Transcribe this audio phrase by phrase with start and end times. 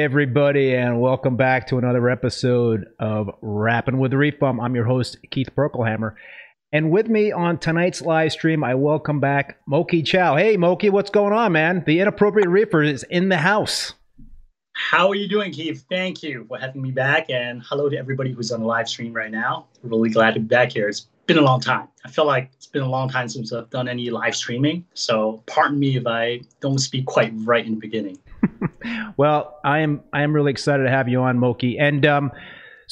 [0.00, 4.58] everybody, and welcome back to another episode of Rapping with Reef Bum.
[4.58, 6.14] I'm your host, Keith Berkelhammer.
[6.72, 10.36] And with me on tonight's live stream, I welcome back Moki Chow.
[10.36, 11.84] Hey, Moki, what's going on, man?
[11.86, 13.92] The Inappropriate Reefer is in the house.
[14.72, 15.84] How are you doing, Keith?
[15.90, 17.28] Thank you for having me back.
[17.28, 19.66] And hello to everybody who's on the live stream right now.
[19.82, 20.88] Really glad to be back here.
[20.88, 21.88] It's been a long time.
[22.06, 24.86] I feel like it's been a long time since I've done any live streaming.
[24.94, 28.18] So pardon me if I don't speak quite right in the beginning.
[29.16, 31.78] well, I am I am really excited to have you on, Moki.
[31.78, 32.32] And um,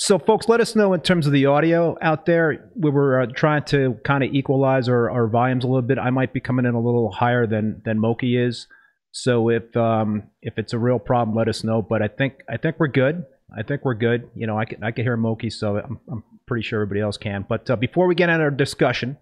[0.01, 2.71] so, folks, let us know in terms of the audio out there.
[2.77, 5.99] We were uh, trying to kind of equalize our, our volumes a little bit.
[5.99, 8.69] I might be coming in a little higher than than Moki is.
[9.11, 11.83] So if um, if it's a real problem, let us know.
[11.83, 13.25] But I think I think we're good.
[13.57, 14.31] I think we're good.
[14.37, 17.17] You know, I can I can hear Moki, so I'm, I'm pretty sure everybody else
[17.17, 17.45] can.
[17.49, 19.17] But uh, before we get into our discussion,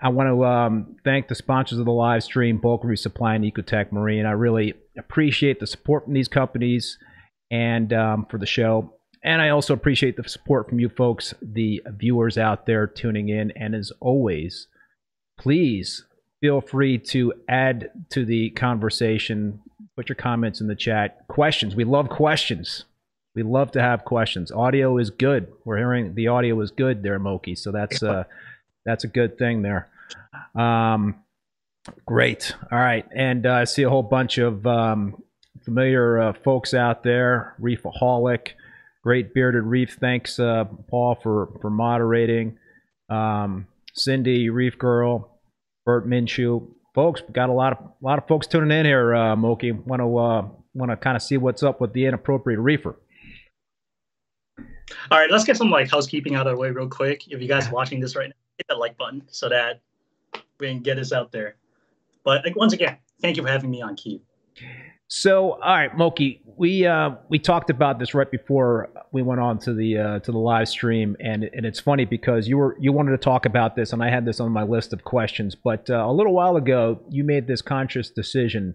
[0.00, 3.92] I want to um, thank the sponsors of the live stream, Bulk Resupply and Ecotech
[3.92, 4.26] Marine.
[4.26, 6.98] I really appreciate the support from these companies
[7.50, 8.92] and um, for the show.
[9.22, 13.50] And I also appreciate the support from you folks, the viewers out there tuning in.
[13.52, 14.68] And as always,
[15.38, 16.04] please
[16.40, 19.60] feel free to add to the conversation.
[19.96, 21.26] Put your comments in the chat.
[21.28, 21.74] Questions.
[21.74, 22.84] We love questions.
[23.34, 24.52] We love to have questions.
[24.52, 25.48] Audio is good.
[25.64, 27.54] We're hearing the audio is good there, Moki.
[27.54, 28.24] So that's uh,
[28.86, 29.90] that's a good thing there.
[30.54, 31.16] Um,
[32.06, 32.54] great.
[32.72, 35.22] All right, and uh, I see a whole bunch of um,
[35.64, 37.56] familiar uh, folks out there.
[37.60, 38.52] Reefaholic,
[39.02, 39.98] great bearded reef.
[40.00, 42.58] Thanks, uh, Paul, for for moderating.
[43.10, 45.38] Um, Cindy, Reef Girl,
[45.84, 47.22] Bert Minshew, folks.
[47.32, 49.14] Got a lot of a lot of folks tuning in here.
[49.14, 52.60] Uh, Moki, want to uh, want to kind of see what's up with the inappropriate
[52.60, 52.96] reefer.
[55.10, 57.28] All right, let's get some like housekeeping out of the way real quick.
[57.28, 59.80] If you guys are watching this right now, hit that like button so that
[60.58, 61.56] we can get us out there.
[62.24, 64.22] But like, once again, thank you for having me on, Keith.
[65.08, 69.58] So, all right, Moki, we uh, we talked about this right before we went on
[69.60, 72.92] to the uh, to the live stream, and and it's funny because you were you
[72.92, 75.54] wanted to talk about this, and I had this on my list of questions.
[75.54, 78.74] But uh, a little while ago, you made this conscious decision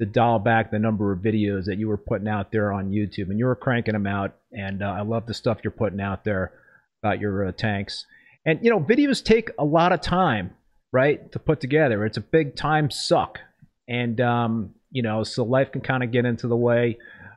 [0.00, 3.30] to dial back the number of videos that you were putting out there on YouTube,
[3.30, 4.34] and you were cranking them out.
[4.52, 6.52] And uh, I love the stuff you're putting out there
[7.02, 8.04] about your uh, tanks.
[8.48, 10.52] And you know, videos take a lot of time,
[10.92, 12.04] right, to put together.
[12.06, 13.38] It's a big time suck,
[13.86, 16.96] and um, you know, so life can kind of get into the way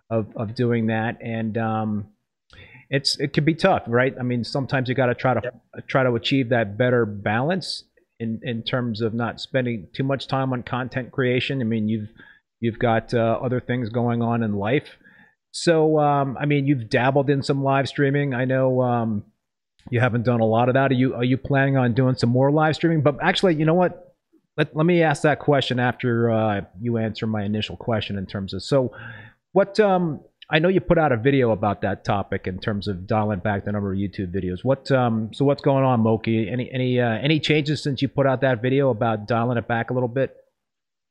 [0.10, 2.08] of of doing that, and um,
[2.90, 4.16] it's it can be tough, right?
[4.20, 5.88] I mean, sometimes you got to try to yep.
[5.88, 7.84] try to achieve that better balance
[8.20, 11.60] in in terms of not spending too much time on content creation.
[11.62, 12.10] I mean, you've
[12.62, 14.98] You've got uh, other things going on in life.
[15.50, 18.34] So, um, I mean, you've dabbled in some live streaming.
[18.34, 19.26] I know um,
[19.90, 20.92] you haven't done a lot of that.
[20.92, 23.02] Are you are you planning on doing some more live streaming?
[23.02, 24.16] But actually, you know what?
[24.58, 28.54] Let, let me ask that question after uh, you answer my initial question in terms
[28.54, 28.92] of so
[29.54, 30.20] what um,
[30.50, 33.64] I know you put out a video about that topic in terms of dialing back
[33.64, 34.64] the number of YouTube videos.
[34.64, 36.50] What um, so what's going on, Moki?
[36.50, 39.90] Any any uh, any changes since you put out that video about dialing it back
[39.90, 40.36] a little bit?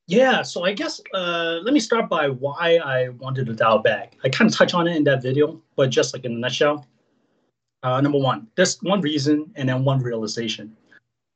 [0.07, 4.17] Yeah, so I guess uh, let me start by why I wanted to dial back.
[4.25, 6.85] I kind of touch on it in that video, but just like in a nutshell.
[7.83, 10.77] Uh, number one, there's one reason and then one realization.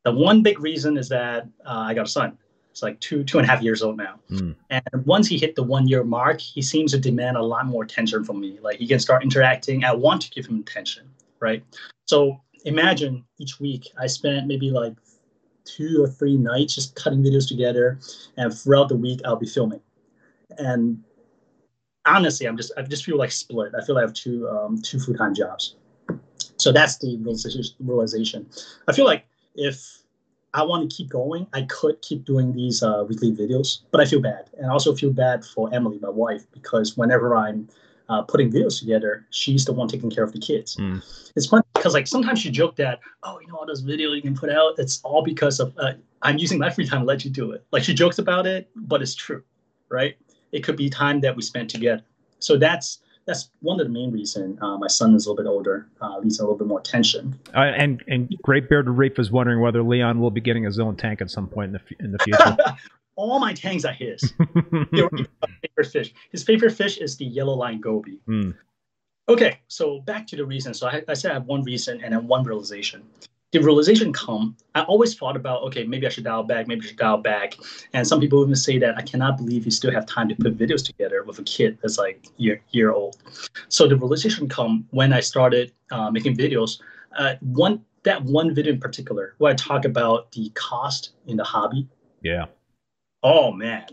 [0.05, 2.39] The one big reason is that uh, I got a son.
[2.71, 4.55] It's like two two and a half years old now, mm.
[4.69, 7.85] and once he hit the one year mark, he seems to demand a lot more
[7.85, 8.59] attention from me.
[8.61, 9.85] Like he can start interacting.
[9.85, 11.63] I want to give him attention, right?
[12.07, 14.95] So imagine each week I spent maybe like
[15.65, 18.01] two or three nights just cutting videos together,
[18.37, 19.81] and throughout the week I'll be filming.
[20.59, 21.01] And
[22.07, 23.73] honestly, I'm just I just feel like split.
[23.81, 25.77] I feel like I have two um, two full time jobs.
[26.65, 27.19] So that's the
[27.79, 28.49] realization.
[28.89, 29.99] I feel like if
[30.55, 34.07] I want to keep going, I could keep doing these uh, weekly videos, but I
[34.07, 37.69] feel bad, and I also feel bad for Emily, my wife, because whenever I'm
[38.09, 40.77] uh, putting videos together, she's the one taking care of the kids.
[40.77, 41.05] Mm.
[41.37, 44.23] It's funny because like sometimes she joked that oh you know all those videos you
[44.23, 47.27] can put out it's all because of uh, I'm using my free time to let
[47.27, 47.63] you do it.
[47.73, 49.43] Like she jokes about it, but it's true,
[49.91, 50.17] right?
[50.53, 52.05] It could be time that we spent together.
[52.39, 55.49] So that's that's one of the main reason uh, my son is a little bit
[55.49, 57.39] older, uh, needs a little bit more attention.
[57.55, 60.97] Uh, and and Great Bearded Reef is wondering whether Leon will be getting his own
[60.97, 62.57] tank at some point in the in the future.
[63.17, 64.35] all my tanks are his.
[64.91, 66.15] favorite fish.
[66.31, 68.21] His favorite fish is the yellow line goby.
[68.29, 68.55] Mm.
[69.29, 70.75] Okay, so back to the reason.
[70.75, 73.03] So I, I, said I have one reason and then one realization.
[73.55, 74.57] The realization come.
[74.75, 77.55] I always thought about okay, maybe I should dial back, maybe I should dial back.
[77.93, 80.59] And some people even say that I cannot believe you still have time to put
[80.59, 83.17] videos together with a kid that's like year year old.
[83.69, 86.81] So the realization come when I started uh, making videos.
[87.17, 91.45] Uh, one that one video in particular where I talk about the cost in the
[91.45, 91.89] hobby.
[92.23, 92.47] Yeah
[93.23, 93.87] oh man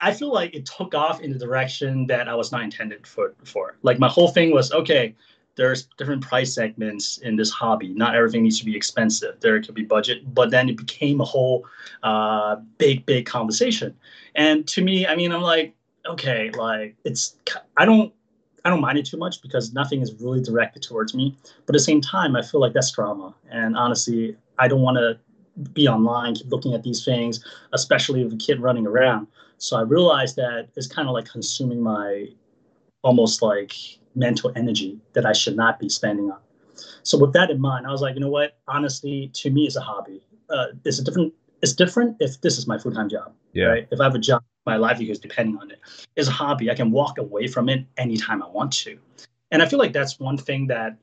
[0.00, 3.34] I feel like it took off in the direction that I was not intended for.
[3.44, 5.14] For like my whole thing was okay.
[5.60, 7.90] There's different price segments in this hobby.
[7.90, 9.38] Not everything needs to be expensive.
[9.40, 11.66] There could be budget, but then it became a whole
[12.02, 13.94] uh, big, big conversation.
[14.34, 15.74] And to me, I mean, I'm like,
[16.06, 17.36] okay, like it's.
[17.76, 18.10] I don't.
[18.64, 21.36] I don't mind it too much because nothing is really directed towards me.
[21.66, 23.34] But at the same time, I feel like that's drama.
[23.50, 25.18] And honestly, I don't want to
[25.74, 29.26] be online, keep looking at these things, especially with a kid running around.
[29.58, 32.28] So I realized that it's kind of like consuming my
[33.02, 36.38] almost like mental energy that I should not be spending on.
[37.02, 38.58] So with that in mind, I was like, you know what?
[38.68, 40.22] Honestly, to me, it's a hobby.
[40.48, 41.32] Uh, it's a different.
[41.62, 43.32] It's different if this is my full time job.
[43.52, 43.66] Yeah.
[43.66, 43.88] Right.
[43.90, 45.78] If I have a job, my livelihood is depending on it.
[46.16, 46.70] It's a hobby.
[46.70, 48.98] I can walk away from it anytime I want to.
[49.50, 50.96] And I feel like that's one thing that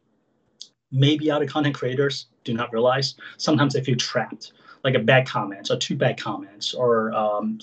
[0.91, 3.15] maybe other content creators do not realize.
[3.37, 4.53] Sometimes they feel trapped,
[4.83, 7.59] like a bad comment or two bad comments or um,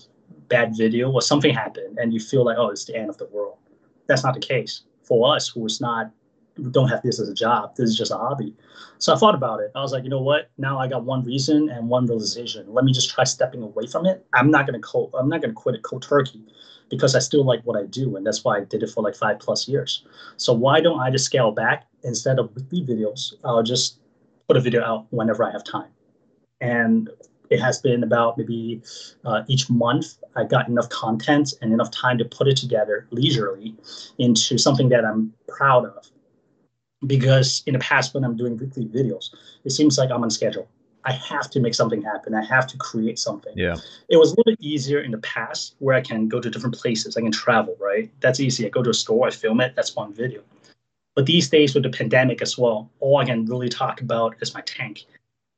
[0.49, 3.27] bad video or something happened and you feel like, oh, it's the end of the
[3.27, 3.57] world.
[4.07, 6.11] That's not the case for us who is not
[6.57, 7.75] who don't have this as a job.
[7.77, 8.55] This is just a hobby.
[8.99, 9.73] So I thought about it.
[9.75, 10.51] I was like, you know what?
[10.57, 12.73] Now I got one reason and one realization.
[12.73, 14.25] Let me just try stepping away from it.
[14.35, 16.45] I'm not gonna co- I'm not gonna quit it cold turkey
[16.91, 19.17] because I still like what I do, and that's why I did it for like
[19.17, 20.05] five plus years.
[20.37, 23.35] So why don't I just scale back instead of weekly videos?
[23.45, 23.99] I'll just
[24.47, 25.91] put a video out whenever I have time.
[26.61, 27.11] And
[27.51, 28.81] it has been about maybe
[29.25, 33.75] uh, each month I got enough content and enough time to put it together leisurely
[34.19, 36.07] into something that I'm proud of.
[37.07, 40.69] Because in the past, when I'm doing weekly videos, it seems like I'm on schedule.
[41.05, 42.35] I have to make something happen.
[42.35, 43.53] I have to create something.
[43.57, 43.77] Yeah.
[44.09, 46.75] It was a little bit easier in the past where I can go to different
[46.75, 47.17] places.
[47.17, 48.11] I can travel, right?
[48.21, 48.65] That's easy.
[48.65, 50.41] I go to a store, I film it, that's one video.
[51.15, 54.55] But these days with the pandemic as well, all I can really talk about is
[54.55, 55.05] my tank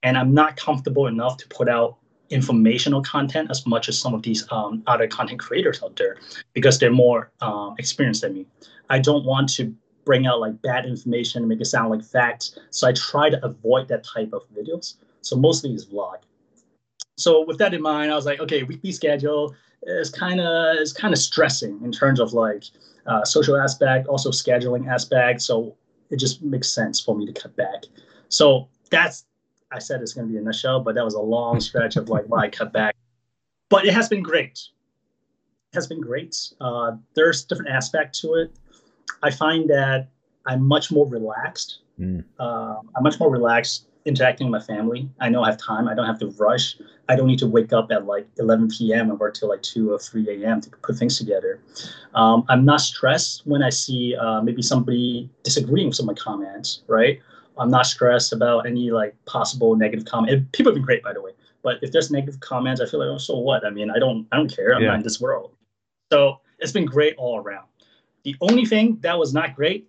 [0.06, 1.96] and I'm not comfortable enough to put out
[2.30, 6.16] informational content as much as some of these um, other content creators out there
[6.52, 8.46] because they're more um, experienced than me.
[8.88, 9.74] I don't want to
[10.04, 12.56] bring out like bad information and make it sound like facts.
[12.70, 14.94] So I try to avoid that type of videos.
[15.22, 16.18] So mostly it's vlog.
[17.16, 20.92] So with that in mind, I was like, okay, weekly schedule is kind of is
[20.92, 22.62] kind of stressing in terms of like
[23.06, 25.42] uh, social aspect, also scheduling aspect.
[25.42, 25.74] So
[26.10, 27.86] it just makes sense for me to cut back.
[28.28, 29.24] So that's
[29.72, 32.08] I said it's going to be a nutshell, but that was a long stretch of
[32.08, 32.94] like why I cut back.
[33.68, 34.60] But it has been great.
[35.72, 36.36] It has been great.
[36.60, 38.52] Uh, there's different aspect to it.
[39.22, 40.08] I find that
[40.46, 41.78] I'm much more relaxed.
[41.98, 42.24] Mm.
[42.38, 45.10] Uh, I'm much more relaxed interacting with my family.
[45.20, 45.88] I know I have time.
[45.88, 46.76] I don't have to rush.
[47.08, 49.10] I don't need to wake up at like 11 p.m.
[49.10, 50.60] and work till like 2 or 3 a.m.
[50.60, 51.60] to put things together.
[52.14, 56.22] Um, I'm not stressed when I see uh, maybe somebody disagreeing with some of my
[56.22, 57.20] comments, right?
[57.58, 60.50] I'm not stressed about any like possible negative comment.
[60.52, 61.32] People have been great, by the way.
[61.62, 63.64] But if there's negative comments, I feel like, oh, so what?
[63.66, 64.74] I mean, I don't, I don't care.
[64.74, 64.88] I'm Yeah.
[64.90, 65.52] not in this world.
[66.12, 67.66] So it's been great all around.
[68.24, 69.88] The only thing that was not great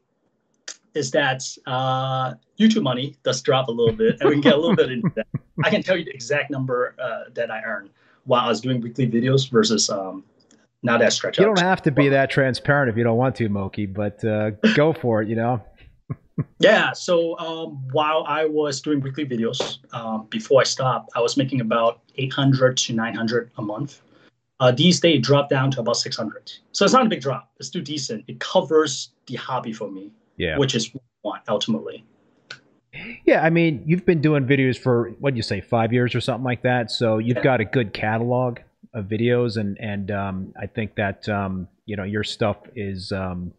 [0.94, 4.58] is that uh, YouTube money does drop a little bit, and we can get a
[4.58, 5.28] little bit into that.
[5.64, 7.90] I can tell you the exact number uh, that I earned
[8.26, 10.24] while I was doing weekly videos versus um,
[10.84, 11.56] now that stretch You out.
[11.56, 14.94] don't have to be that transparent if you don't want to, Moki, but uh, go
[14.94, 15.30] for it.
[15.30, 15.62] You know.
[16.60, 16.92] Yeah.
[16.94, 21.62] So um, while I was doing weekly videos, um, before I stopped, I was making
[21.62, 24.02] about 800 to 900 a month.
[24.60, 26.52] Uh, these days, dropped down to about 600.
[26.72, 27.52] So it's not a big drop.
[27.58, 28.24] It's still decent.
[28.28, 30.58] It covers the hobby for me, Yeah.
[30.58, 32.04] which is what I want ultimately.
[33.26, 36.22] Yeah, I mean, you've been doing videos for what do you say, five years or
[36.22, 36.90] something like that.
[36.90, 37.44] So you've Yeah.
[37.44, 38.60] got a good catalog
[38.94, 43.54] of videos, and and um, I think that um, you know your stuff is um,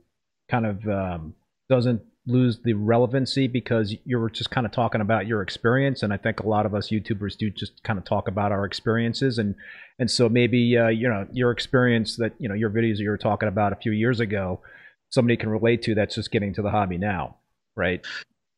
[0.50, 1.34] kind of um,
[1.68, 6.12] doesn't lose the relevancy because you were just kind of talking about your experience, and
[6.12, 9.38] I think a lot of us YouTubers do just kind of talk about our experiences,
[9.38, 9.54] and
[9.98, 13.18] and so maybe uh, you know your experience that you know your videos you were
[13.18, 14.60] talking about a few years ago,
[15.10, 17.36] somebody can relate to that's just getting to the hobby now,
[17.76, 18.06] right?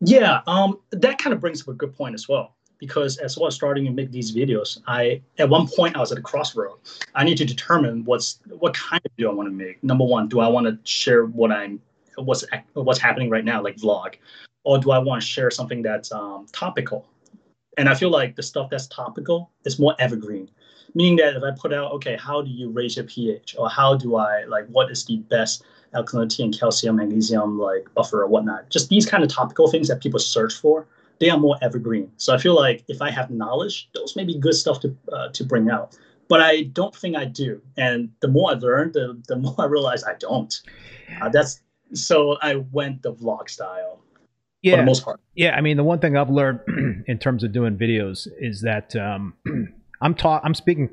[0.01, 2.57] Yeah, um, that kind of brings up a good point as well.
[2.79, 6.13] Because as I was starting to make these videos, I at one point I was
[6.13, 6.79] at a crossroad.
[7.15, 9.85] I need to determine what's what kind of video I want to make.
[9.85, 11.79] Number one, do I want to share what I'm
[12.25, 14.17] what's what's happening right now, like vlog,
[14.65, 17.07] or do I want to share something that's um, topical?
[17.79, 20.51] And I feel like the stuff that's topical is more evergreen,
[20.95, 23.97] meaning that if I put out, okay, how do you raise your pH, or how
[23.97, 28.71] do I like what is the best alkalinity and calcium, magnesium, like buffer or whatnot.
[28.71, 30.87] Just these kind of topical things that people search for,
[31.19, 32.11] they are more evergreen.
[32.17, 35.29] So I feel like if I have knowledge, those may be good stuff to uh,
[35.31, 35.97] to bring out.
[36.29, 37.61] But I don't think I do.
[37.77, 40.61] And the more I learn, the the more I realize I don't.
[41.21, 41.61] Uh, that's
[41.95, 44.21] so I went the vlog style for
[44.63, 45.21] Yeah, the most part.
[45.35, 46.61] Yeah, I mean, the one thing I've learned
[47.07, 49.35] in terms of doing videos is that um,
[50.01, 50.91] I'm ta- I'm speaking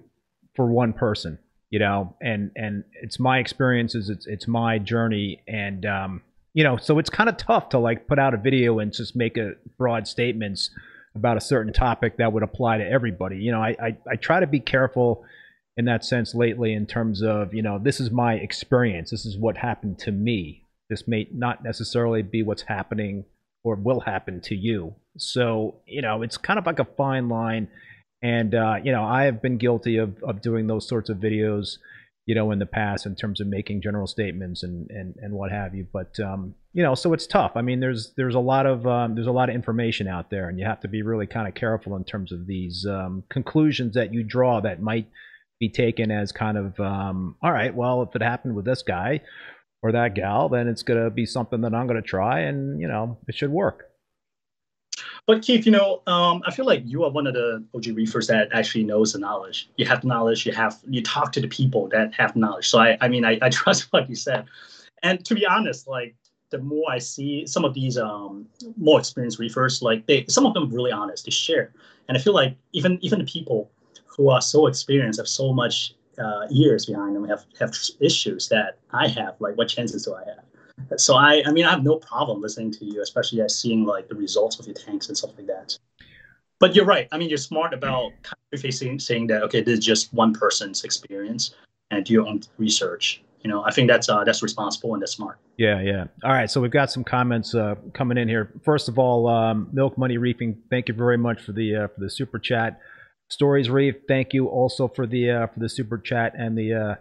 [0.56, 1.40] for one person.
[1.70, 6.22] you know, and and it's my experiences, it's it's my journey, and um,
[6.54, 9.16] you know, so it's kind of tough to like put out a video and just
[9.16, 10.70] make a broad statements
[11.16, 13.38] about a certain topic that would apply to everybody.
[13.38, 15.24] You know, I I, I try to be careful
[15.76, 19.38] in that sense lately in terms of you know this is my experience, this is
[19.38, 20.64] what happened to me.
[20.90, 23.26] This may not necessarily be what's happening
[23.64, 24.96] or will happen to you.
[25.18, 27.68] So you know, it's kind of like a fine line
[28.22, 31.78] and uh, you know, I have been guilty of of doing those sorts of videos,
[32.26, 35.52] you know, in the past in terms of making general statements and and and what
[35.52, 35.88] have you.
[35.92, 37.52] But um, you know, so it's tough.
[37.56, 40.50] I mean, there's there's a lot of um, there's a lot of information out there,
[40.50, 43.94] and you have to be really kind of careful in terms of these um, conclusions
[43.94, 45.08] that you draw that might
[45.60, 47.74] be taken as kind of um, all right.
[47.74, 49.22] Well, if it happened with this guy
[49.82, 53.18] or that gal, then it's gonna be something that I'm gonna try, and you know,
[53.28, 53.92] it should work.
[55.26, 58.28] But Keith, you know, um, I feel like you are one of the OG reefers
[58.28, 59.70] that actually knows the knowledge.
[59.76, 60.46] You have knowledge.
[60.46, 62.70] You have you talk to the people that have knowledge.
[62.70, 64.46] So I, I mean, I, I trust what you said.
[65.04, 66.16] And to be honest, like
[66.50, 70.54] the more I see some of these um, more experienced reefers, like they some of
[70.54, 71.26] them really honest.
[71.26, 71.74] They share,
[72.08, 73.70] and I feel like even even the people
[74.06, 78.80] who are so experienced have so much uh, years behind them have have issues that
[78.92, 79.36] I have.
[79.40, 81.00] Like, what chances do I have?
[81.00, 84.08] So I, I mean, I have no problem listening to you, especially as seeing like
[84.08, 85.78] the results of your tanks and stuff like that.
[86.60, 87.08] But you're right.
[87.12, 90.34] I mean, you're smart about kind of facing, saying that okay, this is just one
[90.34, 91.56] person's experience
[91.92, 93.22] and do your own research.
[93.42, 95.38] You know, I think that's uh, that's responsible and that's smart.
[95.58, 96.06] Yeah, yeah.
[96.24, 98.52] All right, so we've got some comments uh, coming in here.
[98.64, 102.00] First of all, um, Milk Money Reefing, thank you very much for the uh, for
[102.00, 102.82] the super chat.
[103.30, 106.96] Stories Reef, thank you also for the uh, for the super chat and the uh,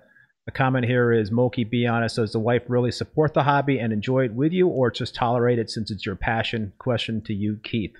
[0.49, 3.92] a comment here is Moki, be honest, does the wife really support the hobby and
[3.92, 6.73] enjoy it with you, or just tolerate it since it's your passion?
[6.78, 7.95] Question to you, Keith,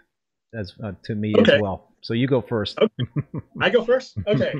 [0.54, 1.54] as uh, to me okay.
[1.54, 1.88] as well.
[2.02, 2.78] So you go first.
[2.78, 3.11] Okay.
[3.61, 4.16] I go first?
[4.28, 4.54] Okay.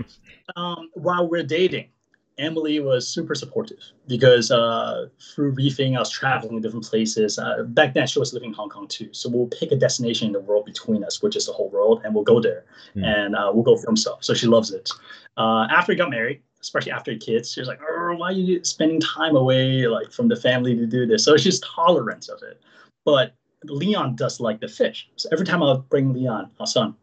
[0.57, 1.91] um, while we're dating,
[2.38, 7.38] Emily was super supportive because uh, through reefing, I was traveling to different places.
[7.38, 9.09] Uh, back then, she was living in Hong Kong too.
[9.12, 12.02] So we'll pick a destination in the world between us, which is the whole world,
[12.05, 12.64] and we'll go there
[12.95, 13.05] mm.
[13.05, 14.19] and uh, we'll go film stuff.
[14.23, 14.90] So she loves it.
[15.37, 19.00] Uh, after we got married, especially after kids, she's like, oh, why are you spending
[19.00, 21.25] time away like from the family to do this?
[21.25, 22.61] So she's tolerant of it.
[23.05, 25.09] But Leon does like the fish.
[25.16, 26.95] So every time I'll bring Leon, our son,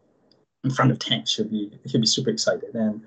[0.64, 2.74] in front of tanks, she'll be he'll be super excited.
[2.76, 3.02] And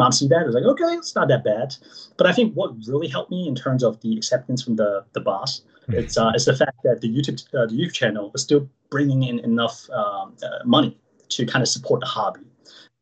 [0.00, 1.76] mom see that, was like, okay, it's not that bad.
[2.16, 5.20] But I think what really helped me in terms of the acceptance from the the
[5.20, 5.94] boss, hmm.
[6.00, 9.22] it's uh, it's the fact that the YouTube uh, the YouTube channel is still bringing
[9.22, 12.40] in enough um, uh, money to kind of support the hobby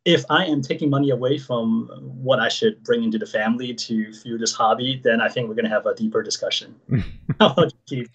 [0.08, 1.88] if I am taking money away from
[2.22, 5.54] what I should bring into the family to fuel this hobby, then I think we're
[5.54, 6.74] going to have a deeper discussion.
[7.40, 8.06] How about you?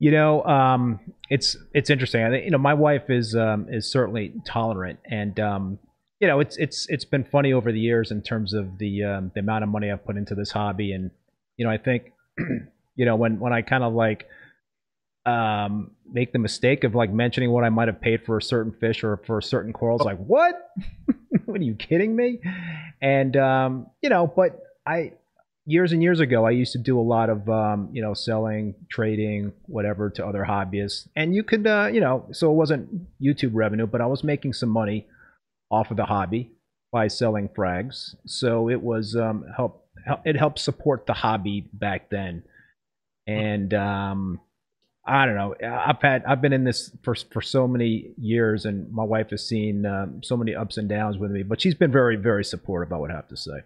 [0.00, 1.00] You know, um,
[1.30, 2.24] it's it's interesting.
[2.24, 5.78] I think you know my wife is um, is certainly tolerant, and um,
[6.20, 9.30] you know it's it's it's been funny over the years in terms of the um,
[9.34, 11.10] the amount of money I've put into this hobby, and
[11.56, 12.12] you know I think
[12.96, 14.26] you know when when I kind of like
[15.26, 18.72] um, make the mistake of like mentioning what I might have paid for a certain
[18.72, 19.96] fish or for a certain coral.
[19.96, 20.70] It's like, what?
[21.44, 22.40] what are you kidding me?
[23.00, 25.12] And um, you know, but I
[25.66, 28.74] years and years ago, I used to do a lot of um, you know selling,
[28.90, 32.88] trading, whatever to other hobbyists, and you could uh, you know, so it wasn't
[33.22, 35.06] YouTube revenue, but I was making some money
[35.70, 36.52] off of the hobby
[36.92, 38.14] by selling frags.
[38.26, 39.86] So it was um, help
[40.24, 42.42] it helped support the hobby back then,
[43.26, 44.40] and um,
[45.04, 45.54] I don't know.
[45.62, 49.46] I've had I've been in this for for so many years, and my wife has
[49.46, 51.42] seen um, so many ups and downs with me.
[51.42, 52.92] But she's been very very supportive.
[52.92, 53.60] I would have to say,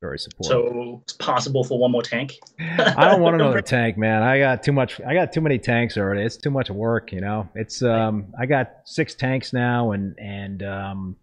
[0.00, 0.50] very supportive.
[0.50, 2.38] So it's possible for one more tank.
[2.58, 4.22] I don't want another tank, man.
[4.22, 5.00] I got too much.
[5.00, 6.22] I got too many tanks already.
[6.22, 7.12] It's too much work.
[7.12, 8.32] You know, it's um.
[8.38, 11.16] I got six tanks now, and and um,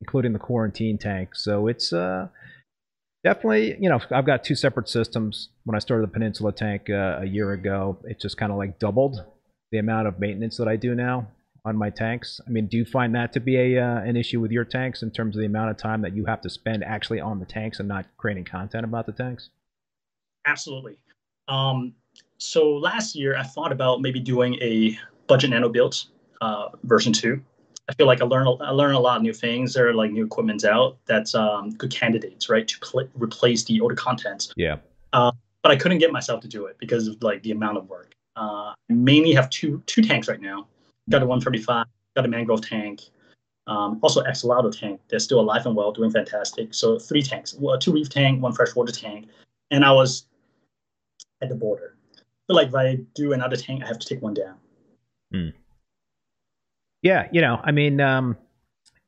[0.00, 1.34] including the quarantine tank.
[1.34, 2.28] So it's uh
[3.24, 5.50] definitely, you know, I've got two separate systems.
[5.64, 8.78] When I started the Peninsula tank uh, a year ago, it just kind of like
[8.78, 9.24] doubled
[9.70, 11.28] the amount of maintenance that I do now
[11.64, 12.40] on my tanks.
[12.46, 15.02] I mean, do you find that to be a uh, an issue with your tanks
[15.02, 17.46] in terms of the amount of time that you have to spend actually on the
[17.46, 19.50] tanks and not creating content about the tanks?
[20.46, 20.98] Absolutely.
[21.48, 21.94] Um,
[22.38, 26.04] so last year, I thought about maybe doing a budget nano build
[26.40, 27.42] uh, version two
[27.88, 29.74] I feel like I learn I learn a lot of new things.
[29.74, 33.80] There are like new equipments out that's um, good candidates, right, to pl- replace the
[33.80, 34.52] older content.
[34.56, 34.76] Yeah.
[35.12, 37.88] Uh, but I couldn't get myself to do it because of like the amount of
[37.88, 38.14] work.
[38.36, 40.68] Uh, I mainly have two two tanks right now.
[41.10, 43.02] Got a 135, got a mangrove tank,
[43.66, 45.00] um, also Axolotl tank.
[45.08, 46.74] They're still alive and well, doing fantastic.
[46.74, 49.28] So three tanks, well, two reef tank, one freshwater tank,
[49.70, 50.26] and I was
[51.40, 51.96] at the border.
[52.48, 54.56] But like if I do another tank, I have to take one down.
[55.32, 55.48] Hmm.
[57.02, 58.36] Yeah, you know, I mean, um,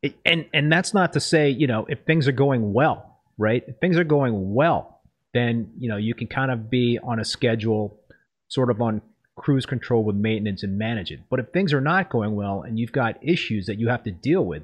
[0.02, 3.62] it, and and that's not to say, you know, if things are going well, right?
[3.66, 5.00] If things are going well,
[5.32, 8.00] then you know you can kind of be on a schedule,
[8.48, 9.02] sort of on
[9.36, 11.20] cruise control with maintenance and manage it.
[11.28, 14.10] But if things are not going well and you've got issues that you have to
[14.10, 14.62] deal with,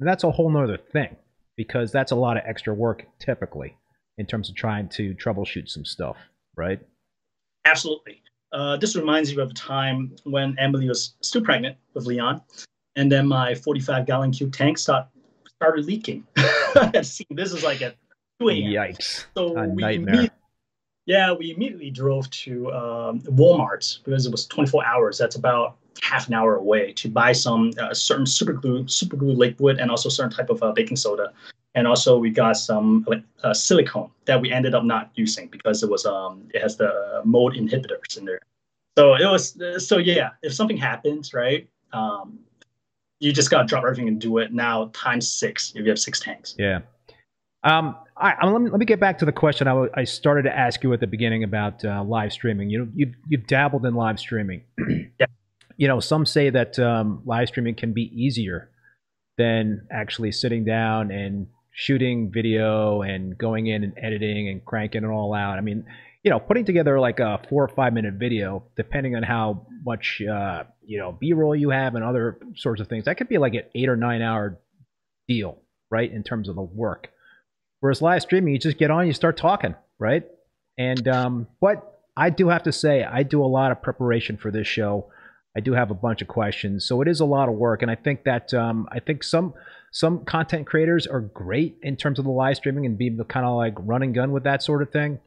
[0.00, 1.16] that's a whole nother thing
[1.56, 3.76] because that's a lot of extra work typically
[4.16, 6.16] in terms of trying to troubleshoot some stuff,
[6.56, 6.80] right?
[7.64, 8.22] Absolutely.
[8.52, 12.40] Uh, this reminds you of a time when Emily was still pregnant with Leon,
[12.96, 15.06] and then my 45 gallon cube tank start,
[15.56, 16.26] started leaking.
[16.92, 17.96] this is like at
[18.40, 18.62] 2 a.m.
[18.72, 19.26] Yikes.
[19.36, 20.30] So a we nightmare.
[21.08, 25.16] Yeah, we immediately drove to um, Walmart because it was 24 hours.
[25.16, 29.32] That's about half an hour away to buy some uh, certain super glue, super glue
[29.32, 31.32] liquid, and also certain type of uh, baking soda.
[31.74, 33.06] And also we got some
[33.42, 37.22] uh, silicone that we ended up not using because it was um it has the
[37.24, 38.40] mold inhibitors in there.
[38.98, 40.30] So it was so yeah.
[40.42, 42.38] If something happens, right, um,
[43.18, 46.20] you just gotta drop everything and do it now times six if you have six
[46.20, 46.54] tanks.
[46.58, 46.80] Yeah.
[47.64, 50.04] Um, I, I, let, me, let me get back to the question I, w- I
[50.04, 52.70] started to ask you at the beginning about uh, live streaming.
[52.70, 54.62] You know, you've, you've dabbled in live streaming.
[55.18, 55.26] yeah.
[55.76, 58.70] You know, some say that um, live streaming can be easier
[59.36, 65.08] than actually sitting down and shooting video and going in and editing and cranking it
[65.08, 65.58] all out.
[65.58, 65.84] I mean,
[66.24, 70.20] you know, putting together like a four or five minute video, depending on how much
[70.20, 73.38] uh, you know B roll you have and other sorts of things, that could be
[73.38, 74.60] like an eight or nine hour
[75.28, 76.10] deal, right?
[76.10, 77.08] In terms of the work.
[77.80, 80.24] Whereas live streaming, you just get on, you start talking, right?
[80.76, 84.50] And um, but I do have to say, I do a lot of preparation for
[84.50, 85.10] this show.
[85.56, 87.90] I do have a bunch of questions, so it is a lot of work, and
[87.90, 89.54] I think that um, I think some
[89.90, 93.56] some content creators are great in terms of the live streaming and being kind of
[93.56, 95.18] like run and gun with that sort of thing.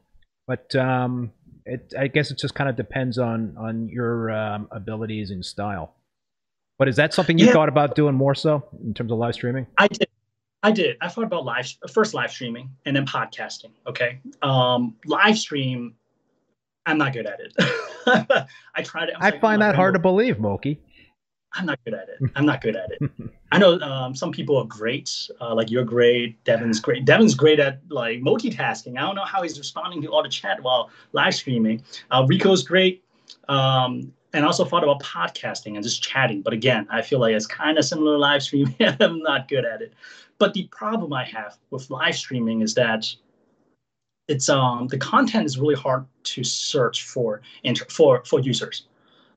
[0.46, 1.32] But um,
[1.66, 5.94] it, I guess it just kind of depends on on your um, abilities and style.
[6.78, 7.52] But is that something you Yeah.
[7.52, 9.66] thought about doing more so in terms of live streaming?
[9.76, 10.08] I did.
[10.62, 10.96] I did.
[11.00, 13.70] I thought about live first live streaming and then podcasting.
[13.86, 14.20] Okay.
[14.42, 15.94] Um, live stream,
[16.86, 17.52] I'm not good at it.
[18.74, 19.16] I tried it.
[19.18, 20.80] I like, find that hard to believe, Moki.
[21.54, 22.30] I'm not good at it.
[22.36, 23.10] I'm not good at it.
[23.50, 25.28] I know um, some people are great.
[25.40, 26.42] Uh, like you're great.
[26.44, 27.04] Devin's great.
[27.04, 28.96] Devin's great at like multitasking.
[28.96, 31.82] I don't know how he's responding to all the chat while live streaming.
[32.10, 33.04] Uh, Rico's great.
[33.48, 36.40] Um, and also thought about podcasting and just chatting.
[36.40, 38.74] But again, I feel like it's kind of similar to live streaming.
[39.00, 39.92] I'm not good at it.
[40.42, 43.06] But the problem I have with live streaming is that
[44.26, 48.88] it's um the content is really hard to search for inter- for for users.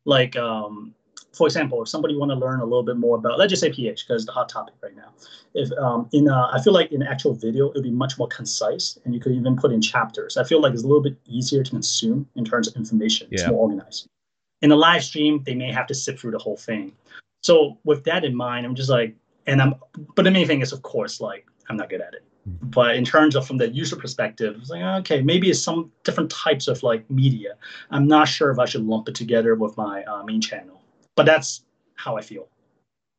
[0.06, 0.96] Like um
[1.32, 3.72] for example, if somebody want to learn a little bit more about, let's just say
[3.72, 5.12] pH, because it's the hot topic right now.
[5.54, 8.98] If um, in, a, I feel like in actual video, it'd be much more concise,
[9.04, 10.38] and you could even put in chapters.
[10.38, 13.28] I feel like it's a little bit easier to consume in terms of information.
[13.30, 13.42] Yeah.
[13.42, 14.08] It's more organized.
[14.62, 16.94] In a live stream, they may have to sit through the whole thing.
[17.44, 19.14] So with that in mind, I'm just like,
[19.48, 19.76] and I'm,
[20.16, 22.24] but the main thing is, of course, like I'm not good at it.
[22.62, 26.30] But in terms of from the user perspective, it's like okay, maybe it's some different
[26.30, 27.56] types of like media.
[27.90, 30.76] I'm not sure if I should lump it together with my uh, main channel
[31.16, 31.62] but that's
[31.96, 32.48] how I feel.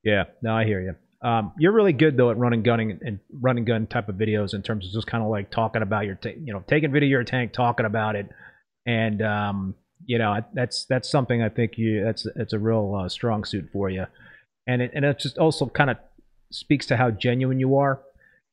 [0.04, 0.94] Yeah, no, I hear you.
[1.26, 4.62] Um, you're really good though at running gunning and running gun type of videos in
[4.62, 7.10] terms of just kind of like talking about your, ta- you know, taking video of
[7.10, 8.28] your tank, talking about it,
[8.84, 13.08] and um, you know that's that's something I think you that's it's a real uh,
[13.08, 14.04] strong suit for you,
[14.66, 15.96] and it and it just also kind of
[16.56, 18.00] speaks to how genuine you are,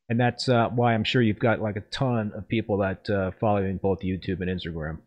[0.10, 3.32] and that's uh, why I'm sure you've got like a ton of people that uh,
[3.40, 5.00] follow you in both YouTube and Instagram.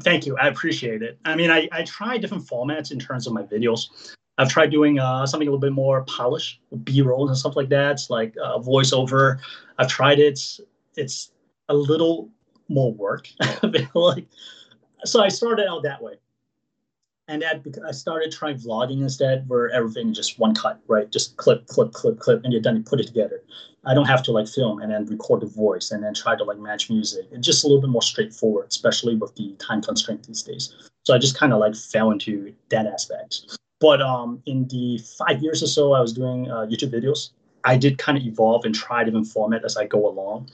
[0.00, 0.36] Thank you.
[0.38, 1.18] I appreciate it.
[1.24, 4.14] I mean, I, I try different formats in terms of my videos.
[4.38, 7.68] I've tried doing uh, something a little bit more polished, B rolls and stuff like
[7.68, 7.92] that.
[7.92, 9.38] It's like uh, voiceover.
[9.78, 10.40] I've tried it.
[10.96, 11.32] It's
[11.68, 12.30] a little
[12.68, 13.28] more work.
[13.94, 14.26] Like.
[15.04, 16.14] So I started out that way.
[17.28, 21.10] And that I started trying vlogging instead, where everything is just one cut, right?
[21.10, 22.76] Just clip, clip, clip, clip, and you're done.
[22.76, 23.42] You put it together.
[23.84, 26.44] I don't have to like film and then record the voice and then try to
[26.44, 27.26] like match music.
[27.30, 30.74] It's just a little bit more straightforward, especially with the time constraint these days.
[31.04, 33.58] So I just kind of like fell into that aspect.
[33.80, 37.30] But um, in the five years or so I was doing uh, YouTube videos,
[37.64, 40.50] I did kind of evolve and try different format as I go along.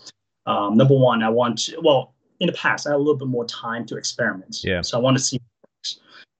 [0.46, 3.28] Um, number one, I want to, well, in the past, I had a little bit
[3.28, 4.60] more time to experiment.
[4.64, 4.80] Yeah.
[4.82, 5.40] So I want to see.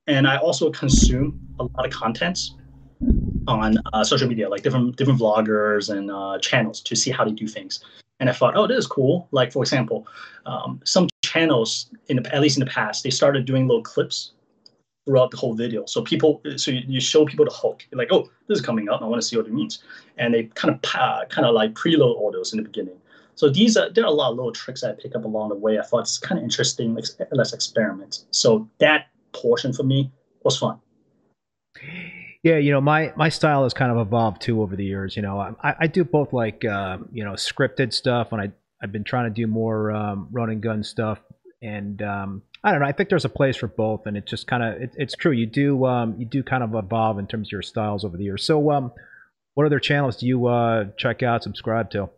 [0.08, 2.56] And I also consume a lot of contents
[3.46, 7.30] on uh, social media, like different different vloggers and uh, channels to see how they
[7.30, 7.84] do things.
[8.18, 9.28] And I thought, oh, this is cool.
[9.30, 10.08] Like for example,
[10.46, 14.32] um, some channels in the, at least in the past, they started doing little clips
[15.04, 15.86] throughout the whole video.
[15.86, 18.88] So people, so you, you show people the hook, You're like, oh, this is coming
[18.88, 19.02] up.
[19.02, 19.82] I want to see what it means,
[20.16, 22.96] and they kind of uh, kind of like preload all those in the beginning.
[23.34, 25.54] So these are there are a lot of little tricks I pick up along the
[25.54, 25.78] way.
[25.78, 26.94] I thought it's kind of interesting.
[26.94, 28.24] Let's, let's experiment.
[28.30, 30.10] So that portion for me
[30.42, 30.80] was fun.
[32.42, 35.16] Yeah, you know, my my style has kind of evolved too over the years.
[35.16, 38.92] You know, I, I do both like uh, you know scripted stuff, and I I've
[38.92, 41.18] been trying to do more um, run and gun stuff,
[41.60, 42.86] and um, I don't know.
[42.86, 45.32] I think there's a place for both, and it just kind of it, it's true.
[45.32, 48.24] You do um, you do kind of evolve in terms of your styles over the
[48.24, 48.44] years.
[48.44, 48.92] So, um,
[49.54, 52.08] what other channels do you uh, check out, subscribe to?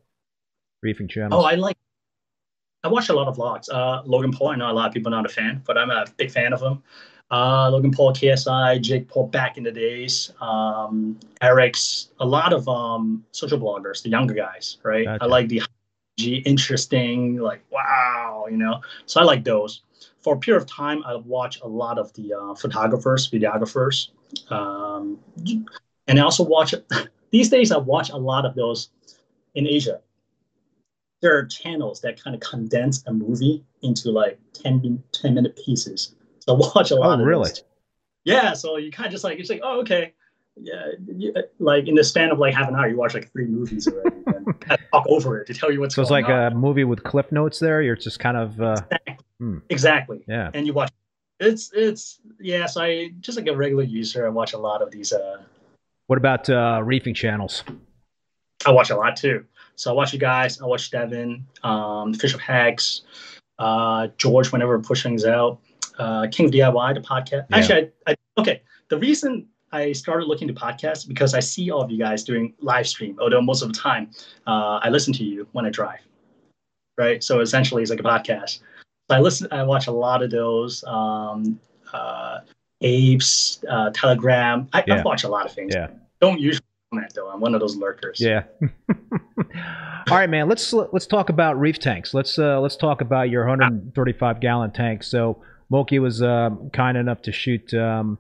[0.82, 1.42] Briefing channels.
[1.42, 1.76] Oh, I like.
[2.82, 3.68] I watch a lot of vlogs.
[3.70, 4.48] Uh, Logan Paul.
[4.48, 6.52] I know a lot of people are not a fan, but I'm a big fan
[6.52, 6.82] of him.
[7.30, 12.68] Uh, Logan Paul, KSI, Jake Paul back in the days, um, Eric's, a lot of
[12.68, 15.06] um, social bloggers, the younger guys, right?
[15.20, 15.62] I like the
[16.26, 18.80] interesting, like wow, you know.
[19.06, 19.82] So I like those.
[20.22, 24.08] For a period of time, I watch a lot of the uh, photographers, videographers,
[24.50, 25.18] um,
[26.08, 26.74] and I also watch.
[27.30, 28.88] These days, I watch a lot of those
[29.54, 30.00] in Asia.
[31.20, 36.14] There are channels that kind of condense a movie into like 10, 10 minute pieces
[36.40, 37.20] so watch a lot.
[37.20, 37.20] Of movies.
[37.20, 37.50] Oh, of really?
[38.24, 38.52] Yeah.
[38.54, 40.14] So you kind of just like it's like, oh, okay.
[40.62, 40.88] Yeah,
[41.58, 44.16] like in the span of like half an hour, you watch like three movies already
[44.26, 44.46] and
[44.92, 45.94] talk over it to tell you what's.
[45.94, 46.52] So it's like on.
[46.52, 47.60] a movie with clip notes.
[47.60, 48.60] There, you're just kind of.
[48.60, 49.16] Uh, exactly.
[49.38, 49.58] Hmm.
[49.70, 50.24] exactly.
[50.28, 50.50] Yeah.
[50.52, 50.90] And you watch.
[51.38, 52.66] It's it's yeah.
[52.66, 54.26] So I just like a regular user.
[54.26, 55.14] I watch a lot of these.
[55.14, 55.40] uh
[56.08, 57.64] What about uh reefing channels?
[58.66, 59.46] I watch a lot too.
[59.80, 60.60] So I watch you guys.
[60.60, 63.02] I watch Devin, um, Fish of Hacks,
[63.58, 65.58] uh, George whenever push things out
[66.00, 67.46] uh, King of DIY, the podcast.
[67.50, 67.56] Yeah.
[67.56, 68.62] Actually, I, I, okay.
[68.88, 72.54] The reason I started looking to podcasts because I see all of you guys doing
[72.60, 73.16] live stream.
[73.20, 74.10] Although most of the time,
[74.46, 76.00] uh, I listen to you when I drive,
[76.96, 77.22] right?
[77.22, 78.60] So essentially, it's like a podcast.
[79.10, 79.48] So I listen.
[79.52, 80.82] I watch a lot of those.
[80.84, 81.60] Um,
[81.92, 82.40] uh,
[82.82, 84.66] Apes, uh, Telegram.
[84.72, 84.94] I, yeah.
[84.94, 85.74] I watch a lot of things.
[85.74, 85.88] Yeah.
[86.20, 87.30] Don't usually comment though.
[87.30, 88.20] I'm one of those lurkers.
[88.20, 88.44] Yeah.
[90.10, 90.48] All right, man.
[90.48, 92.14] Let's let's talk about reef tanks.
[92.14, 95.02] Let's uh, let's talk about your 135 gallon tank.
[95.02, 98.18] So Moki was uh, kind enough to shoot um,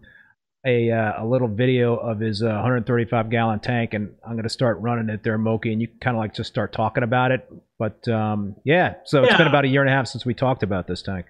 [0.64, 4.48] a uh, a little video of his uh, 135 gallon tank, and I'm going to
[4.48, 7.50] start running it there, Moki, and you kind of like just start talking about it.
[7.78, 10.62] But um, yeah, so it's been about a year and a half since we talked
[10.62, 11.26] about this tank.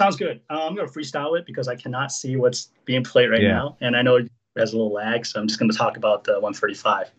[0.00, 0.40] Sounds good.
[0.50, 3.52] Uh, I'm going to freestyle it because I cannot see what's being played right yeah.
[3.52, 4.18] now, and I know
[4.54, 7.10] it has a little lag, so I'm just going to talk about the 135.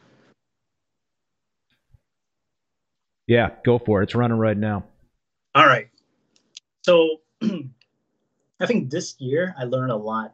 [3.28, 4.06] Yeah, go for it.
[4.06, 4.86] It's running right now.
[5.56, 5.88] All right.
[6.84, 10.34] So I think this year I learned a lot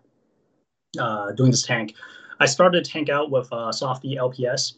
[1.00, 1.96] uh, doing this tank.
[2.40, 4.74] I started a tank out with uh, Softy LPS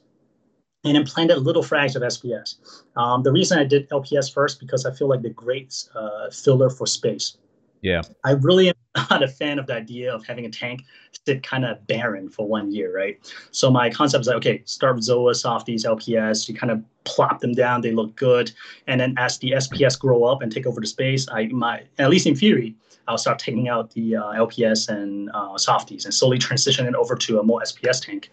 [0.84, 2.58] and implanted little frags of SPS.
[2.98, 6.70] Um, the reason I did LPS first because I feel like the great uh, filler
[6.70, 7.38] for space.
[7.82, 8.02] Yeah.
[8.24, 10.84] I really am not a fan of the idea of having a tank
[11.26, 13.20] sit kind of barren for one year, right?
[13.52, 17.40] So my concept is like, okay, start with Zoa, Softies, LPS, you kind of plop
[17.40, 18.52] them down, they look good.
[18.88, 22.10] And then as the SPS grow up and take over the space, I might, at
[22.10, 22.76] least in theory,
[23.08, 27.16] I'll start taking out the uh, LPS and uh, softies and slowly transition it over
[27.16, 28.32] to a more SPS tank.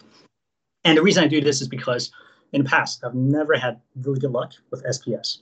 [0.85, 2.11] And the reason I do this is because
[2.53, 5.39] in the past, I've never had really good luck with SPS.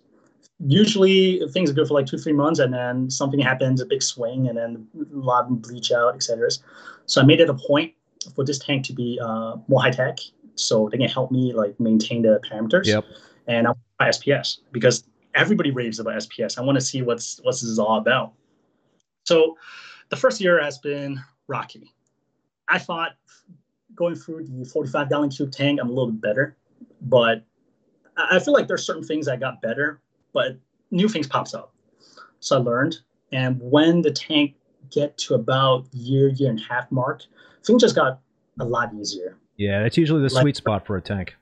[0.61, 4.49] Usually things go for like two, three months, and then something happens, a big swing,
[4.49, 6.49] and then a lot of bleach out, etc.
[7.07, 7.95] So I made it a point
[8.35, 10.19] for this tank to be uh, more high tech,
[10.57, 12.87] so they can help me like maintain the parameters.
[12.87, 13.05] Yep.
[13.47, 16.59] And I want SPS because everybody raves about SPS.
[16.59, 18.33] I want to see what's what's this is all about.
[19.25, 19.57] So
[20.09, 21.93] the first year has been rocky.
[22.69, 23.13] I thought
[23.95, 26.57] going through the 45 gallon cube tank, I'm a little bit better,
[27.03, 27.45] but
[28.17, 30.01] I feel like there's certain things I got better,
[30.33, 30.57] but
[30.91, 31.73] new things pops up.
[32.41, 32.99] So I learned,
[33.33, 34.55] and when the tank
[34.91, 37.23] get to about year, year and a half mark,
[37.65, 38.21] things just got
[38.61, 39.37] a lot easier.
[39.57, 41.35] Yeah, it's usually the like, sweet spot for a tank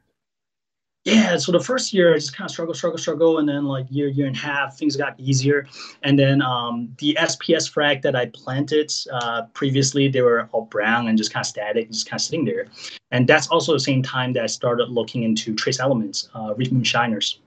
[1.06, 3.86] yeah so the first year i just kind of struggle struggle struggle and then like
[3.90, 5.66] year year and a half things got easier
[6.02, 11.06] and then um, the sps frag that i planted uh, previously they were all brown
[11.06, 12.66] and just kind of static just kind of sitting there
[13.12, 16.72] and that's also the same time that i started looking into trace elements uh, reef
[16.72, 17.38] moonshiners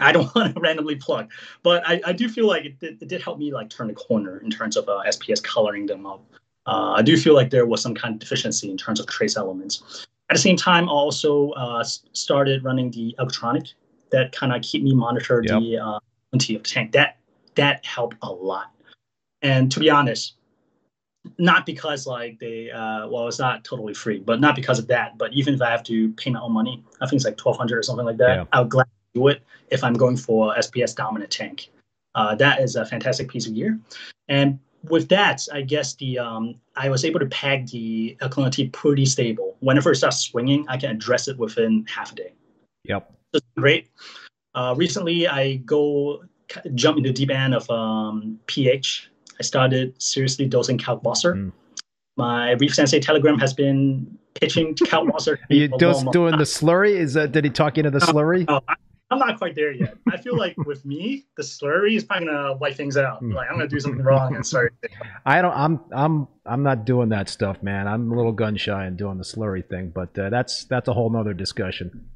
[0.08, 1.30] I don't want to randomly plug,
[1.62, 3.94] but I, I do feel like it did, it did help me like turn the
[3.94, 6.24] corner in terms of uh, SPS coloring them up.
[6.66, 9.36] Uh, I do feel like there was some kind of deficiency in terms of trace
[9.36, 10.06] elements.
[10.28, 13.68] At the same time, I also uh, started running the electronic
[14.10, 15.60] that kind of keep me monitor yep.
[15.60, 15.98] the uh,
[16.32, 16.92] of the tank.
[16.92, 17.16] That
[17.56, 18.70] that helped a lot.
[19.42, 20.34] And to be honest,
[21.38, 25.18] not because like they uh, well, it's not totally free, but not because of that.
[25.18, 27.56] But even if I have to pay my own money, I think it's like twelve
[27.56, 28.36] hundred or something like that.
[28.36, 28.44] Yeah.
[28.52, 31.70] I'll gladly do it if I'm going for SPS dominant tank.
[32.14, 33.78] Uh, that is a fantastic piece of gear.
[34.28, 39.06] And with that, I guess the um, I was able to peg the alkalinity pretty
[39.06, 39.56] stable.
[39.60, 42.32] Whenever it starts swinging, I can address it within half a day.
[42.84, 43.12] Yep,
[43.56, 43.88] great.
[44.54, 46.24] Uh, recently, I go
[46.74, 49.10] jump into deep end of um, pH.
[49.38, 51.34] I started seriously dosing Kalkwasser.
[51.34, 51.52] Mm.
[52.16, 54.76] my Reef Sensei Telegram has been pitching.
[54.92, 56.96] Are you just doing the slurry?
[56.96, 58.48] Is that did he talk into the slurry?
[58.48, 58.60] No,
[59.10, 59.96] I'm not quite there yet.
[60.08, 63.22] I feel like with me, the slurry is probably gonna wipe things out.
[63.24, 64.74] Like I'm gonna do something wrong and start.
[65.26, 65.52] I don't.
[65.52, 65.80] I'm.
[65.92, 66.28] I'm.
[66.46, 67.88] I'm not doing that stuff, man.
[67.88, 70.92] I'm a little gun shy and doing the slurry thing, but uh, that's that's a
[70.92, 72.08] whole nother discussion.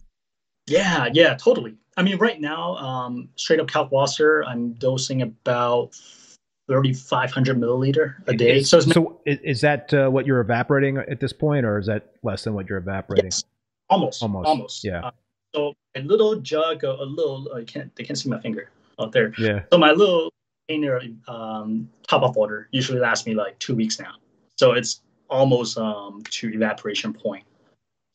[0.67, 1.75] Yeah, yeah, totally.
[1.97, 5.95] I mean, right now, um, straight up Kalkwasser, I'm dosing about
[6.69, 8.59] 3,500 milliliter a day.
[8.59, 12.15] Is, so, so is that uh, what you're evaporating at this point, or is that
[12.23, 13.27] less than what you're evaporating?
[13.27, 13.45] Yes,
[13.91, 14.85] almost, almost, almost.
[14.85, 15.07] Yeah.
[15.07, 15.11] Uh,
[15.55, 17.49] so a little jug, a, a little.
[17.55, 17.95] I can't.
[17.97, 19.33] They can't see my finger out there.
[19.39, 19.63] Yeah.
[19.73, 20.33] So my little
[20.69, 24.15] container um, top up water usually lasts me like two weeks now.
[24.57, 27.45] So it's almost um, to evaporation point.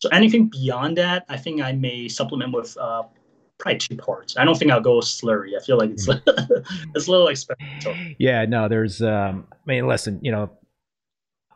[0.02, 3.04] So anything beyond that, I think I may supplement with uh,
[3.58, 4.38] probably two parts.
[4.38, 5.58] I don't think I'll go slurry.
[5.60, 6.22] I feel like it's mm.
[6.96, 7.96] it's a little experimental.
[8.18, 9.02] Yeah, no, there's.
[9.02, 10.52] Um, I mean, listen, you know.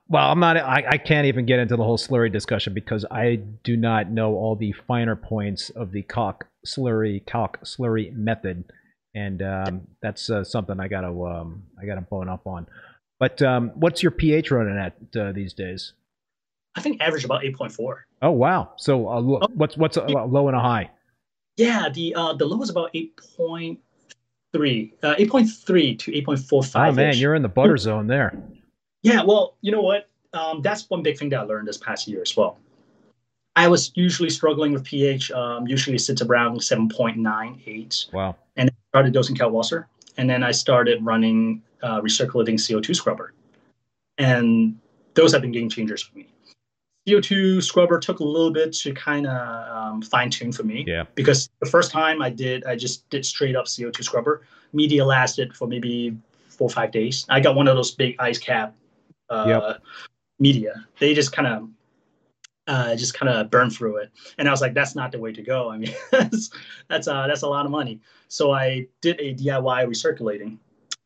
[0.09, 0.57] Well, I'm not.
[0.57, 4.35] I, I can't even get into the whole slurry discussion because I do not know
[4.35, 8.65] all the finer points of the Kalk slurry Kalk slurry method,
[9.15, 12.67] and um, that's uh, something I gotta um, I gotta bone up on.
[13.19, 15.93] But um, what's your pH running at uh, these days?
[16.75, 18.05] I think average about eight point four.
[18.21, 18.73] Oh wow!
[18.77, 19.47] So uh, oh.
[19.53, 20.89] what's what's a low and a high?
[21.55, 23.79] Yeah, the uh, the low is about eight point
[24.51, 26.93] three, uh, eight point three to eight point four five.
[26.93, 28.37] Oh man, you're in the butter zone there.
[29.03, 30.09] Yeah, well, you know what?
[30.33, 32.57] Um, that's one big thing that I learned this past year as well.
[33.55, 35.29] I was usually struggling with pH.
[35.31, 38.07] Um, usually sits around seven point nine eight.
[38.11, 38.35] Wow.
[38.55, 39.85] And I started dosing Kalkwasser,
[40.17, 43.33] and then I started running uh, recirculating CO two scrubber,
[44.17, 44.79] and
[45.13, 46.27] those have been game changers for me.
[47.07, 50.85] CO2 scrubber took a little bit to kind of um, fine tune for me.
[50.87, 51.03] Yeah.
[51.15, 54.43] Because the first time I did, I just did straight up CO2 scrubber.
[54.71, 56.15] Media lasted for maybe
[56.47, 57.25] four or five days.
[57.29, 58.73] I got one of those big ice cap
[59.29, 59.81] uh, yep.
[60.39, 60.86] media.
[60.99, 61.69] They just kind of
[62.67, 65.33] uh, just kind of burn through it, and I was like, "That's not the way
[65.33, 66.49] to go." I mean, that's
[66.88, 67.99] that's uh, that's a lot of money.
[68.27, 70.57] So I did a DIY recirculating,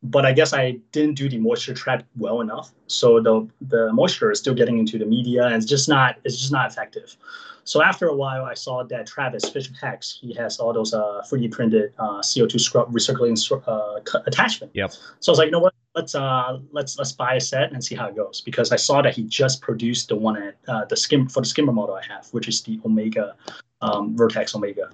[0.04, 2.72] but I guess I didn't do the moisture trap well enough.
[2.88, 6.38] So the the moisture is still getting into the media and it's just not it's
[6.38, 7.16] just not effective.
[7.64, 11.22] So after a while, I saw that Travis Fish Hacks he has all those uh,
[11.30, 14.72] 3D printed uh, CO2 scrub recirculating uh, attachment.
[14.74, 14.92] Yep.
[15.20, 15.74] So I was like, you know what?
[15.96, 19.02] Let's uh let's let's buy a set and see how it goes because I saw
[19.02, 22.06] that he just produced the one at uh, the skim for the skimmer model I
[22.06, 23.36] have, which is the Omega
[23.82, 24.92] um, Vertex Omega.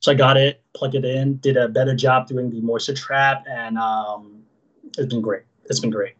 [0.00, 3.44] So I got it, plugged it in, did a better job doing the moisture trap,
[3.48, 4.35] and um,
[4.98, 5.42] it's been great.
[5.64, 6.14] It's been great.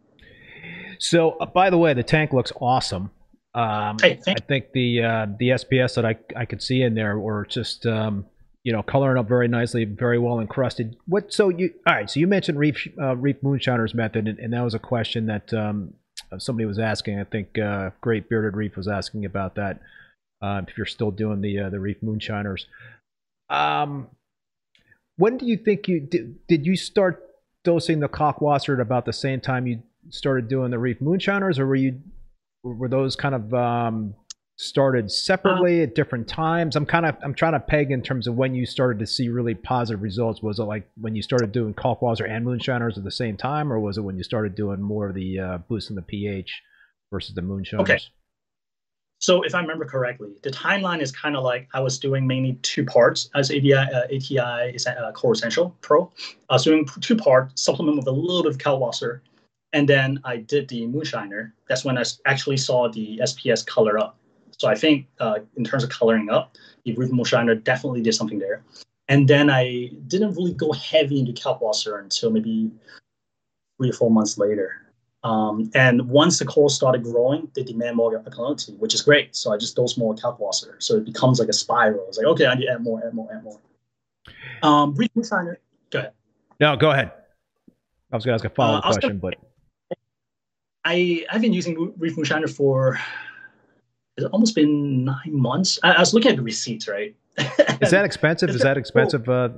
[0.99, 3.11] So, uh, by the way, the tank looks awesome.
[3.55, 7.19] Um, hey, I think the uh, the SPS that I I could see in there
[7.19, 8.27] were just um,
[8.65, 10.97] you know coloring up very nicely, very well encrusted.
[11.07, 11.33] What?
[11.33, 12.11] So you all right?
[12.11, 15.55] So you mentioned Reef uh, Reef Moonshiners method, and, and, that was a question that
[15.55, 15.95] um,
[16.39, 17.19] somebody was asking.
[17.19, 19.81] I think uh, Great Bearded Reef was asking about that.
[20.43, 22.67] Uh, if you're still doing the uh, the Reef Moonshiners,
[23.49, 24.09] um,
[25.17, 26.47] when do you think you did?
[26.47, 27.23] Did you start
[27.67, 31.67] dosing the Kalkwasser at about the same time you started doing the Reef Moonshiners, or
[31.67, 32.01] were you
[32.63, 34.15] were those kind of um,
[34.57, 36.77] started separately at different times?
[36.77, 39.29] I'm kind of I'm trying to peg in terms of when you started to see
[39.29, 40.43] really positive results.
[40.43, 43.81] Was it like when you started doing Kalkwasser and Moonshiners at the same time, or
[43.81, 46.63] was it when you started doing more of the uh, boosting the pH
[47.13, 47.83] versus the Moonshiners?
[47.83, 47.99] Okay.
[49.27, 52.61] So if I remember correctly, the timeline is kind of like I was doing mainly
[52.63, 56.13] two parts as ADI, uh, ATI is uh, Core Essential Pro.
[56.49, 59.23] I was doing two parts, supplement with a little bit of Kalkwasser,
[59.73, 61.51] and then I did the Moonshiner.
[61.69, 64.17] That's when I actually saw the SPS color up.
[64.59, 68.39] So I think uh, in terms of coloring up, the Reef Moonshiner definitely did something
[68.39, 68.63] there.
[69.09, 72.71] And then I didn't really go heavy into Kalkwasser until maybe
[73.77, 74.86] three or four months later.
[75.27, 79.35] Um, and once the coral started growing, they demand more alkalinity, which is great.
[79.35, 80.81] So I just dose more Kalkwasser.
[80.81, 82.05] So it becomes like a spiral.
[82.07, 83.59] It's like, okay, I need to add more, add more, add more.
[84.63, 85.57] Um, Reef Moonshiner,
[85.91, 86.13] go ahead.
[86.61, 87.11] No, go ahead.
[88.13, 89.35] I was going to ask a follow up uh, question, gonna,
[89.89, 89.99] but.
[90.85, 92.97] I, I've been using Reef Moonshiner for
[94.17, 95.81] it's almost been nine months.
[95.83, 97.17] I, I was looking at the receipts, right?
[97.81, 98.51] is that expensive?
[98.51, 99.49] is that expensive uh,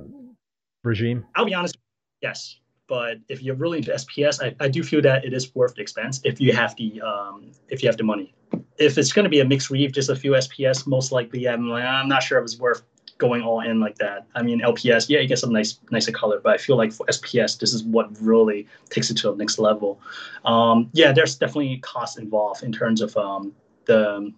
[0.83, 1.27] regime?
[1.35, 1.77] I'll be honest.
[2.21, 2.59] Yes.
[2.89, 5.81] But if you're really into SPS, I, I do feel that it is worth the
[5.81, 8.33] expense if you have the um, if you have the money.
[8.77, 11.69] If it's going to be a mixed reef, just a few SPS, most likely I'm
[11.69, 12.81] like, I'm not sure if it's worth
[13.19, 14.25] going all in like that.
[14.33, 17.05] I mean LPS, yeah, you get some nice nicer color, but I feel like for
[17.05, 20.01] SPS, this is what really takes it to the next level.
[20.43, 23.53] Um, yeah, there's definitely costs involved in terms of um,
[23.85, 24.33] the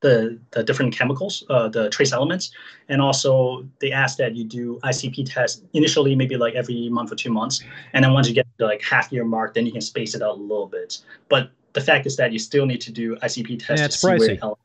[0.00, 2.50] the, the different chemicals, uh, the trace elements,
[2.88, 7.16] and also they ask that you do ICP tests initially, maybe like every month or
[7.16, 9.80] two months, and then once you get to like half year mark, then you can
[9.80, 10.98] space it out a little bit.
[11.28, 13.80] But the fact is that you still need to do ICP tests.
[13.80, 14.56] Yeah, it's pricey.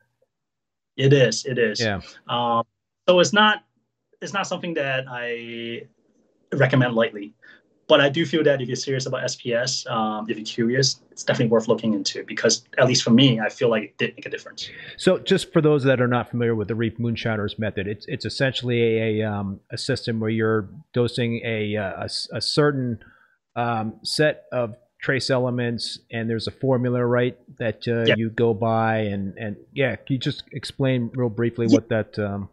[0.96, 1.44] It is.
[1.44, 1.80] It is.
[1.80, 2.00] Yeah.
[2.28, 2.64] Um,
[3.08, 3.64] so it's not
[4.22, 5.86] it's not something that I
[6.52, 7.34] recommend lightly.
[7.88, 11.22] But I do feel that if you're serious about SPS, um, if you're curious, it's
[11.22, 14.26] definitely worth looking into because, at least for me, I feel like it did make
[14.26, 14.68] a difference.
[14.96, 18.24] So, just for those that are not familiar with the Reef Moonshiners method, it's it's
[18.24, 22.98] essentially a a, um, a system where you're dosing a a, a certain
[23.54, 28.98] um, set of trace elements, and there's a formula, right, that uh, you go by,
[28.98, 32.18] and and yeah, can you just explain real briefly what that?
[32.18, 32.48] Um...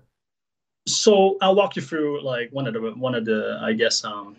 [0.88, 4.36] So I'll walk you through like one of the one of the I guess um,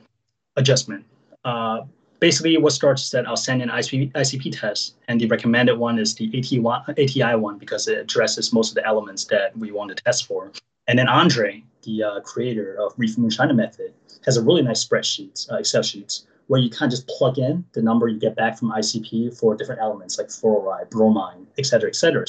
[0.56, 1.04] adjustment.
[1.44, 1.82] Uh,
[2.20, 5.98] basically, what starts is that I'll send an ICP, ICP test, and the recommended one
[5.98, 6.60] is the ATI,
[7.02, 10.52] ATI one because it addresses most of the elements that we want to test for.
[10.86, 13.92] And then Andre, the uh, creator of Reef China method,
[14.24, 17.64] has a really nice spreadsheet, uh, Excel sheets, where you kind of just plug in
[17.72, 21.88] the number you get back from ICP for different elements like fluoride, bromine, et cetera,
[21.88, 22.24] et cetera.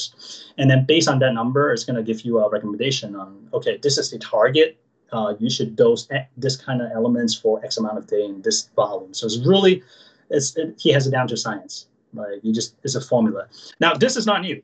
[0.58, 3.78] And then based on that number, it's going to give you a recommendation on, okay,
[3.82, 4.78] this is the target
[5.12, 8.68] uh, you should dose this kind of elements for X amount of day in this
[8.74, 9.14] volume.
[9.14, 9.82] So it's really,
[10.30, 11.86] it's it, he has it down to science.
[12.14, 13.46] Like you just, it's a formula.
[13.80, 14.62] Now this is not new.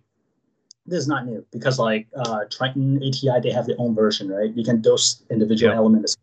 [0.86, 4.52] This is not new because like uh, Triton ATI, they have their own version, right?
[4.54, 5.78] You can dose individual yeah.
[5.78, 6.16] elements.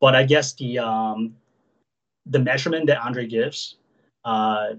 [0.00, 1.34] But I guess the um,
[2.26, 3.76] the measurement that Andre gives,
[4.24, 4.74] uh,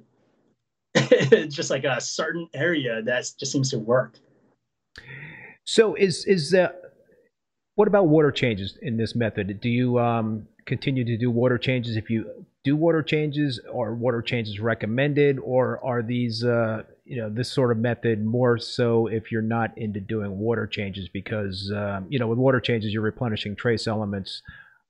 [1.50, 4.20] just like a certain area that just seems to work.
[5.64, 6.81] So is is that
[7.76, 9.62] what about water changes in this method?
[9.62, 14.22] Do you um, continue to do water changes if you do water changes, or water
[14.22, 19.32] changes recommended, or are these uh, you know this sort of method more so if
[19.32, 23.56] you're not into doing water changes because um, you know with water changes you're replenishing
[23.56, 24.44] trace elements,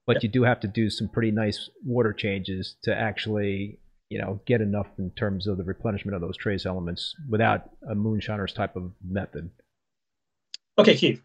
[0.06, 0.22] but yep.
[0.24, 3.78] you do have to do some pretty nice water changes to actually
[4.10, 7.94] you know get enough in terms of the replenishment of those trace elements without a
[7.94, 9.48] moonshiners type of method.
[10.78, 11.22] Okay, Keith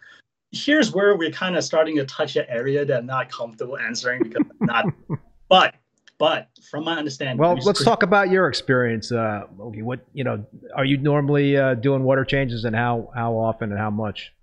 [0.52, 4.24] here's where we're kind of starting to touch an area that I'm not comfortable answering
[4.24, 4.86] because I'm not.
[5.50, 5.76] but
[6.20, 9.12] but from my understanding, well, let's talk about your experience.
[9.12, 13.34] Uh, okay, what you know, are you normally uh, doing water changes, and how how
[13.34, 14.34] often and how much?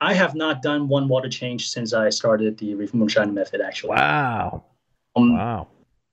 [0.00, 3.60] I have not done one water change since I started the Reef Moonshine method.
[3.60, 4.64] Actually, wow,
[5.14, 5.68] um, wow.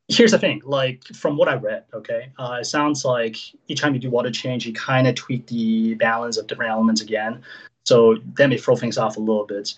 [0.07, 3.95] Here's the thing, like from what I read, okay, uh, it sounds like each time
[3.95, 7.41] you do water change, you kind of tweak the balance of different elements again.
[7.85, 9.73] So that may throw things off a little bit.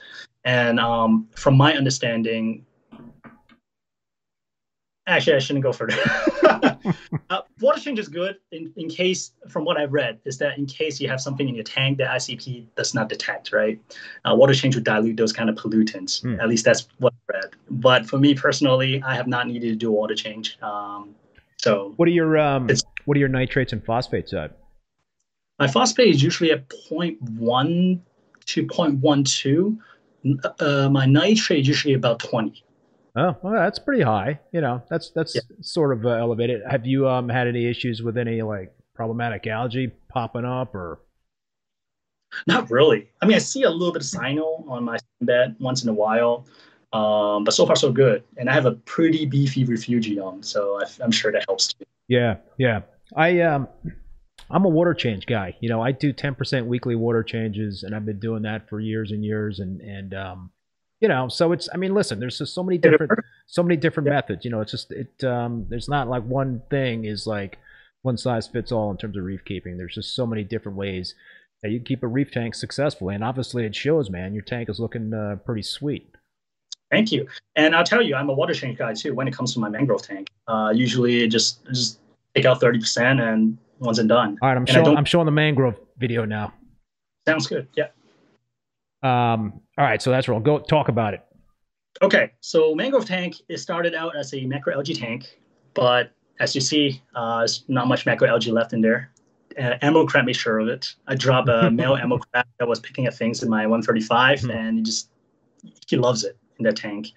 [0.46, 2.66] And um, from my understanding,
[5.08, 5.98] actually, I shouldn't go further.
[7.30, 10.66] uh, water change is good in, in case, from what I've read, is that in
[10.66, 13.80] case you have something in your tank that ICP does not detect, right?
[14.24, 16.24] Uh, water change would dilute those kind of pollutants.
[16.24, 16.42] Mm.
[16.42, 17.52] At least that's what I read.
[17.70, 20.58] But for me personally, I have not needed to do water change.
[20.62, 21.14] Um,
[21.58, 22.70] so what are your um,
[23.06, 24.58] what are your nitrates and phosphates at?
[25.60, 28.00] My phosphate is usually at 0.1
[28.46, 29.78] to 0.12.
[30.60, 32.64] Uh, my nitrate is usually about 20.
[33.16, 34.40] Oh, well, that's pretty high.
[34.52, 35.42] You know, that's that's yeah.
[35.62, 36.62] sort of uh, elevated.
[36.70, 41.00] Have you um, had any issues with any like problematic algae popping up or?
[42.46, 43.10] Not really.
[43.22, 45.94] I mean, I see a little bit of cyano on my bed once in a
[45.94, 46.46] while,
[46.94, 48.24] um, but so far so good.
[48.36, 51.86] And I have a pretty beefy refugium, so I, am sure that helps too.
[52.08, 52.82] Yeah, yeah.
[53.16, 53.68] I um,
[54.50, 55.56] I'm a water change guy.
[55.60, 59.12] You know, I do 10% weekly water changes, and I've been doing that for years
[59.12, 59.60] and years.
[59.60, 60.52] And and um,
[61.02, 61.68] you know, so it's.
[61.74, 63.12] I mean, listen, there's just so many different,
[63.48, 64.16] so many different yeah.
[64.16, 64.46] methods.
[64.46, 65.24] You know, it's just it.
[65.24, 67.58] Um, there's not like one thing is like
[68.02, 69.78] one size fits all in terms of reef keeping.
[69.78, 71.14] There's just so many different ways
[71.62, 74.34] that you keep a reef tank successfully, and obviously it shows, man.
[74.34, 76.10] Your tank is looking uh, pretty sweet.
[76.90, 77.28] Thank you.
[77.56, 79.14] And I'll tell you, I'm a water change guy too.
[79.14, 82.00] When it comes to my mangrove tank, uh, usually just just
[82.34, 84.38] take out 30% and once and done.
[84.42, 86.54] All right, I'm and showing I'm showing the mangrove video now.
[87.28, 87.68] Sounds good.
[87.76, 87.88] Yeah.
[89.04, 89.62] Um.
[89.78, 90.40] All right, so that's real.
[90.40, 91.24] Go talk about it.
[92.02, 95.40] Okay, so mangrove tank is started out as a macroalgae tank,
[95.74, 99.12] but as you see, uh, there's not much macroalgae left in there.
[99.60, 100.94] Uh, emerald crab made sure of it.
[101.08, 104.52] I dropped a male emerald crab that was picking at things in my 135, mm-hmm.
[104.52, 105.10] and he just
[105.88, 107.08] he loves it in that tank.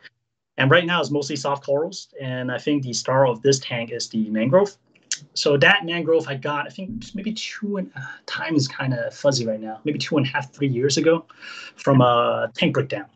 [0.56, 3.90] And right now it's mostly soft corals, and I think the star of this tank
[3.92, 4.76] is the mangrove
[5.34, 9.14] so that mangrove I got, I think maybe two and uh, time is kind of
[9.14, 11.24] fuzzy right now, maybe two and a half, three years ago
[11.76, 13.06] from a tank breakdown.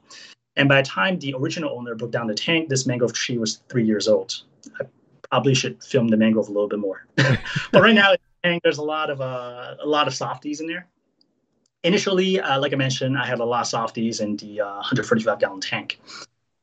[0.56, 3.62] And by the time the original owner broke down the tank, this mangrove tree was
[3.68, 4.42] three years old.
[4.80, 4.84] I
[5.30, 7.06] probably should film the mangrove a little bit more.
[7.16, 8.14] but right now,
[8.62, 10.86] there's a lot of uh, a lot of softies in there.
[11.82, 15.38] Initially, uh, like I mentioned, I had a lot of softies in the uh, 145
[15.38, 16.00] gallon tank.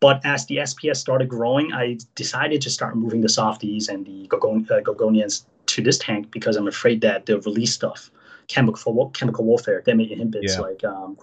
[0.02, 4.28] But as the SPS started growing, I decided to start moving the softies and the
[4.32, 8.10] uh, gorgonians to this tank because I'm afraid that they'll release stuff,
[8.48, 10.60] chemical chemical warfare that may inhibit yeah.
[10.60, 11.16] like um,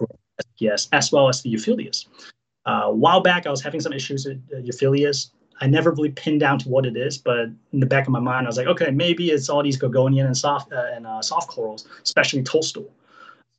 [0.57, 2.07] SPS as well as the Euphyllias.
[2.65, 5.31] Uh, a while back, I was having some issues with uh, Euphyllias.
[5.61, 8.19] I never really pinned down to what it is, but in the back of my
[8.21, 11.21] mind, I was like, okay, maybe it's all these Gorgonian and soft uh, and uh,
[11.21, 12.89] soft corals, especially toadstool.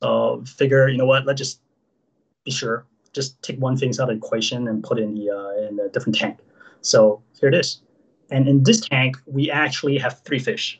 [0.01, 1.27] So figure, you know what?
[1.27, 1.59] Let's just
[2.43, 2.85] be sure.
[3.13, 5.89] Just take one thing out of the equation and put in the uh, in a
[5.89, 6.39] different tank.
[6.81, 7.81] So here it is.
[8.31, 10.79] And in this tank, we actually have three fish.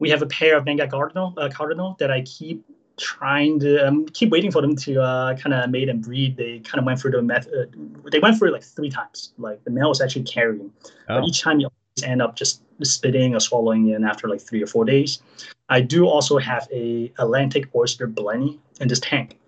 [0.00, 2.64] We have a pair of Banggai cardinal, uh, cardinal that I keep
[3.00, 6.36] trying to um, keep waiting for them to uh, kind of mate and breed.
[6.36, 7.74] They kind of went through the method.
[7.74, 9.32] Uh, they went through it like three times.
[9.38, 10.70] Like the male was actually carrying,
[11.08, 11.20] oh.
[11.20, 14.62] but each time you always end up just spitting or swallowing in after like three
[14.62, 15.22] or four days.
[15.68, 19.38] I do also have a Atlantic oyster blenny in this tank.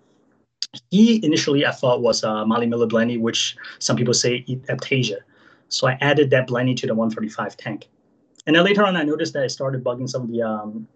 [0.89, 4.65] He initially I thought was a uh, Molly Miller blenny, which some people say eat
[4.67, 5.17] Aiptasia.
[5.69, 7.87] So I added that blenny to the 135 tank.
[8.45, 10.87] And then later on, I noticed that it started bugging some of the um,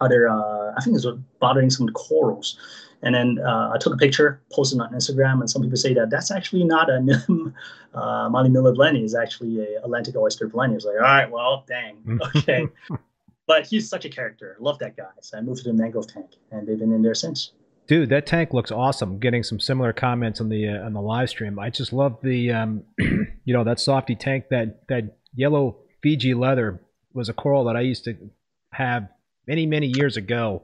[0.00, 2.58] other, uh, I think it was bothering some of the corals.
[3.02, 6.08] And then uh, I took a picture, posted on Instagram, and some people say that
[6.08, 7.54] that's actually not a NIM
[7.94, 9.04] uh, Molly Miller blenny.
[9.04, 10.74] It's actually a Atlantic oyster blenny.
[10.74, 12.66] It's like, all right, well, dang, okay.
[13.46, 14.56] but he's such a character.
[14.58, 15.10] Love that guy.
[15.20, 17.52] So I moved to the mangrove tank, and they've been in there since.
[17.86, 19.18] Dude, that tank looks awesome.
[19.18, 21.58] Getting some similar comments on the uh, on the live stream.
[21.58, 24.46] I just love the, um, you know, that softy tank.
[24.50, 26.80] That that yellow Fiji leather
[27.12, 28.16] was a coral that I used to
[28.72, 29.08] have
[29.46, 30.62] many, many years ago.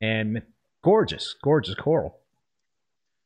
[0.00, 0.42] And
[0.82, 2.18] gorgeous, gorgeous coral.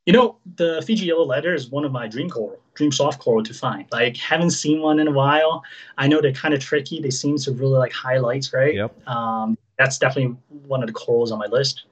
[0.07, 3.43] You know, the Fiji yellow leather is one of my dream coral, dream soft coral
[3.43, 3.85] to find.
[3.93, 5.63] Like, haven't seen one in a while.
[5.99, 7.01] I know they're kind of tricky.
[7.01, 8.75] They seem to really like highlights, right?
[8.75, 9.07] Yep.
[9.07, 11.85] Um, that's definitely one of the corals on my list.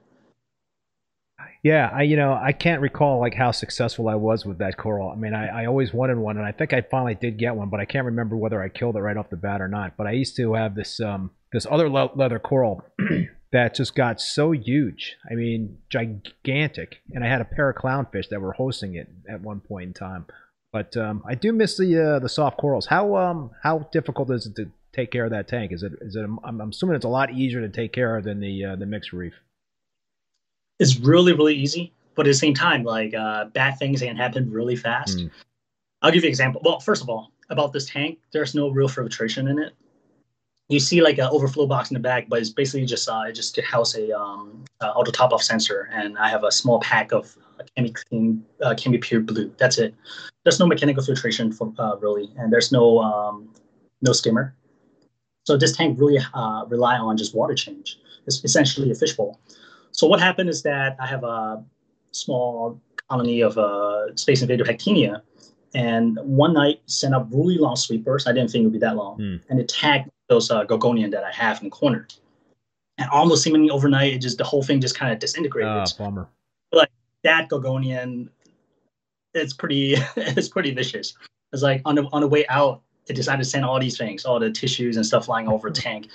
[1.67, 5.11] Yeah, I you know I can't recall like how successful I was with that coral.
[5.11, 7.67] I mean, I, I always wanted one, and I think I finally did get one,
[7.67, 9.97] but I can't remember whether I killed it right off the bat or not.
[9.97, 12.85] But I used to have this um this other le- leather coral
[13.51, 15.17] that just got so huge.
[15.29, 17.01] I mean, gigantic.
[17.13, 19.93] And I had a pair of clownfish that were hosting it at one point in
[19.93, 20.25] time.
[20.71, 22.85] But um, I do miss the uh, the soft corals.
[22.85, 25.73] How um how difficult is it to take care of that tank?
[25.73, 26.23] Is it is it?
[26.23, 28.85] I'm, I'm assuming it's a lot easier to take care of than the uh, the
[28.85, 29.33] mixed reef.
[30.79, 34.51] It's really really easy, but at the same time, like uh, bad things can happen
[34.51, 35.17] really fast.
[35.17, 35.31] Mm.
[36.01, 36.61] I'll give you an example.
[36.63, 39.73] Well, first of all, about this tank, there's no real filtration in it
[40.69, 43.55] you see like an overflow box in the back, but it's basically just uh, just
[43.55, 47.11] to house a um, uh, auto top off sensor, and I have a small pack
[47.13, 49.53] of uh, be Clean, uh, be Pure Blue.
[49.57, 49.95] That's it.
[50.43, 53.49] There's no mechanical filtration for uh, really, and there's no um,
[54.01, 54.53] no skimmer.
[55.45, 57.97] So this tank really uh, rely on just water change.
[58.25, 59.39] It's essentially a fishbowl.
[59.97, 61.63] So what happened is that I have a
[62.11, 62.79] small
[63.09, 65.21] colony of uh, Space Invader Pectinia,
[65.73, 68.27] and one night sent up really long sweepers.
[68.27, 69.41] I didn't think it would be that long, mm.
[69.49, 72.07] and attacked those uh, Gorgonian that I have in the corner.
[72.99, 75.71] And almost seemingly overnight, it just the whole thing just kind of disintegrated.
[75.71, 76.29] Ah, bummer.
[76.71, 76.91] Like
[77.23, 78.29] that Gorgonian,
[79.33, 81.15] it's pretty it's pretty vicious.
[81.53, 84.25] It's like on the on the way out, it decided to send all these things,
[84.25, 86.07] all the tissues and stuff flying over the tank.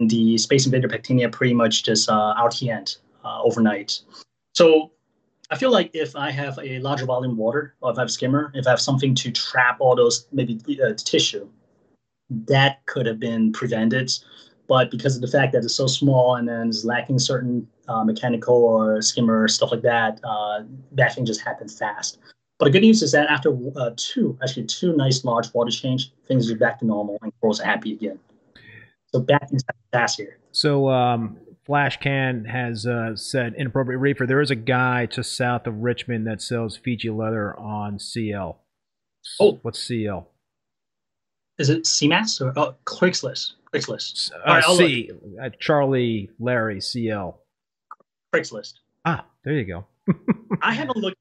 [0.00, 4.00] And the Space Invader Pectinia pretty much just uh, RTN uh, overnight.
[4.54, 4.92] So
[5.50, 8.50] I feel like if I have a larger volume water, or if I have skimmer,
[8.54, 11.48] if I have something to trap all those maybe uh, tissue,
[12.30, 14.10] that could have been prevented.
[14.68, 18.04] But because of the fact that it's so small and then is lacking certain uh,
[18.04, 20.62] mechanical or skimmer stuff like that, uh,
[20.92, 22.18] that thing just happened fast.
[22.58, 26.12] But the good news is that after uh, two, actually two nice large water change,
[26.28, 28.18] things are back to normal and corals are happy again.
[29.12, 29.62] So back things
[29.92, 30.38] fast here.
[30.52, 31.36] So um,
[31.72, 34.26] Flash Can has uh, said inappropriate reefer.
[34.26, 38.60] There is a guy just south of Richmond that sells Fiji leather on CL.
[39.40, 40.28] Oh, what's CL?
[41.58, 43.52] is it CMAS or oh, Craigslist?
[43.72, 44.32] Craigslist.
[44.46, 45.12] Uh, right, C.
[45.42, 47.40] Uh, Charlie Larry CL.
[48.34, 48.74] Craigslist.
[49.06, 49.86] Ah, there you go.
[50.62, 51.16] I haven't looked.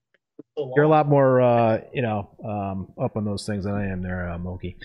[0.58, 3.88] So You're a lot more, uh, you know, um, up on those things than I
[3.88, 4.76] am there, uh, Moki.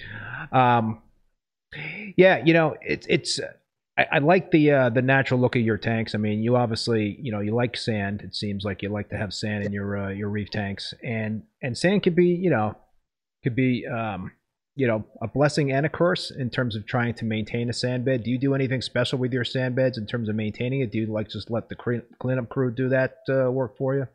[0.53, 1.03] Um,
[2.17, 3.41] yeah, you know, it's it's.
[3.99, 6.15] I, I, like the uh, the natural look of your tanks.
[6.15, 8.23] I mean, you obviously, you know, you like sand.
[8.23, 11.43] It seems like you like to have sand in your uh, your reef tanks, and
[11.63, 12.77] and sand could be, you know,
[13.43, 14.33] could be um,
[14.77, 18.05] you know, a blessing and a curse in terms of trying to maintain a sand
[18.05, 18.23] bed.
[18.23, 20.93] Do you do anything special with your sand beds in terms of maintaining it?
[20.93, 24.07] Do you like just let the cleanup crew do that uh, work for you?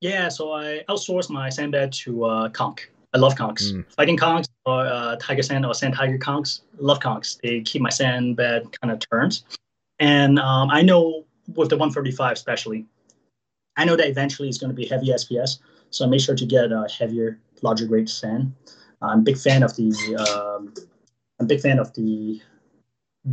[0.00, 2.88] Yeah, so I outsource my sand bed to uh, conch.
[3.14, 3.72] I love conchs.
[3.72, 3.84] Mm.
[3.94, 6.60] Fighting conchs or uh, tiger sand or sand tiger conchs.
[6.78, 7.40] Love conchs.
[7.40, 9.40] They keep my sand bed kind of turned.
[9.98, 12.86] And um, I know with the 135 especially,
[13.76, 15.58] I know that eventually it's going to be heavy SPS.
[15.90, 18.54] So I make sure to get a heavier, larger grade sand.
[19.00, 20.74] I'm a big fan of the um,
[21.38, 22.42] I'm a big fan of the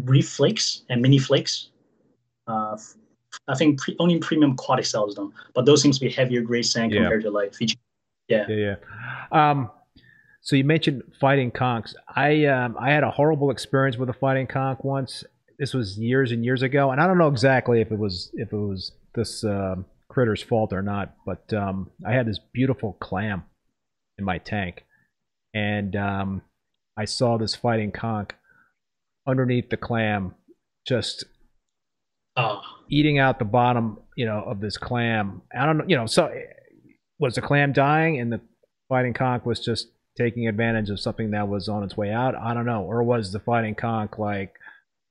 [0.03, 1.69] reef flakes and mini flakes.
[2.47, 2.77] Uh,
[3.47, 6.65] I think pre- only premium aquatic sells them, but those seems to be heavier grade
[6.65, 7.01] sand Yeah.
[7.01, 7.77] compared to like Fiji.
[8.27, 8.45] Yeah.
[8.49, 8.75] Yeah,
[9.31, 9.49] yeah.
[9.51, 9.71] Um,
[10.41, 11.93] so you mentioned fighting conchs.
[12.15, 15.23] I um, I had a horrible experience with a fighting conch once.
[15.57, 18.51] This was years and years ago, and I don't know exactly if it was if
[18.51, 21.15] it was this um critter's fault or not.
[21.25, 23.43] But um, I had this beautiful clam
[24.17, 24.83] in my tank,
[25.53, 26.41] and um,
[26.97, 28.31] I saw this fighting conch
[29.27, 30.35] underneath the clam,
[30.87, 31.25] just
[32.37, 32.59] Uh,
[32.89, 35.41] eating out the bottom, you know, of this clam.
[35.57, 36.31] I don't know, you know, so
[37.19, 38.41] was the clam dying and the
[38.89, 39.87] fighting conch was just
[40.17, 42.35] taking advantage of something that was on its way out?
[42.35, 42.83] I don't know.
[42.83, 44.53] Or was the fighting conch like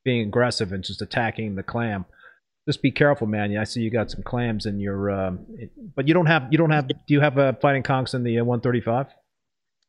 [0.04, 2.04] being aggressive and just attacking the clam?
[2.66, 3.56] Just be careful, man.
[3.58, 6.56] I see you got some clams in your, um, it- but you don't have, you
[6.58, 9.06] don't have, do you have uh, fighting conchs in the uh, 135?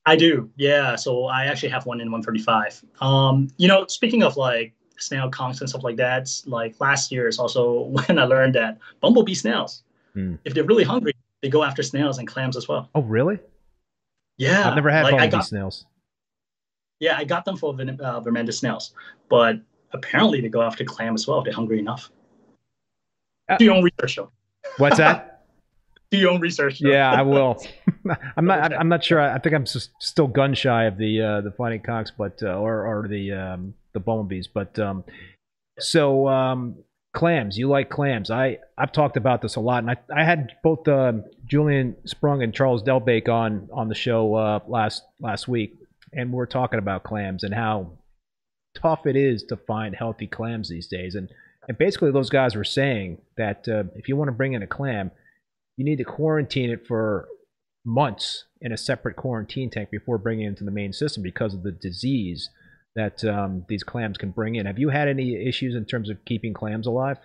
[0.06, 0.96] I do, yeah.
[0.98, 2.84] So I actually have one in 135.
[3.02, 7.28] Um, you know, speaking of like snail conchs and stuff like that, like last year
[7.28, 9.82] is also when I learned that bumblebee snails,
[10.14, 10.36] Hmm.
[10.46, 11.14] if they're really hungry,
[11.46, 12.90] they go after snails and clams as well.
[12.96, 13.38] Oh, really?
[14.40, 15.86] Yeah, I've never had like, I got, snails.
[17.00, 18.96] Yeah, I got them for Ven- uh, snails,
[19.30, 19.58] but
[19.94, 22.10] apparently they go after clam as well if they're hungry enough.
[23.48, 24.32] Uh, Do your own research, though.
[24.78, 25.46] What's that?
[26.10, 26.80] Do your own research.
[26.80, 26.90] though.
[26.90, 27.64] yeah, I will.
[28.36, 28.74] I'm not.
[28.74, 29.22] I'm not sure.
[29.22, 32.88] I think I'm still gun shy of the uh, the fighting conchs, but uh, or
[32.88, 34.48] or the um, the bumblebees.
[34.48, 35.04] But um,
[35.78, 36.78] so um,
[37.16, 37.58] clams.
[37.58, 38.30] You like clams?
[38.30, 42.44] I I've talked about this a lot, and I I had both um Julian Sprung
[42.44, 45.74] and Charles Delbeek on on the show uh, last last week,
[46.14, 47.94] and we are talking about clams and how
[48.76, 51.16] tough it is to find healthy clams these days.
[51.16, 51.30] And
[51.68, 54.68] and basically, those guys were saying that uh, if you want to bring in a
[54.68, 55.10] clam,
[55.78, 57.28] you need to quarantine it for
[57.84, 61.64] months in a separate quarantine tank before bringing it into the main system because of
[61.64, 62.50] the disease
[62.96, 64.66] that um, these clams can bring in.
[64.66, 67.18] Have you had any issues in terms of keeping clams alive?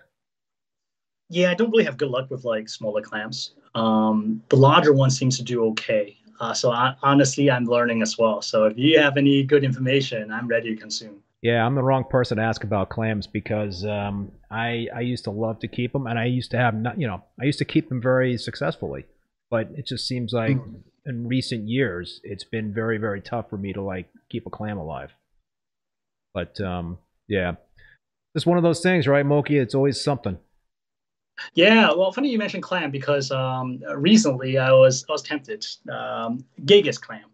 [1.29, 3.53] Yeah, I don't really have good luck with like smaller clams.
[3.75, 6.17] Um, the larger one seems to do okay.
[6.41, 8.43] Uh, so I, honestly, I'm learning as well.
[8.43, 11.23] So if you have any good information, I'm ready to consume.
[11.43, 15.31] Yeah, I'm the wrong person to ask about clams because um, I I used to
[15.31, 17.65] love to keep them, and I used to have not, you know I used to
[17.65, 19.07] keep them very successfully,
[19.51, 20.83] but it just seems like Mhm.
[21.07, 24.77] in recent years it's been very very tough for me to like keep a clam
[24.77, 25.13] alive.
[26.35, 27.55] But um, yeah,
[28.35, 29.59] it's one of those things, right, Moki?
[29.59, 30.39] It's always something.
[31.55, 35.67] Yeah, well, funny you mentioned clam because um, recently I was I was tempted.
[35.91, 37.25] Um, Gigas clam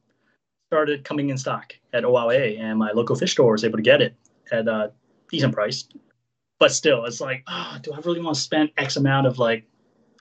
[0.68, 4.00] started coming in stock at OLA, and my local fish store was able to get
[4.00, 4.14] it
[4.52, 4.92] at a
[5.30, 5.88] decent price.
[6.58, 9.64] But still, it's like, ah, do I really want to spend X amount of like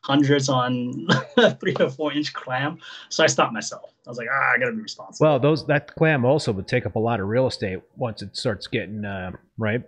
[0.06, 1.08] hundreds on
[1.60, 2.78] three or four inch clam?
[3.10, 3.92] So I stopped myself.
[4.06, 5.28] I was like, ah, I gotta be responsible.
[5.28, 8.38] Well, those that clam also would take up a lot of real estate once it
[8.38, 9.82] starts getting uh, right.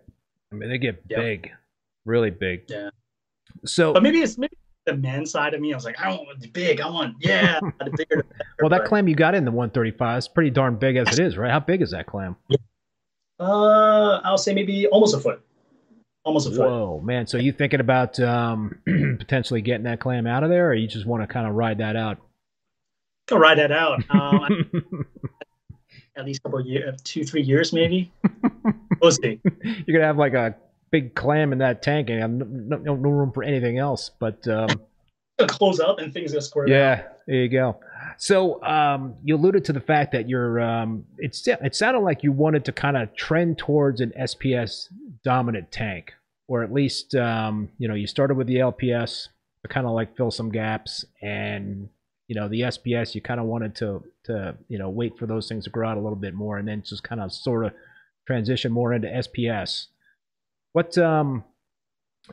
[0.52, 1.20] I mean, they get Yep.
[1.20, 1.52] big,
[2.06, 2.64] really big.
[2.68, 2.90] Yeah.
[3.66, 5.74] So, but maybe it's maybe the man side of me.
[5.74, 6.82] I was like, I don't want it big.
[6.82, 8.24] I want yeah, the bigger.
[8.24, 11.08] The well, that But, clam you got in the 135 is pretty darn big as
[11.18, 11.52] it is, right?
[11.52, 12.36] How big is that clam?
[13.40, 15.44] Uh, I'll say maybe almost a foot.
[16.28, 16.70] Almost a foot.
[16.70, 17.26] Whoa, man!
[17.26, 18.80] So you thinking about um,
[19.18, 21.78] potentially getting that clam out of there, or you just want to kind of ride
[21.78, 22.18] that out?
[23.28, 24.04] Go ride that out.
[24.10, 24.68] Um,
[26.18, 28.12] at least a couple of years, two, three years maybe.
[29.02, 29.40] we'll see.
[29.64, 30.58] You're gonna have like a
[30.92, 34.12] big clam in that tank, and have no, no, no room for anything else.
[34.20, 34.82] But um,
[35.48, 36.70] close up and things squared.
[36.70, 36.74] out.
[36.74, 37.80] Yeah, there you go.
[38.18, 40.60] So um, you alluded to the fact that you're.
[40.60, 44.90] Um, it's it sounded like you wanted to kind of trend towards an SPS
[45.24, 46.14] dominant tank,
[46.48, 49.28] or at least um, you know you started with the LPS
[49.64, 51.90] to kind of like fill some gaps, and
[52.28, 55.48] you know the SPS you kind of wanted to to you know wait for those
[55.48, 57.74] things to grow out a little bit more, and then just kind of sort of
[58.26, 59.88] transition more into SPS.
[60.74, 61.44] What um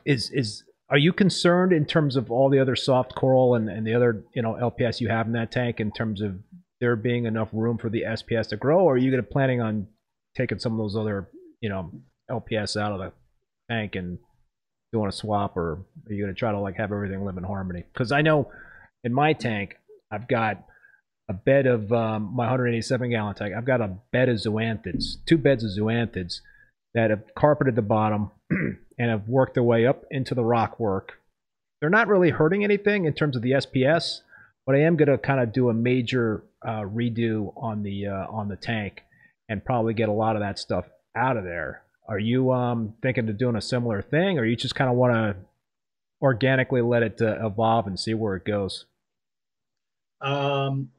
[0.05, 3.85] is is are you concerned in terms of all the other soft coral and, and
[3.87, 6.37] the other you know LPS you have in that tank in terms of
[6.79, 9.61] there being enough room for the SPS to grow, or are you going to planning
[9.61, 9.87] on
[10.35, 11.91] taking some of those other you know
[12.29, 13.11] LPS out of the
[13.69, 14.17] tank and
[14.93, 17.43] doing a swap, or are you going to try to like have everything live in
[17.43, 17.83] harmony?
[17.93, 18.51] Because I know
[19.03, 19.77] in my tank
[20.11, 20.63] I've got
[21.29, 23.53] a bed of um, my 187 gallon tank.
[23.55, 26.41] I've got a bed of zoanthids, two beds of zoanthids
[26.93, 31.19] that have carpeted the bottom and have worked their way up into the rock work.
[31.81, 34.21] They're not really hurting anything in terms of the SPS,
[34.65, 38.27] but I am going to kind of do a major uh, redo on the uh,
[38.29, 39.03] on the tank
[39.49, 40.85] and probably get a lot of that stuff
[41.15, 41.83] out of there.
[42.07, 45.13] Are you um, thinking of doing a similar thing, or you just kind of want
[45.13, 45.35] to
[46.21, 48.85] organically let it uh, evolve and see where it goes?
[50.21, 50.89] Um,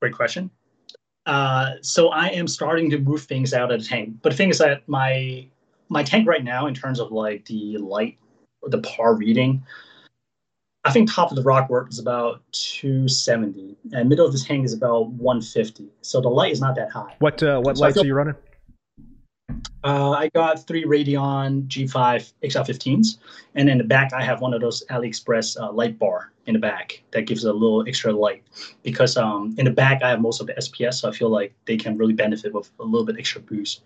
[0.00, 0.50] great question.
[1.26, 4.50] Uh, so I am starting to move things out of the tank, but the thing
[4.50, 5.46] is that my
[5.88, 8.18] my tank right now, in terms of like the light,
[8.62, 9.62] the par reading,
[10.84, 14.64] I think top of the rock work is about 270, and middle of the tank
[14.64, 15.88] is about 150.
[16.02, 17.14] So the light is not that high.
[17.20, 18.34] What uh, what so lights feel, are you running?
[19.84, 23.18] Uh, I got three Radion G5 XR15s,
[23.54, 26.58] and in the back I have one of those AliExpress uh, light bar in the
[26.58, 28.42] back that gives a little extra light.
[28.82, 31.54] Because um, in the back I have most of the SPS, so I feel like
[31.66, 33.82] they can really benefit with a little bit extra boost.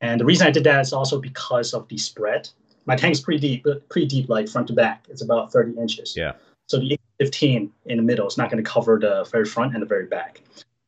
[0.00, 2.48] And the reason I did that is also because of the spread
[2.86, 5.04] my tank's pretty deep, pretty deep, like front to back.
[5.08, 6.16] It's about 30 inches.
[6.16, 6.32] Yeah.
[6.68, 9.82] So the 15 in the middle is not going to cover the very front and
[9.82, 10.40] the very back.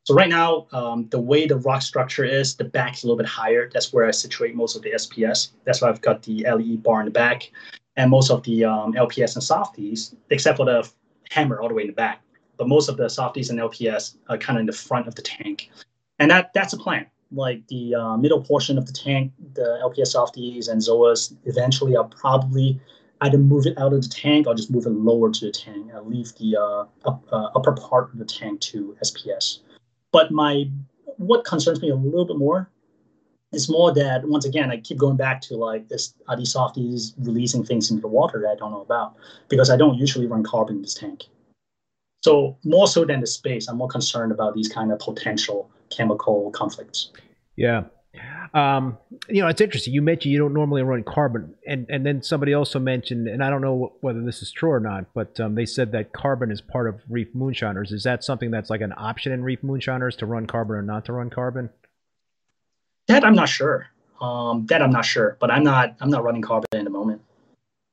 [0.09, 3.18] So right now, um, the way the rock structure is, the back is a little
[3.18, 3.68] bit higher.
[3.70, 5.50] That's where I situate most of the SPS.
[5.66, 7.50] That's why I've got the LE bar in the back,
[7.96, 10.90] and most of the um, LPS and softies, except for the
[11.30, 12.22] hammer all the way in the back.
[12.56, 15.20] But most of the softies and LPS are kind of in the front of the
[15.20, 15.68] tank,
[16.18, 20.06] and that that's a plan like the uh, middle portion of the tank, the LPS
[20.06, 22.80] softies and Zoas, eventually I'll probably
[23.20, 25.90] either move it out of the tank or just move it lower to the tank.
[25.94, 29.59] I'll leave the uh, up, uh, upper part of the tank to SPS.
[30.18, 30.68] But my
[31.18, 32.68] what concerns me a little bit more
[33.52, 37.14] is more that once again I keep going back to like this are these softies
[37.18, 39.14] releasing things into the water that I don't know about
[39.48, 41.26] because I don't usually run carbon in this tank.
[42.24, 46.50] So more so than the space, I'm more concerned about these kind of potential chemical
[46.50, 47.12] conflicts.
[47.54, 47.84] Yeah.
[48.54, 48.98] Um,
[49.28, 49.92] you know, it's interesting.
[49.92, 53.50] You mentioned you don't normally run carbon, and and then somebody also mentioned, and I
[53.50, 56.61] don't know whether this is true or not, but um, they said that carbon is
[56.61, 57.92] part of reef moonshiners.
[57.92, 61.04] Is that something that's like an option in reef moonshiners to run carbon or not
[61.06, 61.70] to run carbon?
[63.06, 63.86] That I'm not sure.
[64.20, 67.20] Um, that I'm not sure, but I'm not I'm not running carbon in the moment.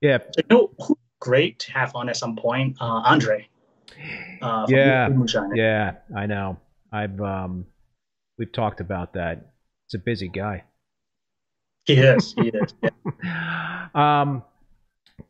[0.02, 0.20] Yeah.
[0.20, 3.48] So, you know, great to have on at some point, uh, Andre.
[4.42, 5.10] Uh, yeah.
[5.56, 6.58] Yeah, I know.
[6.92, 7.66] I've um,
[8.38, 9.52] we've talked about that.
[9.88, 10.64] It's a busy guy.
[11.86, 12.34] He is.
[12.34, 12.74] He is.
[12.82, 13.88] Yeah.
[13.96, 14.44] um,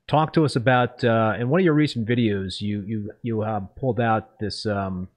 [0.08, 2.62] talk to us about uh, in one of your recent videos.
[2.62, 4.66] You you you uh, pulled out this.
[4.66, 5.10] Um,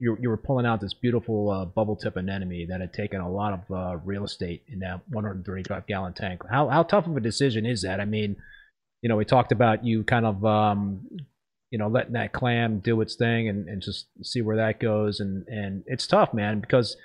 [0.00, 3.30] you you were pulling out this beautiful uh, bubble tip anemone that had taken a
[3.30, 6.42] lot of uh, real estate in that 135 gallon tank.
[6.50, 8.00] How how tough of a decision is that?
[8.00, 8.36] I mean,
[9.02, 11.06] you know, we talked about you kind of um,
[11.70, 15.20] you know letting that clam do its thing and, and just see where that goes
[15.20, 16.96] and and it's tough man because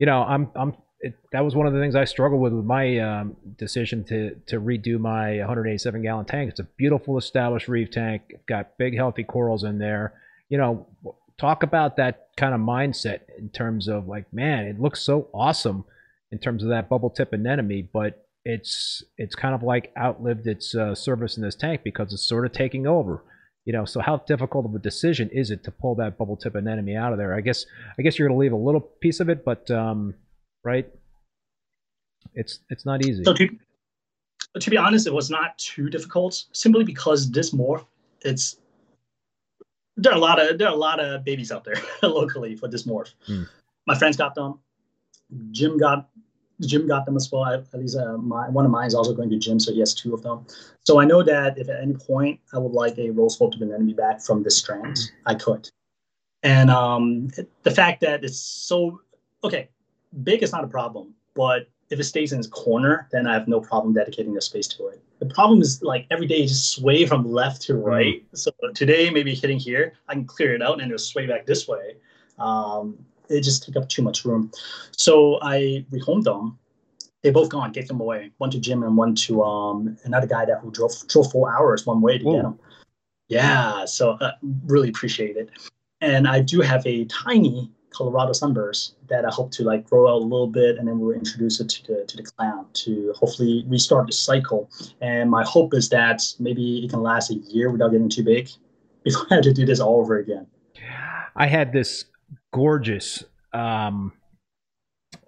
[0.00, 2.64] you know, I'm I'm it, that was one of the things I struggled with with
[2.64, 6.50] my um, decision to to redo my 187 gallon tank.
[6.50, 10.14] It's a beautiful established reef tank, got big healthy corals in there.
[10.48, 10.86] You know,
[11.38, 15.84] talk about that kind of mindset in terms of like, man, it looks so awesome
[16.30, 20.74] in terms of that bubble tip anemone, but it's it's kind of like outlived its
[20.74, 23.24] uh, service in this tank because it's sort of taking over.
[23.64, 26.54] You know, so how difficult of a decision is it to pull that bubble tip
[26.54, 27.34] anemone out of there?
[27.34, 27.64] I guess
[27.98, 30.14] I guess you're going to leave a little piece of it, but um,
[30.64, 30.88] right,
[32.34, 33.24] it's it's not easy.
[33.24, 33.48] So to,
[34.58, 37.84] to be honest, it was not too difficult, simply because this morph,
[38.22, 38.56] it's
[39.96, 42.68] there are a lot of there are a lot of babies out there locally for
[42.68, 43.12] this morph.
[43.26, 43.44] Hmm.
[43.86, 44.58] My friends got them.
[45.52, 46.08] Jim got
[46.60, 47.44] Jim got them as well.
[47.44, 49.94] At least uh, my, one of mine is also going to Jim, so he has
[49.94, 50.46] two of them.
[50.84, 53.94] So I know that if at any point I would like a rose sculpted anemone
[53.94, 55.70] back from this strand, I could.
[56.42, 57.28] And um,
[57.62, 59.00] the fact that it's so
[59.44, 59.68] okay,
[60.22, 63.48] big is not a problem, but if it stays in its corner, then I have
[63.48, 65.02] no problem dedicating the space to it.
[65.18, 68.22] The problem is like every day you just sway from left to right.
[68.32, 68.38] Mm.
[68.38, 71.66] So today maybe hitting here, I can clear it out and it'll sway back this
[71.66, 71.96] way.
[72.38, 72.96] Um,
[73.28, 74.50] it just take up too much room.
[74.92, 76.58] So I rehomed them.
[77.22, 78.30] They both gone, gave them away.
[78.38, 81.84] One to Jim and one to um another guy that who drove drove four hours
[81.86, 82.34] one way to Whoa.
[82.34, 82.58] get them.
[83.28, 84.32] Yeah, so uh,
[84.66, 85.50] really appreciate it.
[86.00, 90.22] And I do have a tiny Colorado sunburst that I hope to like grow out
[90.22, 93.64] a little bit, and then we'll introduce it to the to the clown to hopefully
[93.68, 94.70] restart the cycle.
[95.00, 98.48] And my hope is that maybe it can last a year without getting too big
[99.04, 100.46] before I have to do this all over again.
[101.36, 102.04] I had this
[102.52, 104.12] gorgeous um,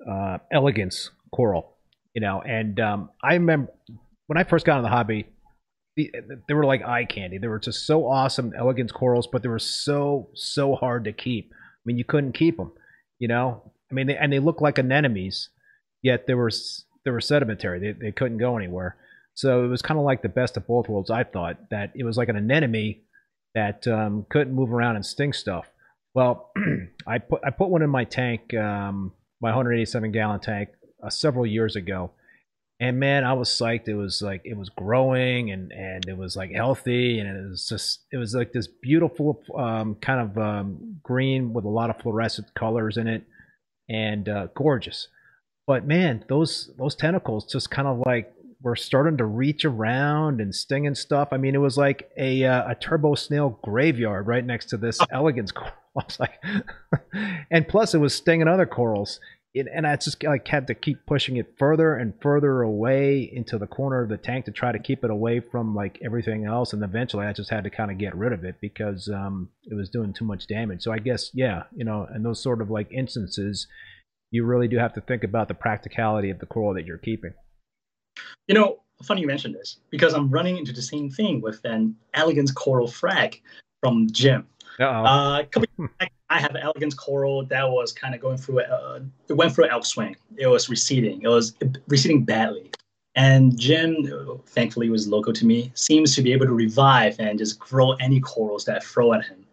[0.09, 1.77] uh, elegance coral,
[2.15, 2.43] you know.
[2.43, 3.73] And um, I remember
[4.27, 5.27] when I first got in the hobby,
[5.97, 6.11] the,
[6.49, 7.39] they were like eye candy.
[7.39, 11.53] They were just so awesome, elegance corals, but they were so so hard to keep.
[11.83, 12.73] I mean, you couldn't keep them,
[13.19, 13.73] you know.
[13.91, 15.49] I mean, they, and they looked like anemones,
[16.03, 16.51] yet they were
[17.05, 17.81] they were sedimentary.
[17.81, 18.97] They they couldn't go anywhere.
[19.35, 21.11] So it was kind of like the best of both worlds.
[21.11, 23.01] I thought that it was like an anemone
[23.55, 25.67] that um, couldn't move around and sting stuff,
[26.15, 26.51] well,
[27.07, 30.71] I put I put one in my tank, um, my 187 gallon tank,
[31.03, 32.11] uh, several years ago,
[32.83, 33.87] and man, I was psyched.
[33.87, 37.69] It was like it was growing and and it was like healthy and it was
[37.69, 42.03] just it was like this beautiful um, kind of um, green with a lot of
[42.03, 43.23] fluorescent colors in it
[43.89, 45.07] and uh, gorgeous.
[45.65, 50.53] But man, those those tentacles just kind of like were starting to reach around and
[50.53, 51.29] sting and stuff.
[51.31, 54.99] I mean, it was like a uh, a turbo snail graveyard right next to this
[55.13, 55.73] elegance coral.
[55.97, 56.43] I was like,
[57.53, 59.21] and plus it was stinging other corals.
[59.55, 63.59] It, and I just like had to keep pushing it further and further away into
[63.59, 66.73] the corner of the tank to try to keep it away from like everything else.
[66.73, 69.75] And eventually, I just had to kind of get rid of it because um, it
[69.75, 70.83] was doing too much damage.
[70.83, 73.67] So I guess yeah, you know, in those sort of like instances,
[74.31, 77.35] you really do have to think about the practicality of the coral that you're keeping.
[78.49, 81.97] You know, funny you mentioned this because I'm running into the same thing with an
[82.15, 83.43] elegance coral frag
[83.81, 84.47] from Jim.
[84.91, 85.45] Uh,
[86.31, 89.85] I have elegance coral that was kind of going through uh, it went through elk
[89.85, 90.17] swing.
[90.37, 91.23] It was receding.
[91.23, 91.55] It was
[91.89, 92.71] receding badly.
[93.15, 97.59] And Jim, thankfully, was local to me, seems to be able to revive and just
[97.59, 99.45] grow any corals that I throw at him.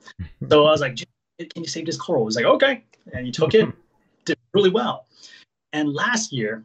[0.50, 1.08] so I was like, can
[1.56, 2.26] you save this coral?
[2.26, 2.84] He's like, okay.
[3.12, 3.68] And he took it,
[4.26, 5.08] did really well.
[5.74, 6.64] And last year,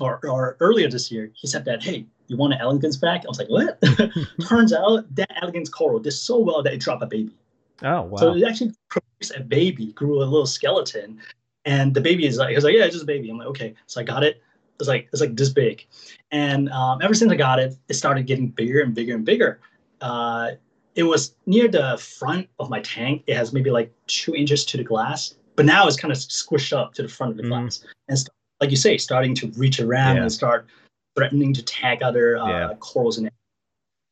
[0.00, 3.24] or, or earlier this year, he said that, hey, you want an elegance back?
[3.24, 3.80] I was like, what?
[4.48, 7.34] Turns out that elegance coral did so well that it dropped a baby.
[7.82, 8.16] Oh wow!
[8.18, 11.20] So it actually produced a baby, grew a little skeleton,
[11.64, 13.30] and the baby is like, he was like, yeah, it's just a baby.
[13.30, 13.74] I'm like, okay.
[13.86, 14.42] So I got it.
[14.80, 15.86] It's like it's like this big,
[16.30, 19.60] and um, ever since I got it, it started getting bigger and bigger and bigger.
[20.00, 20.52] Uh,
[20.94, 23.22] it was near the front of my tank.
[23.26, 26.76] It has maybe like two inches to the glass, but now it's kind of squished
[26.76, 27.48] up to the front of the Mm.
[27.48, 28.18] glass, and
[28.60, 30.22] like you say, starting to reach around Yeah.
[30.22, 30.66] and start
[31.16, 32.74] threatening to tag other uh, Yeah.
[32.78, 33.32] corals in it.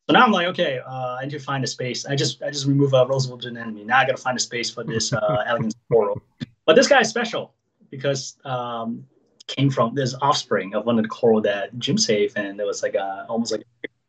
[0.09, 2.07] So now I'm like, okay, uh, I need to find a space.
[2.07, 3.83] I just I just remove a uh, Roosevelt enemy.
[3.85, 6.23] Now I got to find a space for this uh, elegance coral.
[6.65, 7.55] But this guy is special
[7.91, 9.05] because um,
[9.49, 12.83] came from this offspring of one of the coral that Jim saved, and it was
[12.83, 13.65] like a, almost like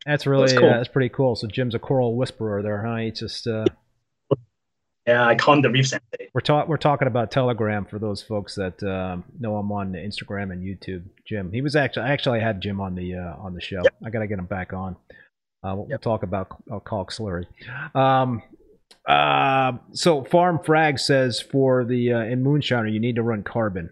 [0.06, 0.68] That's really That's cool.
[0.68, 1.34] uh, that's pretty cool.
[1.34, 2.96] So Jim's a coral whisperer there, huh?
[2.96, 3.64] He just uh,
[5.08, 6.28] yeah, I call him the reef sensei.
[6.34, 10.52] we're talking we're talking about Telegram for those folks that um, know I'm on Instagram
[10.52, 11.04] and YouTube.
[11.24, 13.82] Jim, he was actually I actually had Jim on the uh, on the show.
[14.04, 14.96] I got to get him back on.
[15.62, 17.46] Uh, we'll, we'll talk about uh, Kalk slurry.
[17.94, 18.42] Um,
[19.06, 23.90] uh, so Farm Frag says for the uh, in Moonshiner you need to run carbon.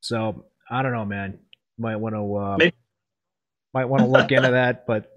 [0.00, 1.38] So I don't know, man.
[1.78, 2.70] Might want to uh,
[3.72, 5.12] might want to look into that, but.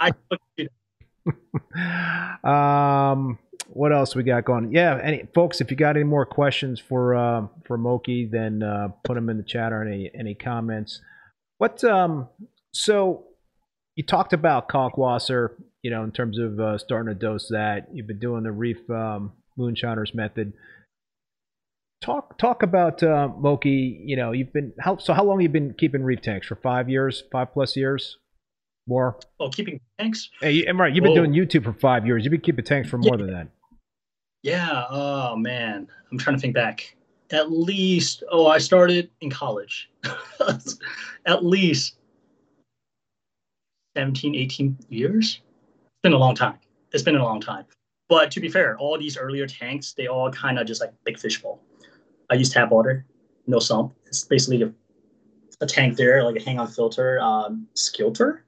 [0.00, 0.12] I
[3.12, 3.38] um,
[3.68, 4.72] what else we got going?
[4.72, 8.88] Yeah, any folks, if you got any more questions for uh, for Moki, then uh,
[9.04, 11.00] put them in the chat or any any comments.
[11.58, 12.28] What um,
[12.72, 13.24] so
[13.98, 17.88] you talked about Kalkwasser, you know, in terms of uh, starting to dose that.
[17.92, 20.52] You've been doing the reef um, moonshiners method.
[22.00, 24.00] Talk talk about uh, Moki.
[24.04, 25.12] You know, you've been how so?
[25.14, 26.54] How long you been keeping reef tanks for?
[26.54, 28.18] Five years, five plus years,
[28.86, 29.18] more.
[29.40, 30.30] oh keeping tanks.
[30.40, 31.26] Hey, and right, you've been Whoa.
[31.26, 32.24] doing YouTube for five years.
[32.24, 33.48] You've been keeping tanks for more than that.
[34.44, 34.84] Yeah.
[34.88, 36.94] Oh man, I'm trying to think back.
[37.32, 39.90] At least oh, I started in college.
[41.26, 41.97] At least
[43.98, 45.40] 17, 18 years.
[45.40, 46.54] It's been a long time.
[46.92, 47.64] It's been a long time.
[48.08, 51.18] But to be fair, all these earlier tanks, they all kind of just like big
[51.18, 51.60] fishbowl.
[52.30, 53.04] I use tap water,
[53.48, 53.92] no sump.
[54.06, 54.72] It's basically a,
[55.60, 58.42] a tank there, like a hang-on filter, um, skilter,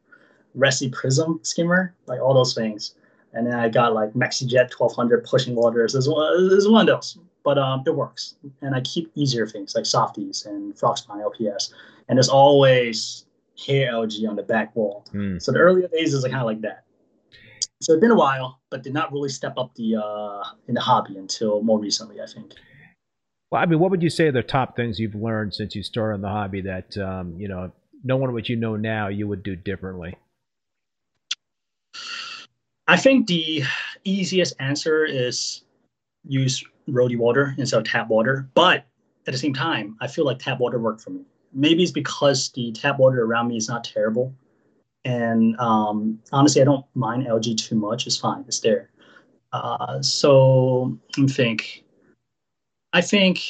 [0.55, 2.95] Red Sea Prism skimmer, like all those things.
[3.33, 5.95] And then I got like MaxiJet 1200 pushing waters.
[5.95, 8.37] This is one of those, but um, it works.
[8.63, 11.73] And I keep easier things like softies and frogspawn LPS.
[12.09, 13.27] And there's always
[13.67, 15.05] hair algae on the back wall.
[15.13, 15.39] Hmm.
[15.39, 16.85] So the earlier days is kind of like that.
[17.83, 20.81] So it's been a while, but did not really step up the uh, in the
[20.81, 22.53] hobby until more recently, I think.
[23.51, 25.83] Well, I mean, what would you say are the top things you've learned since you
[25.83, 27.73] started in the hobby that um, you know,
[28.05, 30.17] knowing what you know now, you would do differently?
[32.87, 33.63] I think the
[34.05, 35.63] easiest answer is
[36.25, 38.49] use RODI water instead of tap water.
[38.55, 38.85] But
[39.27, 41.23] at the same time, I feel like tap water worked for me.
[41.53, 44.35] Maybe it's because the tap water around me is not terrible.
[45.05, 48.07] And um, honestly, I don't mind algae too much.
[48.07, 48.45] It's fine.
[48.47, 48.91] It's there.
[49.53, 51.85] Uh, so I think,
[52.93, 53.43] I think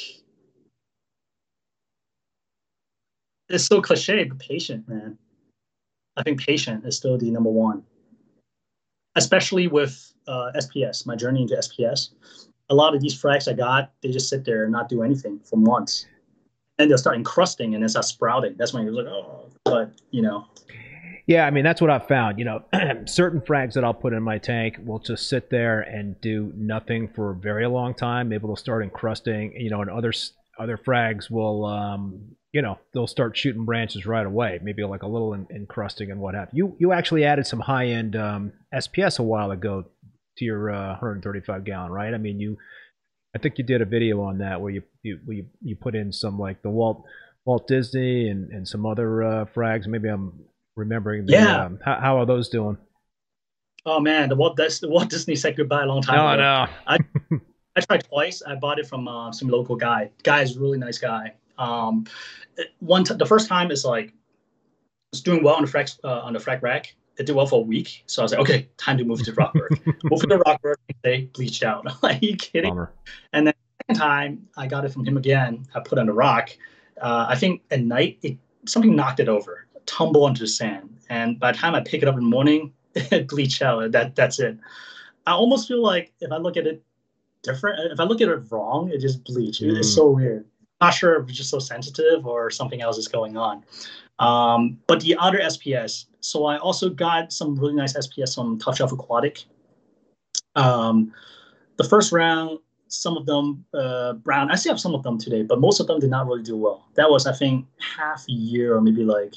[3.49, 5.17] it's so cliche, but patient, man.
[6.17, 7.83] I think patient is still the number one
[9.15, 12.09] especially with uh, SPS, my journey into SPS.
[12.69, 15.39] A lot of these frags I got, they just sit there and not do anything
[15.39, 16.05] for months.
[16.81, 18.55] And they'll start encrusting and then start sprouting.
[18.57, 20.47] That's when you're like, oh, but you know,
[21.27, 22.39] Yeah, I mean that's what I've found.
[22.39, 22.63] You know,
[23.05, 27.07] certain frags that I'll put in my tank will just sit there and do nothing
[27.15, 28.29] for a very long time.
[28.29, 29.53] Maybe they'll start encrusting.
[29.55, 30.11] You know, and other
[30.59, 34.59] other frags will, um, you know, they'll start shooting branches right away.
[34.61, 36.75] Maybe like a little en- encrusting and what have you.
[36.79, 39.85] You actually added some high end um, SPS a while ago
[40.37, 42.13] to your uh, 135 gallon, right?
[42.13, 42.57] I mean, you.
[43.33, 46.11] I think you did a video on that where you you you, you put in
[46.11, 47.03] some like the Walt
[47.45, 49.87] Walt Disney and, and some other uh, frags.
[49.87, 50.33] Maybe I'm
[50.75, 51.25] remembering.
[51.25, 51.65] The, Yeah.
[51.65, 52.77] Um, how, how are those doing?
[53.85, 56.71] Oh man, the Walt, Dis- the Walt Disney said goodbye a long time Oh ago.
[57.31, 57.39] no.
[57.75, 58.43] I tried twice.
[58.45, 60.11] I bought it from uh, some local guy.
[60.23, 61.33] Guy is a really nice guy.
[61.57, 62.05] Um,
[62.79, 64.13] one t- the first time is like
[65.13, 66.95] it's doing well on the frag uh, on the frag rack.
[67.17, 69.31] It did well for a week, so I was like, okay, time to move to
[69.33, 69.79] Rockbird.
[70.03, 70.75] move to Rockbird.
[71.03, 71.85] They bleached out.
[72.03, 72.71] Are you kidding?
[72.71, 72.91] Bummer.
[73.33, 73.53] second
[73.93, 75.65] time I got it from him again.
[75.75, 76.49] I put on the rock.
[77.01, 81.39] Uh, I think at night it something knocked it over, tumble onto the sand, and
[81.39, 83.91] by the time I pick it up in the morning, it bleached out.
[83.91, 84.57] That that's it.
[85.25, 86.83] I almost feel like if I look at it
[87.43, 89.61] different, if I look at it wrong, it just bleached.
[89.61, 89.95] It- It's Mm.
[89.95, 90.45] so weird.
[90.79, 93.63] Not sure if it's just so sensitive or something else is going on.
[94.17, 98.75] Um, but the other SPS, so I also got some really nice SPS from Top
[98.75, 99.43] Shelf Aquatic.
[100.55, 101.13] Um,
[101.77, 102.59] the first round,
[102.91, 104.51] some of them uh, brown.
[104.51, 106.57] I still have some of them today, but most of them did not really do
[106.57, 106.87] well.
[106.95, 109.35] That was, I think, half a year or maybe like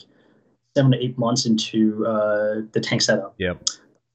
[0.77, 3.35] seven to eight months into uh, the tank setup.
[3.39, 3.63] Yep.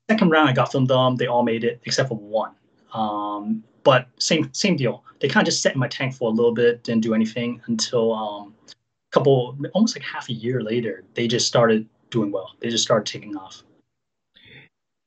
[0.10, 1.16] Second round, I got from them.
[1.16, 2.52] They all made it except for one.
[2.94, 5.04] Um, but same same deal.
[5.20, 7.62] They kind of just sat in my tank for a little bit, didn't do anything
[7.68, 8.74] until um, a
[9.12, 12.52] couple, almost like half a year later, they just started doing well.
[12.60, 13.64] They just started taking off.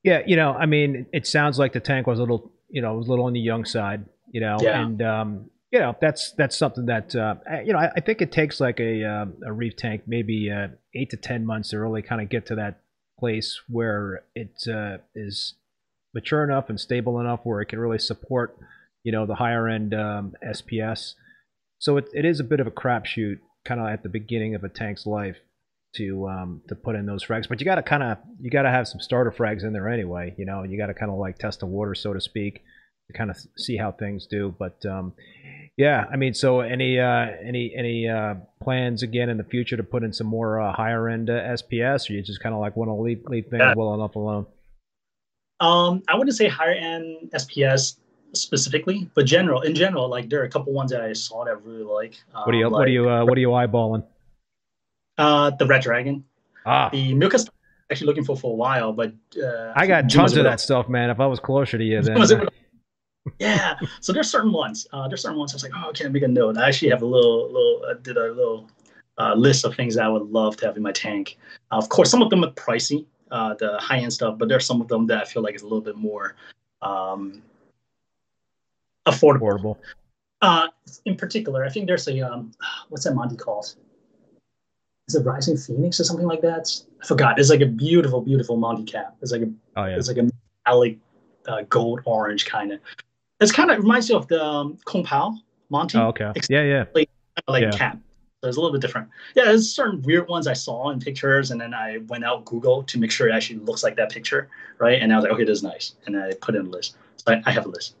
[0.03, 2.93] Yeah, you know, I mean, it sounds like the tank was a little, you know,
[2.95, 4.81] was a little on the young side, you know, Yeah.
[4.81, 8.31] and um, you know, that's that's something that uh, you know, I, I think it
[8.31, 12.01] takes like a uh, a reef tank maybe uh, eight to ten months to really
[12.01, 12.81] kind of get to that
[13.17, 15.55] place where it uh, is
[16.13, 18.57] mature enough and stable enough where it can really support,
[19.03, 21.13] you know, the higher end um, SPS.
[21.79, 24.63] So it, it is a bit of a crapshoot, kind of at the beginning of
[24.63, 25.37] a tank's life
[25.95, 27.47] to um, to put in those frags.
[27.49, 29.89] But you got to kind of you got to have some starter frags in there
[29.89, 30.35] anyway.
[30.37, 32.63] You know, you got to kind of like test the water, so to speak,
[33.13, 34.53] kind of see how things do.
[34.57, 35.13] But um,
[35.77, 39.83] yeah, I mean, so any uh, any any uh, plans again in the future to
[39.83, 42.75] put in some more uh, higher end uh, SPS, or you just kind of like
[42.75, 43.73] want to leave leave things Yeah.
[43.75, 44.45] well enough alone?
[45.59, 47.97] Um, I wouldn't say higher end SPS
[48.33, 51.51] specifically, but general in general, like there are a couple ones that I saw that
[51.51, 52.15] I really like.
[52.35, 54.03] Um, What do you what like, do you uh, what are you eyeballing?
[55.17, 56.25] Uh, the Red Dragon,
[56.65, 57.37] Ah, the Milka
[57.91, 61.11] actually looking for for a while, but uh, I got tons of that stuff, man.
[61.11, 62.51] If I was closer to you, then was able to-
[63.39, 64.87] yeah, so there's certain ones.
[64.93, 66.57] Uh, there's certain ones I was like, oh, okay, make a note.
[66.57, 68.69] I actually have a little, little, I did a little
[69.17, 71.37] uh, list of things that I would love to have in my tank.
[71.71, 74.65] Uh, of course, some of them are pricey, uh, the high end stuff, but there's
[74.65, 76.35] some of them that I feel like is a little bit more
[76.81, 77.41] um,
[79.05, 79.39] affordable.
[79.39, 79.79] horrible.
[80.41, 80.67] Uh,
[81.05, 82.51] in particular, I think there's a um,
[82.89, 83.75] what's that Monty called?
[85.07, 86.69] Is it Rising Phoenix or something like that?
[87.01, 87.39] I forgot.
[87.39, 89.15] It's like a beautiful, beautiful Monty cap.
[89.21, 90.29] It's like a Oh yeah, it's like a
[90.65, 90.97] metallic
[91.47, 92.79] uh, gold orange kind of.
[93.39, 95.35] It's kind of reminds you of the um, Kung Pao
[95.69, 96.83] Monty oh, okay, yeah, yeah.
[96.93, 97.09] like
[97.61, 97.71] Yeah.
[97.71, 97.97] cap.
[98.41, 99.07] So it's a little bit different.
[99.35, 102.83] Yeah, there's certain weird ones I saw in pictures, and then I went out Google
[102.83, 105.01] to make sure it actually looks like that picture, right?
[105.01, 106.97] And I was like, okay, this is nice, and I put it in a list.
[107.15, 107.95] So I, I have a list.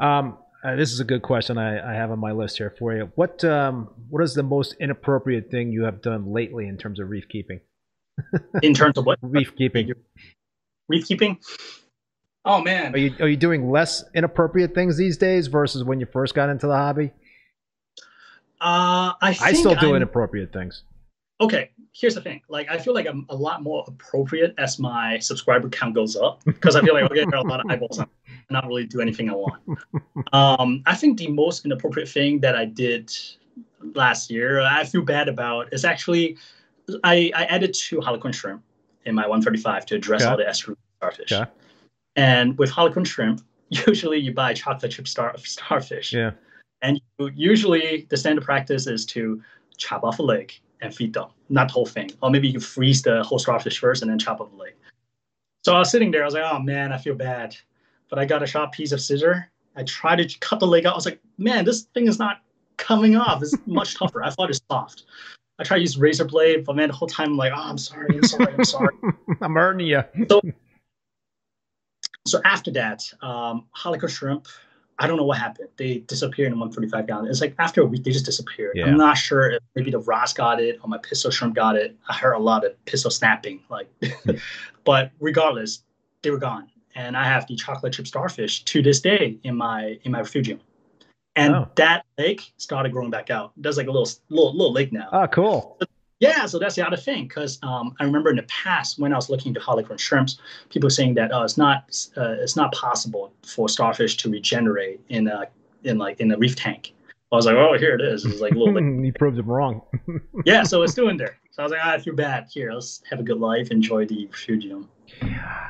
[0.00, 2.94] Um, uh, this is a good question I, I have on my list here for
[2.94, 3.12] you.
[3.14, 7.08] What um, what is the most inappropriate thing you have done lately in terms of
[7.08, 7.60] reef keeping?
[8.62, 9.92] In terms of what Reef keeping.
[10.88, 11.38] reef keeping.
[12.44, 16.06] Oh man, Are you are you doing less inappropriate things these days versus when you
[16.06, 17.10] first got into the hobby?
[18.60, 20.82] Uh, I think I still do I'm- inappropriate things.
[21.40, 22.42] Okay, here's the thing.
[22.50, 26.42] Like, I feel like I'm a lot more appropriate as my subscriber count goes up
[26.44, 27.98] because I feel like okay, there are a lot of eyeballs.
[27.98, 29.62] on and not really do anything I want.
[30.34, 33.10] um, I think the most inappropriate thing that I did
[33.94, 36.36] last year, I feel bad about, is actually
[37.04, 38.62] I, I added two Harlequin shrimp
[39.06, 40.30] in my 135 to address Okay.
[40.30, 41.32] all the asterina starfish.
[41.32, 41.50] Okay.
[42.20, 43.40] And with Harlequin shrimp,
[43.70, 46.12] usually you buy chocolate chip star starfish.
[46.12, 46.32] Yeah.
[46.82, 47.00] And
[47.34, 49.42] usually the standard practice is to
[49.78, 50.52] chop off a leg
[50.82, 52.10] and feed them, not the whole thing.
[52.22, 54.74] Or maybe you freeze the whole starfish first and then chop off the leg.
[55.64, 57.56] So I was sitting there, I was like, oh man, I feel bad.
[58.10, 59.50] But I got a sharp piece of scissor.
[59.76, 60.92] I tried to cut the leg out.
[60.92, 62.42] I was like, man, this thing is not
[62.76, 63.42] coming off.
[63.42, 64.22] It's much tougher.
[64.22, 65.04] I thought it's soft.
[65.58, 67.78] I tried to use razor blade, but man, the whole time I'm like, oh, I'm
[67.78, 68.94] sorry, I'm sorry, I'm sorry.
[69.40, 70.02] I'm hurting you.
[70.28, 70.40] so
[72.44, 73.66] after that, um,
[74.08, 74.46] shrimp,
[74.98, 75.68] I don't know what happened.
[75.76, 77.26] They disappeared in 135 gallon.
[77.30, 78.72] It's like after a week, they just disappeared.
[78.76, 78.86] Yeah.
[78.86, 81.96] I'm not sure if maybe the wrasse got it or my pistol shrimp got it.
[82.08, 83.88] I heard a lot of pistol snapping, like,
[84.84, 85.82] but regardless,
[86.22, 86.68] they were gone.
[86.94, 90.60] And I have the chocolate chip starfish to this day in my in my refugium.
[91.36, 91.68] And Oh.
[91.76, 93.52] that lake started growing back out.
[93.56, 95.08] There's like a little little little lake now.
[95.12, 95.78] Oh, cool.
[96.20, 99.16] Yeah, so that's the other thing because um, I remember in the past when I
[99.16, 101.84] was looking into Harlequin shrimps, people saying that oh, it's not
[102.16, 105.48] uh, it's not possible for starfish to regenerate in a
[105.82, 106.92] in like in a reef tank.
[107.32, 108.24] I was like, oh, here it is.
[108.26, 109.04] It's like a little bit.
[109.04, 109.82] he proved them wrong.
[110.44, 111.38] yeah, so it's doing there.
[111.52, 112.48] So I was like, ah, I feel bad.
[112.52, 114.88] Here, let's have a good life, enjoy the refugium.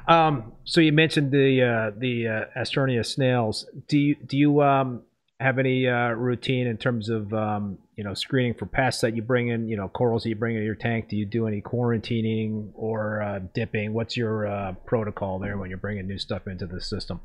[0.09, 3.67] Um, so you mentioned the uh, the uh, Asterina snails.
[3.87, 5.03] Do you do you um,
[5.39, 9.21] have any uh, routine in terms of um, you know screening for pests that you
[9.21, 9.69] bring in?
[9.69, 11.11] You know, corals that you bring in your tank.
[11.11, 13.93] Do you do any quarantining or uh, dipping?
[13.93, 17.21] What's your uh, protocol there when you're bringing new stuff into the system?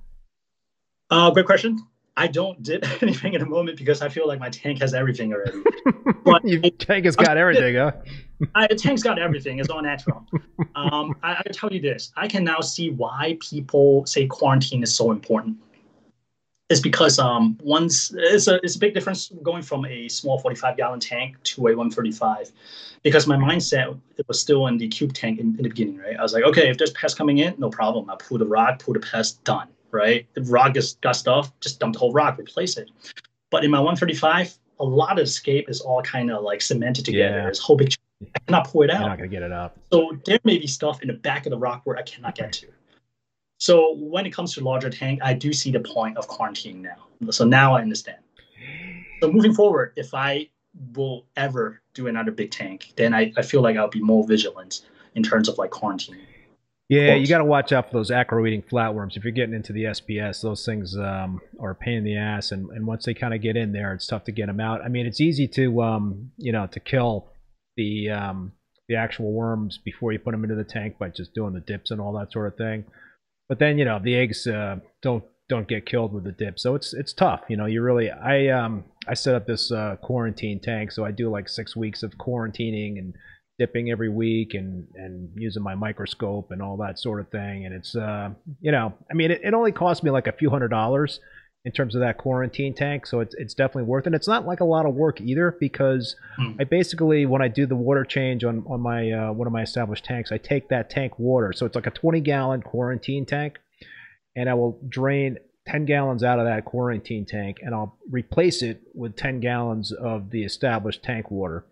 [1.09, 1.79] Uh, great question.
[2.17, 5.33] I don't dip anything at the moment because I feel like my tank has everything
[5.33, 5.63] already.
[6.25, 7.91] But Your tank has got everything, huh?
[8.55, 9.59] I, the tank's got everything.
[9.59, 10.25] It's all natural.
[10.75, 14.93] Um, I, I tell you this: I can now see why people say quarantine is
[14.93, 15.55] so important.
[16.69, 20.77] It's because um, once it's a it's a big difference going from a small 45
[20.77, 22.51] gallon tank to a 135.
[23.03, 26.17] Because my mindset it was still in the cube tank in, in the beginning, right?
[26.17, 28.09] I was like, okay, if there's pests coming in, no problem.
[28.09, 30.25] I pull the rod, pull the pest, done, right?
[30.35, 32.89] If rod gets got stuff, just dump the whole rock replace it.
[33.51, 37.41] But in my 135, a lot of escape is all kind of like cemented together.
[37.41, 37.47] Yeah.
[37.47, 37.93] It's whole big.
[38.35, 39.07] I cannot pull it You're out.
[39.07, 39.77] not gonna get it up.
[39.91, 42.53] So there may be stuff in the back of the rock where I cannot get
[42.53, 42.67] to.
[43.65, 47.31] So when it comes to larger tank, I do see the point of quarantining now.
[47.31, 48.19] So now I understand.
[49.19, 50.49] So moving forward, if I
[50.95, 54.81] will ever do another big tank, then I, I feel like I'll be more vigilant
[55.15, 56.21] in terms of like quarantining.
[56.89, 59.17] Yeah, you got to watch out for those acro-eating flatworms.
[59.17, 62.51] If you're getting into the SPS, those things um, are a pain in the ass,
[62.51, 64.85] and, and once they kind of get in there, it's tough to get them out.
[64.85, 67.29] I mean, it's easy to um, you know to kill
[67.77, 68.51] the um,
[68.87, 71.89] the actual worms before you put them into the tank by just doing the dips
[71.89, 72.85] and all that sort of thing.
[73.47, 76.75] But then you know the eggs uh, don't don't get killed with the dip, so
[76.75, 77.41] it's it's tough.
[77.47, 81.11] You know, you really I um I set up this uh, quarantine tank, so I
[81.11, 83.13] do like six weeks of quarantining and
[83.57, 87.73] dipping every week and and using my microscope and all that sort of thing and
[87.73, 88.29] it's uh
[88.59, 91.21] you know i mean it, it only cost me like a few hundred dollars
[91.65, 94.45] in terms of that quarantine tank so it's it's definitely worth it and it's not
[94.45, 96.51] like a lot of work either because Hmm.
[96.59, 99.63] i basically when i do the water change on on my uh, one of my
[99.63, 103.57] established tanks i take that tank water so it's like a 20 gallon quarantine tank
[104.35, 105.37] and i will drain
[105.67, 110.29] 10 gallons out of that quarantine tank and i'll replace it with 10 gallons of
[110.29, 111.65] the established tank water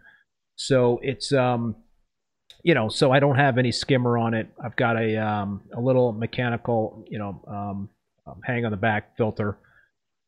[0.56, 1.76] so it's um,
[2.64, 4.48] you know, so I don't have any skimmer on it.
[4.64, 7.90] I've got a um, a little mechanical, you know, um,
[8.26, 9.58] um, hang on the back filter.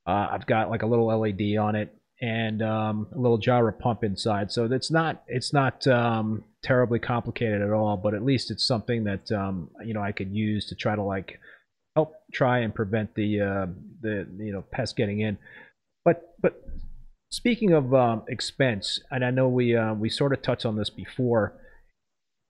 [0.08, 4.04] Uh, I've got like a little LED on it and um, a little gyro pump
[4.04, 4.52] inside.
[4.52, 7.98] So it's not it's not um, terribly complicated at all.
[7.98, 11.04] But at least it's something that um, you know I could use to try to
[11.04, 11.40] like
[11.96, 13.66] help try and prevent the uh,
[14.02, 15.38] the you know pest getting in.
[16.04, 16.62] But but
[17.32, 20.90] speaking of um, expense, and I know we uh, we sort of touched on this
[20.90, 21.54] before.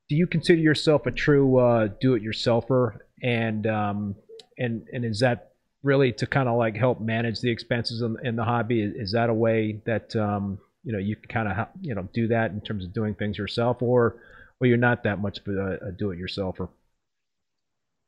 [0.07, 4.15] Do you consider yourself a true uh, do-it-yourselfer, and um,
[4.59, 5.54] and and is that
[5.85, 8.81] really to kind of like help manage the expenses in, in the hobby?
[8.81, 12.09] Is, is that a way that um, you know you can kind of you know
[12.13, 14.17] do that in terms of doing things yourself, or
[14.59, 16.69] or you're not that much of a, a do-it-yourselfer,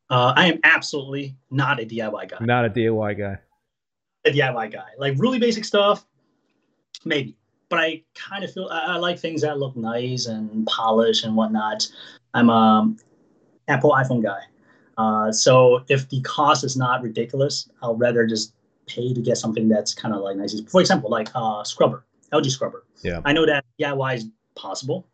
[0.10, 2.38] Uh, I am absolutely not a DIY guy.
[2.42, 3.38] not a DIY guy?
[4.26, 4.88] a DIY guy.
[4.98, 6.06] Like really basic stuff,
[7.06, 7.36] maybe.
[7.70, 11.36] But I kind of feel I, I like things that look nice and polished and
[11.36, 11.88] whatnot.
[12.34, 12.94] I'm a
[13.68, 14.40] Apple iPhone guy.
[14.98, 18.54] Uh, so if the cost is not ridiculous, I'll rather just
[18.88, 20.60] pay to get something that's kind of like nice.
[20.62, 22.86] For example, like uh, scrubber, algae scrubber.
[23.04, 23.22] Yeah.
[23.26, 25.06] I know that DIY is possible,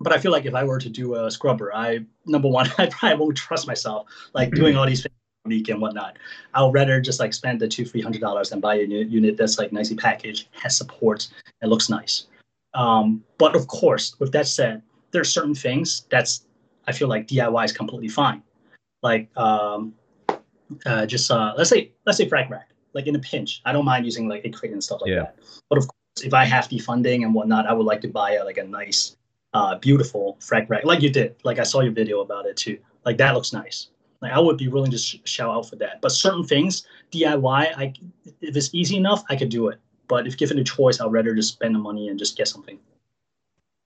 [0.00, 2.86] but I feel like if I were to do a scrubber, I number one, I
[2.86, 5.14] probably won't trust myself like doing all these things
[5.44, 6.18] week and whatnot.
[6.54, 9.36] I'll rather just like spend the two, three hundred dollars and buy a unit, unit
[9.36, 11.28] that's like nicely packaged, has support,
[11.60, 12.26] and looks nice.
[12.74, 16.46] Um, but of course, with that said, there are certain things that's
[16.86, 18.42] I feel like DIY is completely fine.
[19.02, 19.94] Like um,
[20.86, 22.70] uh, just uh, let's say let's say frag rack.
[22.94, 25.20] Like in a pinch, I don't mind using like a crate and stuff like Yeah.
[25.22, 25.38] that.
[25.70, 28.32] But of course, if I have the funding and whatnot, I would like to buy
[28.32, 29.16] a, like a nice,
[29.54, 31.34] uh, beautiful frag rack, like you did.
[31.42, 32.78] Like I saw your video about it too.
[33.04, 33.88] Like that looks nice.
[34.20, 36.00] Like I would be willing to sh- shout out for that.
[36.00, 37.92] But certain things, DIY, I
[38.40, 39.80] if it's easy enough, I could do it.
[40.06, 42.78] But if given a choice, I'd rather just spend the money and just get something.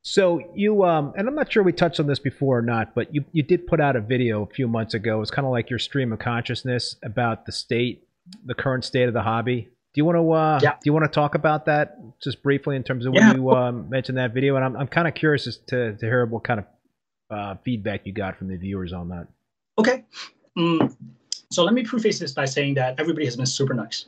[0.08, 3.12] So you um, and I'm not sure we touched on this before or not, but
[3.12, 5.20] you you did put out a video a few months ago.
[5.20, 8.06] It's kind of like your stream of consciousness about the state,
[8.44, 9.62] the current state of the hobby.
[9.62, 10.74] Do you want to uh, Yeah.
[10.74, 13.30] do you want to talk about that just briefly in terms of Yeah.
[13.30, 14.54] when you um, mentioned that video?
[14.54, 16.66] And I'm I'm kind of curious as to to hear what kind of
[17.28, 19.26] uh, feedback you got from the viewers on that.
[19.76, 20.04] Okay.
[20.56, 20.94] Mm,
[21.50, 24.04] so let me preface this by saying that everybody has been super nice.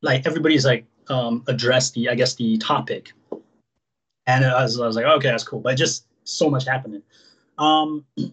[0.00, 3.12] Like everybody's like um, addressed the, I guess, the topic,
[4.26, 5.60] and I was, I was like, okay, that's cool.
[5.60, 7.02] But just so much happening.
[7.58, 8.04] Um,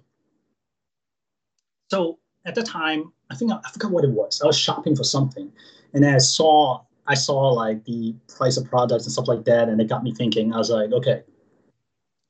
[1.90, 4.42] so at the time, I think I forgot what it was.
[4.42, 5.52] I was shopping for something,
[5.94, 9.70] and then I saw I saw like the price of products and stuff like that,
[9.70, 10.54] and it got me thinking.
[10.54, 11.24] I was like, okay,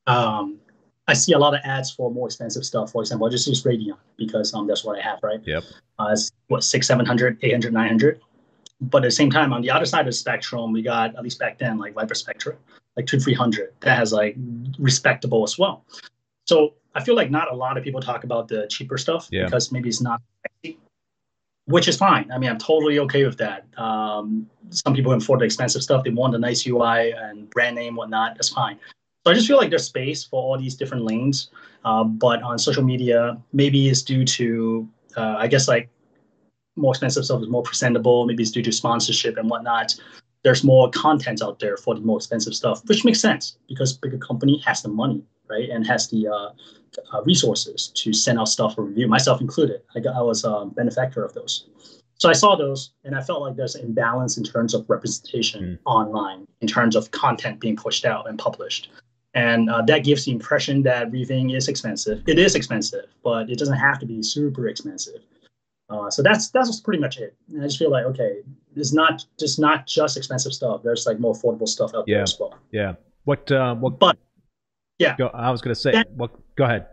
[0.07, 0.59] um,
[1.07, 2.91] I see a lot of ads for more expensive stuff.
[2.91, 5.41] For example, I just use Radion because um, that's what I have, right?
[5.43, 5.63] Yep.
[5.97, 8.21] Uh, it's what six, seven hundred, eight hundred, nine hundred.
[8.81, 11.23] But at the same time, on the other side of the spectrum, we got at
[11.23, 12.55] least back then like ViparSpectra,
[12.95, 13.73] like two, three hundred.
[13.81, 14.35] That has like
[14.77, 15.85] respectable as well.
[16.45, 19.45] So I feel like not a lot of people talk about the cheaper stuff Yeah.
[19.45, 20.21] because maybe it's not
[21.69, 22.31] which is fine.
[22.31, 23.63] I mean, I'm totally okay with that.
[23.77, 26.03] Um, some people can afford the expensive stuff.
[26.03, 28.33] They want a nice UI and brand name, whatnot.
[28.35, 28.79] That's fine.
[29.23, 31.51] So I just feel like there's space for all these different lanes.
[31.85, 35.89] Uh, but on social media, maybe it's due to, uh, I guess, like
[36.75, 38.25] more expensive stuff is more presentable.
[38.25, 39.95] Maybe it's due to sponsorship and whatnot.
[40.43, 44.17] There's more content out there for the more expensive stuff, which makes sense because bigger
[44.17, 46.49] company has the money, right, and has the uh,
[47.13, 49.81] uh, resources to send out stuff for review, myself included.
[49.95, 51.67] I, got, I was a benefactor of those.
[52.15, 55.79] So I saw those, and I felt like there's an imbalance in terms of representation
[55.85, 58.89] online, in terms of content being pushed out and published.
[59.33, 62.23] And uh, that gives the impression that reefing is expensive.
[62.27, 65.21] It is expensive, but it doesn't have to be super expensive.
[65.89, 67.35] Uh, so that's that's pretty much it.
[67.51, 68.41] And I just feel like okay,
[68.79, 70.81] it's not just not just expensive stuff.
[70.83, 72.15] There's like more affordable stuff out Yeah.
[72.17, 72.55] there as well.
[72.71, 72.93] Yeah.
[73.25, 73.51] What?
[73.51, 73.99] Uh, what?
[73.99, 74.17] But
[74.97, 75.15] yeah.
[75.17, 75.91] Go, I was to say.
[75.91, 76.31] That- what?
[76.55, 76.87] Go ahead.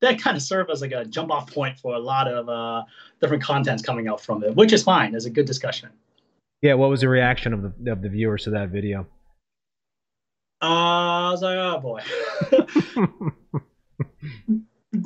[0.00, 2.84] that kind of served as like a jump off point for a lot of uh,
[3.20, 5.14] different contents coming out from it, which is fine.
[5.14, 5.90] It's a good discussion.
[6.62, 6.74] Yeah.
[6.74, 9.06] What was the reaction of the of the viewers to that video?
[10.60, 12.02] Uh, I was like, oh boy.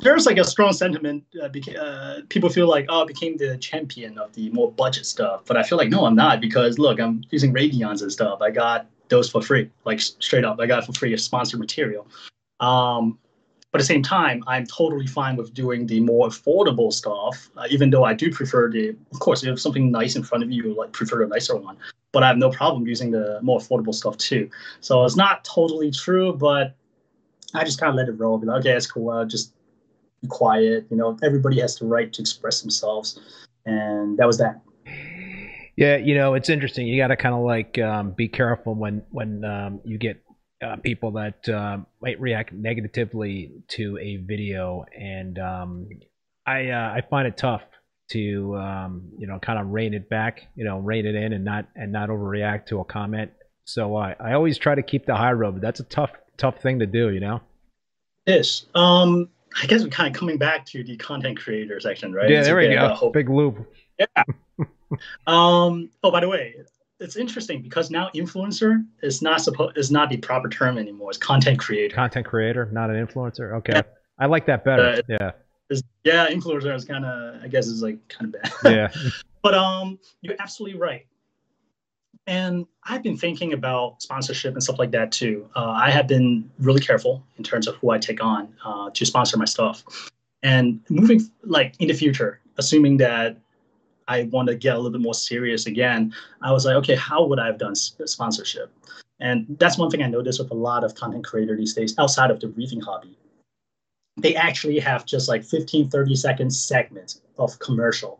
[0.01, 1.23] There's like a strong sentiment.
[1.41, 5.05] Uh, beca- uh, people feel like, oh, I became the champion of the more budget
[5.05, 5.43] stuff.
[5.45, 8.41] But I feel like, no, I'm not because look, I'm using Radions and stuff.
[8.41, 10.59] I got those for free, like straight up.
[10.59, 12.07] I got for free as sponsored material.
[12.59, 13.19] Um,
[13.71, 17.65] but at the same time, I'm totally fine with doing the more affordable stuff, uh,
[17.71, 20.43] even though I do prefer the, of course, if you have something nice in front
[20.43, 21.77] of you, like prefer a nicer one.
[22.11, 24.47] But I have no problem using the more affordable stuff too.
[24.81, 26.75] So it's not totally true, but
[27.55, 28.37] I just kind of let it roll.
[28.37, 29.09] Be like, okay, that's cool.
[29.09, 29.53] I'll just
[30.23, 30.87] be quiet.
[30.89, 33.19] You know, everybody has the right to express themselves,
[33.65, 34.61] and that was that.
[35.75, 36.87] Yeah, you know, it's interesting.
[36.87, 40.23] You got to kind of like um, be careful when when um, you get
[40.63, 45.89] uh, people that um might react negatively to a video, and um,
[46.47, 47.63] I uh, I find it tough
[48.11, 51.43] to um, you know kind of rein it back, you know, rein it in, and
[51.43, 53.31] not and not overreact to a comment.
[53.65, 56.61] So I I always try to keep the high road, but that's a tough tough
[56.61, 57.41] thing to do, you know.
[58.25, 58.63] Ish.
[58.73, 59.29] Um,
[59.61, 62.29] I guess we're kind of coming back to the content creator section, right?
[62.29, 62.89] Yeah, It's there we go.
[62.89, 63.71] hope- Big loop.
[63.99, 64.05] Yeah.
[65.27, 65.89] um.
[66.03, 66.55] Oh, by the way,
[66.99, 71.09] it's interesting because now influencer is not supposed is not the proper term anymore.
[71.09, 71.95] It's content creator.
[71.95, 73.53] Content creator, not an influencer.
[73.57, 73.81] Okay,
[74.19, 74.83] I like that better.
[74.83, 75.31] Uh, yeah,
[76.03, 78.51] yeah, influencer is kind of I guess is like kind of bad.
[78.73, 79.11] yeah,
[79.43, 81.05] But um, you're absolutely right.
[82.25, 85.49] And I've been thinking about sponsorship and stuff like that too.
[85.55, 89.05] Uh, I have been really careful in terms of who I take on uh, to
[89.05, 89.83] sponsor my stuff.
[90.41, 93.37] And moving like in the future, assuming that
[94.07, 97.25] I want to get a little bit more serious again, I was like, okay, how
[97.25, 98.71] would I have done sponsorship?
[99.19, 102.31] And that's one thing I noticed with a lot of content creator these days outside
[102.31, 103.17] of the reefing hobby.
[104.17, 108.19] They actually have just like 15, 30 second segments of commercial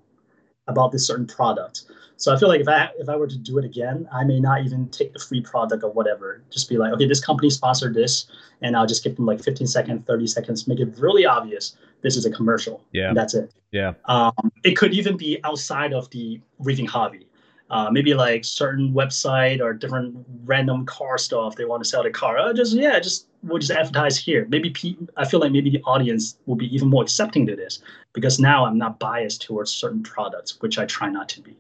[0.68, 1.86] about this certain product.
[2.18, 4.40] So I feel like if I if I were to do it again, I may
[4.40, 6.44] not even take the free product or whatever.
[6.50, 8.28] Just be like, okay, this company sponsored this,
[8.62, 12.16] and I'll just give them like 15 seconds, 30 seconds, make it really obvious this
[12.16, 12.84] is a commercial.
[12.92, 13.08] Yeah.
[13.08, 13.52] And that's it.
[13.72, 13.94] yeah.
[14.06, 17.28] Um, it could even be outside of the reefing hobby.
[17.70, 22.12] Uh, maybe like certain website or different random car stuff they want to sell the
[22.12, 22.38] car.
[22.38, 24.46] Uh, just yeah, just we'll just advertise here.
[24.50, 24.72] Maybe
[25.18, 27.80] I feel like maybe the audience will be even more accepting to this
[28.12, 31.58] because now I'm not biased towards certain products, which I try not to be.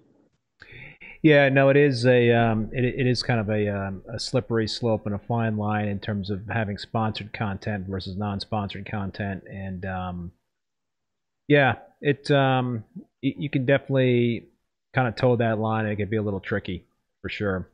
[1.23, 4.67] Yeah, no, it is a um, it, it is kind of a um, a slippery
[4.67, 9.85] slope and a fine line in terms of having sponsored content versus non-sponsored content, and
[9.85, 10.31] um,
[11.47, 12.83] yeah, it um,
[13.23, 14.47] y- you can definitely
[14.93, 15.85] kind of toe that line.
[15.85, 16.83] and It can be a little tricky
[17.21, 17.69] for sure.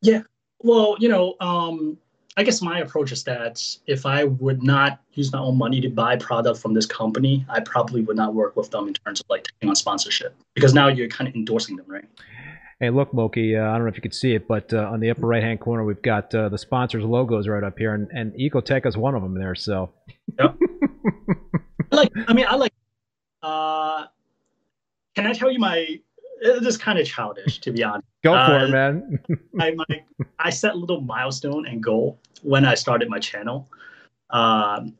[0.00, 0.22] Yeah,
[0.60, 1.98] well, you know, um,
[2.36, 5.88] I guess my approach is that if I would not use my own money to
[5.88, 9.26] buy product from this company, I probably would not work with them in terms of
[9.28, 12.04] like taking on sponsorship because now you're kind of endorsing them, right?
[12.80, 15.00] Hey, look, Moki, uh, I don't know if you can see it, but uh, on
[15.00, 18.08] the upper right hand corner, we've got uh, the sponsors' logos right up here, and,
[18.12, 19.56] and Ecotech is one of them there.
[19.56, 19.90] So
[20.38, 20.50] I
[21.90, 22.12] like.
[22.28, 22.72] I mean, I like.
[23.42, 24.06] Uh,
[25.16, 25.98] can I tell you my?
[26.40, 28.06] It is kind of childish, to be honest.
[28.22, 29.18] go for Uh, it, man.
[29.58, 29.84] I my,
[30.38, 33.68] I set a little milestone and goal when I started my channel.
[34.30, 34.94] Um,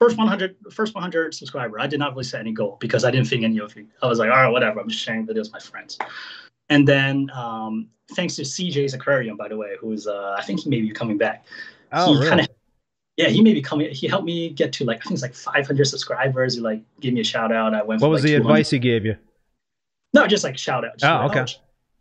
[0.00, 1.78] first 100, first 100 subscriber.
[1.78, 3.86] I did not really set any goal because I didn't think any of you.
[4.00, 4.80] I was like, all right, whatever.
[4.80, 5.98] I'm just sharing videos with my friends.
[6.70, 10.70] And then um, thanks to CJ's Aquarium, by the way, who's uh, I think he
[10.70, 11.46] may be coming back.
[11.92, 12.28] Oh, he really?
[12.28, 12.46] kinda,
[13.16, 13.90] yeah, he may be coming.
[13.90, 16.54] He helped me get to like I think it's like 500 subscribers.
[16.54, 17.74] He like gave me a shout out.
[17.74, 18.00] I went.
[18.02, 18.50] What was like, the 200.
[18.50, 19.16] advice he gave you?
[20.14, 20.98] No, just like shout out.
[20.98, 21.52] Just Oh, like, okay.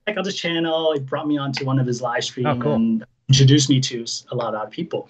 [0.08, 0.94] check out this channel.
[0.94, 2.74] He brought me onto one of his live streams Oh, cool.
[2.74, 5.10] and introduced me to a lot of other people.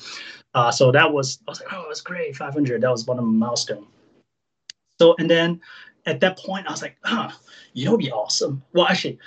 [0.54, 2.82] Uh, so that was I was like, oh, that's great, 500.
[2.82, 3.86] That was one of my milestone.
[5.00, 5.62] So and then
[6.06, 7.38] at that point, I was like, ah,
[7.74, 8.64] you know, be awesome.
[8.74, 9.20] Well, actually,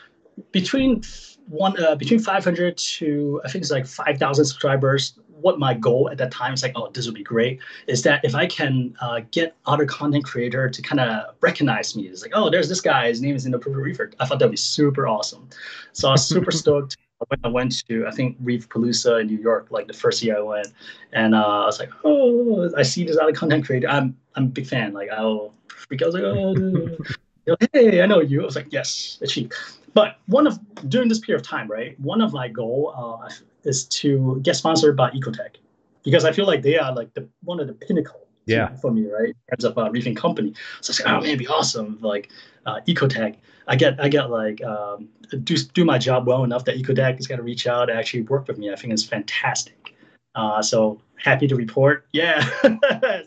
[0.53, 1.03] between
[1.49, 5.19] one uh, between 500 to I think it's like 5,000 subscribers.
[5.41, 7.61] What my goal at that time is like, oh, this would be great.
[7.87, 12.03] Is that if I can uh, get other content creator to kind of recognize me,
[12.09, 13.09] it's like, oh, there's this guy.
[13.09, 14.13] His name is in the Purple Reefer.
[14.21, 15.49] I thought that'd be super awesome.
[15.93, 16.99] So I was super stoked
[17.29, 20.39] when I went to I think Reef Palooza in New York, like the first year
[20.39, 20.69] I went,
[21.13, 23.89] and uh, I was like, oh, I see this other content creator.
[23.89, 24.93] I'm I'm a big fan.
[24.93, 26.07] Like I'll freak out.
[26.07, 27.17] I was like, oh, dude.
[27.47, 28.43] You know, hey, I know you.
[28.43, 29.51] I was like, yes, achieve.
[29.95, 30.59] But one of
[30.89, 31.99] during this period of time, right?
[32.01, 33.29] One of my goal uh,
[33.65, 35.57] is to get sponsored by Ecotech
[36.05, 38.75] because I feel like they are like the one of the pinnacle Yeah.
[38.77, 39.29] for me, right?
[39.29, 40.55] In terms of uh, reefing company.
[40.81, 41.99] So I was like, oh man, it'd be awesome.
[42.01, 42.31] Like
[42.67, 43.37] uh, Ecotech,
[43.67, 45.09] I get I get like um,
[45.45, 48.47] do do my job well enough that Ecotech is gonna reach out and actually work
[48.49, 48.71] with me.
[48.73, 49.95] I think it's fantastic.
[50.37, 52.07] Uh, so happy to report.
[52.13, 52.49] Yeah.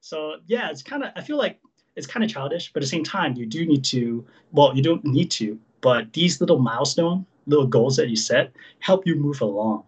[0.00, 1.60] so yeah, it's kind of I feel like
[1.96, 4.24] it's kind of childish, but at the same time, you do need to.
[4.52, 9.06] Well, you don't need to, but these little milestone, little goals that you set, help
[9.06, 9.84] you move along.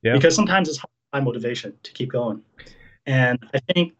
[0.00, 0.14] Yeah.
[0.14, 0.80] Because sometimes it's
[1.12, 2.40] find motivation to keep going,
[3.06, 3.92] and I think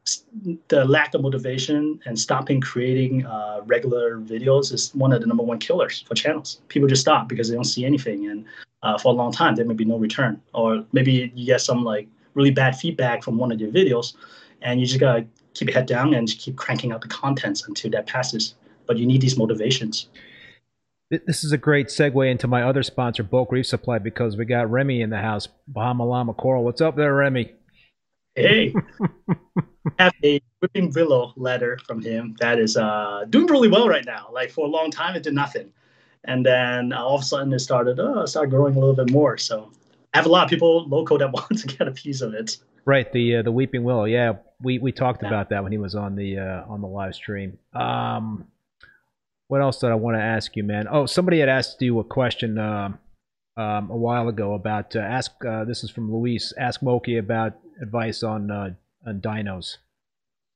[0.68, 5.42] the lack of motivation and stopping creating uh, regular videos is one of the number
[5.42, 6.62] one killers for channels.
[6.68, 8.46] People just stop because they don't see anything, and
[8.82, 11.84] uh, for a long time there may be no return, or maybe you get some
[11.84, 14.14] like really bad feedback from one of your videos,
[14.62, 17.68] and you just gotta keep your head down and just keep cranking out the contents
[17.68, 18.54] until that passes.
[18.86, 20.08] But you need these motivations.
[21.10, 24.44] Th- This is a great segue into my other sponsor, Bulk Reef Supply, because we
[24.44, 26.64] got Remy in the house, Bahama Llama Coral.
[26.64, 27.52] What's up there, Remy?
[28.34, 28.74] Hey,
[29.98, 34.04] I have a weeping willow leather from him that is uh, doing really well right
[34.04, 34.28] now.
[34.32, 35.70] Like for a long time, it did nothing,
[36.24, 39.10] and then uh, all of a sudden it started uh, started growing a little bit
[39.12, 39.38] more.
[39.38, 39.70] So
[40.14, 42.56] I have a lot of people local that want to get a piece of it.
[42.86, 44.04] Right, the uh, the Weeping Willow.
[44.04, 45.28] Yeah, we, we talked Yeah.
[45.28, 47.56] about that when he was on the uh, on the live stream.
[47.72, 48.46] Um,
[49.54, 50.88] what else did I want to ask you, man?
[50.90, 52.98] Oh, somebody had asked you a question um,
[53.56, 55.30] um, a while ago about uh, ask.
[55.48, 56.52] Uh, this is from Luis.
[56.58, 58.70] Ask Moki about advice on uh,
[59.06, 59.76] on dinos.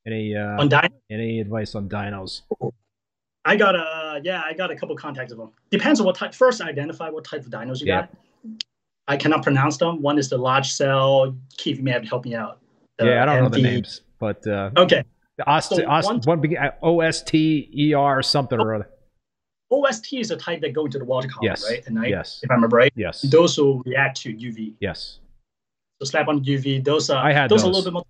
[0.05, 2.41] Any uh, On Dino, any advice on dinos?
[3.45, 5.53] I got a yeah, I got a couple contacts of them.
[5.71, 6.35] Depends on what type.
[6.35, 8.01] First, identify what type of dinos you Yeah.
[8.01, 8.11] got.
[9.07, 10.03] I cannot pronounce them.
[10.03, 11.37] One is the large cell.
[11.57, 12.59] Keith, may have to help me out.
[13.01, 15.05] Yeah, I don't know the names, but uh, Okay,
[15.47, 18.89] Ost, So Ost, one- one uh, O S T E R something or other.
[19.71, 21.69] OST is the type that go into the water column, Yes.
[21.69, 21.87] right?
[21.87, 22.41] At night, Yes.
[22.43, 22.93] if I remember right.
[22.97, 23.21] Yes.
[23.23, 24.73] Those will react to UV.
[24.81, 25.21] Yes.
[26.01, 26.83] So slap on UV.
[26.85, 28.05] Those are I had those, are a little bit more.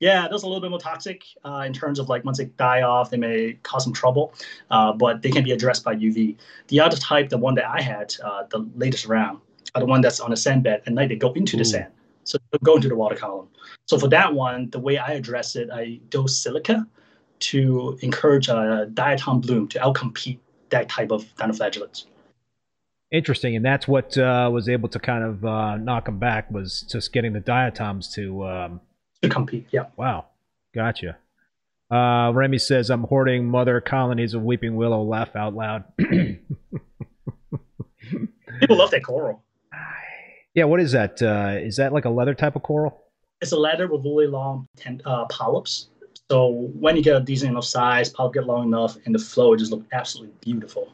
[0.00, 2.46] Yeah, those are a little bit more toxic uh, in terms of like once they
[2.46, 4.34] die off, they may cause some trouble,
[4.70, 6.36] uh, but they can be addressed by UV.
[6.68, 9.38] The other type, the one that I had, uh, the latest round,
[9.74, 10.82] are the one that's on a sand bed.
[10.86, 11.58] At night, they go into Ooh.
[11.60, 11.92] the sand,
[12.26, 13.48] so go into the water column.
[13.86, 16.86] So for that one, the way I address it, I dose silica
[17.38, 20.38] to encourage a diatom bloom to outcompete
[20.70, 22.04] that type of dinoflagellates.
[23.12, 26.80] Interesting, and that's what uh, was able to kind of uh, knock them back was
[26.90, 28.44] just getting the diatoms to.
[28.44, 28.80] Um,
[29.22, 29.86] To compete, yeah.
[29.96, 30.26] wow,
[30.74, 31.16] gotcha.
[31.88, 35.84] Uh, Remy says, "I'm hoarding mother colonies of weeping willow." Laugh out loud.
[38.60, 39.44] People love that coral.
[40.56, 41.22] Yeah, what is that?
[41.22, 43.04] Uh, is that like a leather type of coral?
[43.42, 45.90] It's a leather with really long ten, uh, polyps.
[46.30, 49.54] So when you get a decent enough size, polyp get long enough, and the flow
[49.54, 50.88] just look absolutely beautiful.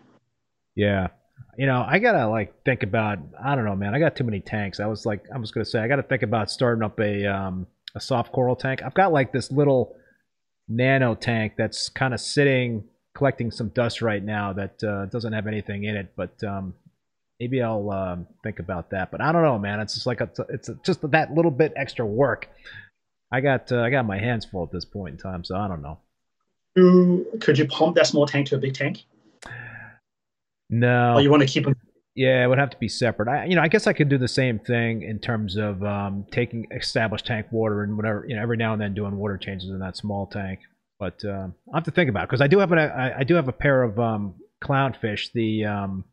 [0.74, 1.08] Yeah.
[1.56, 3.18] You know, I gotta like think about.
[3.42, 3.94] I don't know, man.
[3.94, 4.80] I got too many tanks.
[4.80, 7.66] I was like, I was gonna say, I gotta think about starting up a um,
[7.94, 8.82] a soft coral tank.
[8.82, 9.94] I've got like this little
[10.68, 12.84] nano tank that's kind of sitting
[13.14, 16.74] collecting some dust right now that uh, doesn't have anything in it, but um,
[17.42, 19.10] maybe I'll um, think about that.
[19.10, 19.80] But I don't know, man.
[19.80, 22.48] It's just like a, it's just that little bit extra work.
[23.32, 25.66] I got uh, I got my hands full at this point in time, so I
[25.66, 25.98] don't know.
[26.76, 29.04] You, could you pump that small tank to a big tank,
[30.70, 31.74] No, or you want to keep them?
[32.14, 33.28] Yeah, it would have to be separate.
[33.28, 36.24] I, you know, I guess I could do the same thing in terms of um,
[36.30, 38.24] taking established tank water and whatever.
[38.28, 40.60] You know, every now and then doing water changes in that small tank.
[41.00, 43.24] But um, I have to think about it because I do have an I, I
[43.24, 45.32] do have a pair of um, clownfish.
[45.32, 46.04] The um,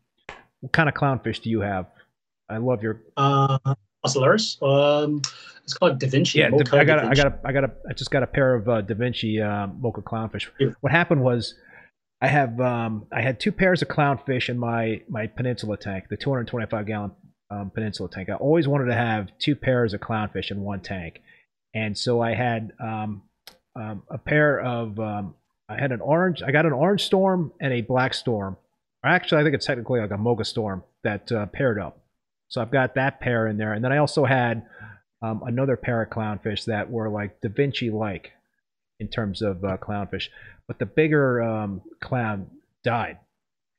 [0.61, 1.87] what kind of clownfish do you have?
[2.49, 3.57] I love your Uh,
[4.05, 4.61] Ocellaris.
[4.61, 5.21] Um,
[5.63, 6.39] it's called Da Vinci.
[6.39, 6.49] yeah.
[6.49, 8.55] Mocha I got a, I got a, I got a, I just got a pair
[8.55, 10.47] of uh, Da Vinci uh, mocha clownfish.
[10.59, 10.69] Yeah.
[10.81, 11.55] What happened was
[12.21, 16.17] I have um, I had two pairs of clownfish in my my peninsula tank, the
[16.17, 17.11] 225 gallon
[17.51, 18.29] um, peninsula tank.
[18.29, 21.21] I always wanted to have two pairs of clownfish in one tank,
[21.73, 23.21] and so I had um,
[23.75, 25.35] um, a pair of um,
[25.67, 26.41] I had an orange.
[26.41, 28.57] I got an orange storm and a black storm.
[29.05, 31.99] Actually, I think it's technically like a mocha storm that uh, paired up.
[32.49, 34.65] So I've got that pair in there, and then I also had
[35.21, 38.31] um, another pair of clownfish that were like Da Vinci like
[38.99, 40.27] in terms of uh, clownfish.
[40.67, 42.47] But the bigger um, clown
[42.83, 43.17] died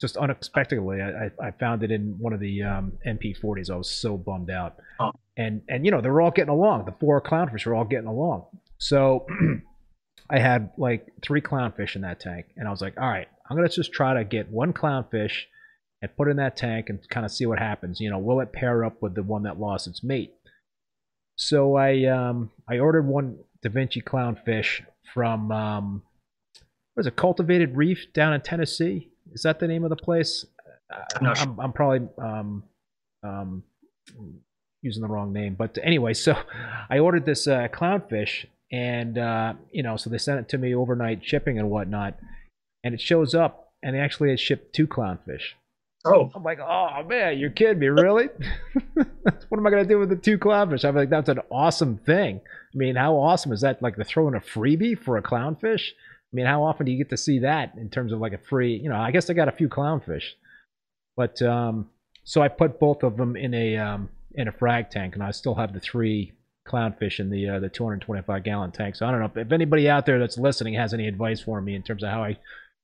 [0.01, 1.01] just unexpectedly.
[1.01, 3.71] I, I, I, found it in one of the um, MP40s.
[3.71, 4.77] I was so bummed out.
[4.99, 5.13] Oh.
[5.37, 6.87] And and you know they were all getting along.
[6.87, 8.47] The four clownfish were all getting along.
[8.79, 9.27] So
[10.31, 13.57] I had like three clownfish in that tank, and I was like, all right, I'm
[13.57, 15.45] gonna just try to get one clownfish
[16.03, 18.01] and put in that tank and kind of see what happens.
[18.01, 20.33] You know, will it pair up with the one that lost its mate?
[21.37, 24.83] So I um, I ordered one Da Vinci clownfish
[25.13, 26.03] from um,
[26.95, 29.09] what is it, Cultivated Reef down in Tennessee.
[29.33, 30.45] Is that the name of the place?
[31.21, 32.65] I'm, I'm, I'm probably um,
[33.23, 33.63] um,
[34.83, 36.37] using the wrong name, but anyway, so
[36.91, 40.75] I ordered this uh, clownfish, and uh, you know, so they sent it to me
[40.75, 42.19] overnight shipping and whatnot,
[42.85, 45.55] and it shows up, and they actually had shipped two clownfish.
[46.05, 46.31] Oh.
[46.35, 48.29] I'm like, oh man, you're kidding me, really?
[48.95, 50.85] what am I gonna do with the two clownfish?
[50.85, 52.41] I'm like, that's an awesome thing.
[52.47, 53.83] I mean, how awesome is that?
[53.83, 55.91] Like they're throwing a freebie for a clownfish.
[55.91, 58.39] I mean, how often do you get to see that in terms of like a
[58.39, 58.77] free?
[58.77, 60.25] You know, I guess I got a few clownfish,
[61.17, 61.91] but um,
[62.25, 65.33] so I put both of them in a um, in a frag tank, and I
[65.33, 66.33] still have the three
[66.71, 68.97] clownfish in the uh, the 225 gallon tank.
[68.97, 71.75] So I don't know if anybody out there that's listening has any advice for me
[71.75, 72.39] in terms of how I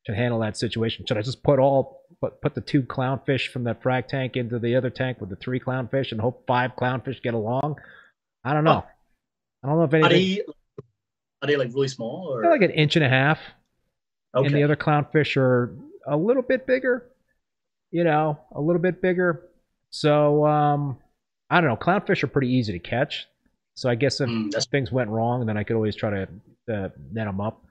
[0.06, 1.04] to handle that situation.
[1.06, 4.58] Should I just put all put put the two clownfish from that frag tank into
[4.58, 7.76] the other tank with the three clownfish and hope five clownfish get along?
[8.44, 8.84] I don't know.
[8.84, 8.90] Oh.
[9.62, 10.12] I don't know if anything.
[10.12, 10.42] Are they,
[11.42, 13.38] are they like really small or like an inch and a half?
[14.34, 14.46] Okay.
[14.46, 15.76] And the other clownfish are
[16.06, 17.10] a little bit bigger.
[17.90, 19.48] You know, a little bit bigger.
[19.90, 20.98] So um,
[21.50, 21.76] I don't know.
[21.76, 23.26] Clownfish are pretty easy to catch.
[23.76, 26.22] So I guess if mm, things went wrong, then I could always try to
[26.72, 27.62] uh, net them up.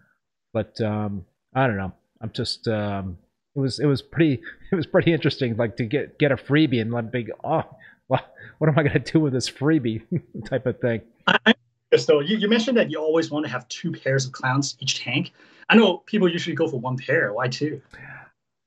[0.53, 1.93] But um, I don't know.
[2.21, 3.17] I'm just um,
[3.55, 4.41] it was it was pretty
[4.71, 7.63] it was pretty interesting like to get get a freebie and let big oh
[8.07, 10.03] what what am I gonna do with this freebie
[10.45, 11.01] type of thing.
[11.27, 11.55] I,
[11.97, 14.99] so you, you mentioned that you always want to have two pairs of clowns each
[14.99, 15.31] tank.
[15.69, 17.33] I know people usually go for one pair.
[17.33, 17.81] Why two?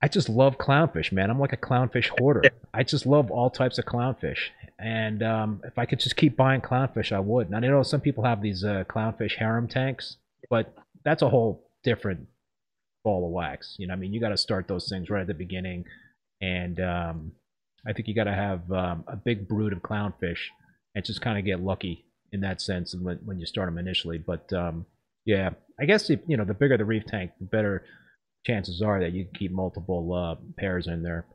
[0.01, 1.29] I just love clownfish, man.
[1.29, 2.43] I'm like a clownfish hoarder.
[2.73, 4.49] I just love all types of clownfish,
[4.79, 7.47] and um, if I could just keep buying clownfish, I would.
[7.47, 10.17] And I know some people have these uh, clownfish harem tanks,
[10.49, 10.73] but
[11.03, 12.27] that's a whole different
[13.03, 13.75] ball of wax.
[13.77, 15.85] You know, I mean, you got to start those things right at the beginning,
[16.39, 17.31] and um,
[17.85, 20.39] I think you got to have um, a big brood of clownfish
[20.95, 24.17] and just kind of get lucky in that sense when, when you start them initially.
[24.17, 24.85] But um,
[25.25, 27.83] yeah, I guess if, you know the bigger the reef tank, the better
[28.45, 31.25] chances are that you can keep multiple uh, pairs in there.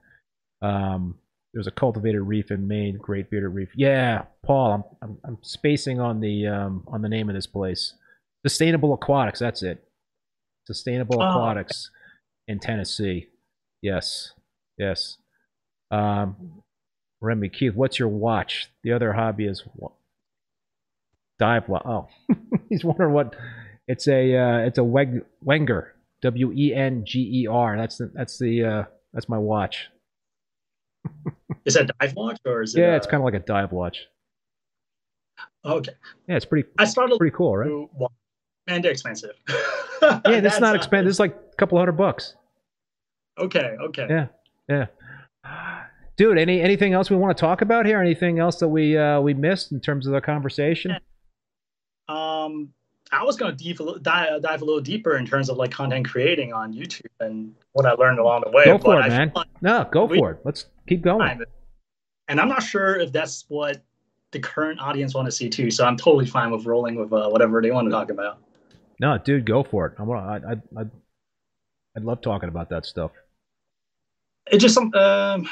[0.62, 1.16] Um,
[1.52, 3.70] there's a cultivated reef in Maine, Great Bearded Reef.
[3.76, 7.94] Yeah, Paul, I'm, I'm, I'm spacing on the um, on the name of this place.
[8.44, 9.38] Sustainable Aquatics.
[9.38, 9.84] That's it.
[10.66, 11.26] Sustainable oh.
[11.26, 11.90] Aquatics
[12.48, 13.28] in Tennessee.
[13.82, 14.32] Yes,
[14.78, 15.18] yes.
[15.90, 16.62] Um,
[17.20, 18.68] Remy Keith, what's your watch?
[18.82, 19.62] The other hobby is
[21.38, 21.68] dive.
[21.68, 22.34] Well, Oh,
[22.68, 23.34] he's wondering what.
[23.86, 25.93] It's a uh, it's a Weg, Wenger.
[26.24, 27.76] W E N G E R.
[27.76, 29.88] That's the that's the uh, that's my watch.
[31.66, 32.80] is that dive watch or is it?
[32.80, 34.06] Yeah, it's kind of like a dive watch.
[35.66, 35.92] Okay.
[36.26, 36.66] Yeah, it's pretty.
[36.78, 38.10] I started pretty cool, right?
[38.66, 39.32] And they're expensive.
[40.02, 41.10] yeah, this is not expensive.
[41.10, 42.34] It's like a couple hundred bucks.
[43.38, 43.76] Okay.
[43.82, 44.06] Okay.
[44.08, 44.26] Yeah.
[44.66, 44.86] Yeah.
[46.16, 48.00] Dude, any anything else we want to talk about here?
[48.00, 50.96] Anything else that we uh, we missed in terms of the conversation?
[52.08, 52.72] Um,
[53.12, 56.52] I was gonna dive, dive, dive a little deeper in terms of like content creating
[56.52, 58.64] on YouTube and what I learned along the way.
[58.64, 59.32] Go for it, man.
[59.34, 60.40] Like no, go we, for it.
[60.44, 61.40] Let's keep going.
[62.28, 63.82] And I'm not sure if that's what
[64.30, 65.70] the current audience want to see too.
[65.70, 68.38] So I'm totally fine with rolling with uh, whatever they want to talk about.
[69.00, 69.94] No, dude, go for it.
[69.98, 70.44] I want.
[70.44, 70.84] I, I, I,
[71.96, 73.10] I'd love talking about that stuff.
[74.46, 74.92] It's just some.
[74.94, 75.48] Um,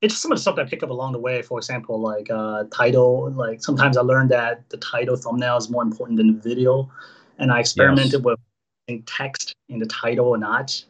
[0.00, 1.42] it's just some of the stuff that I pick up along the way.
[1.42, 3.30] For example, like uh, title.
[3.32, 6.90] Like sometimes I learned that the title thumbnail is more important than the video,
[7.38, 8.22] and I experimented yes.
[8.22, 10.82] with text in the title or not.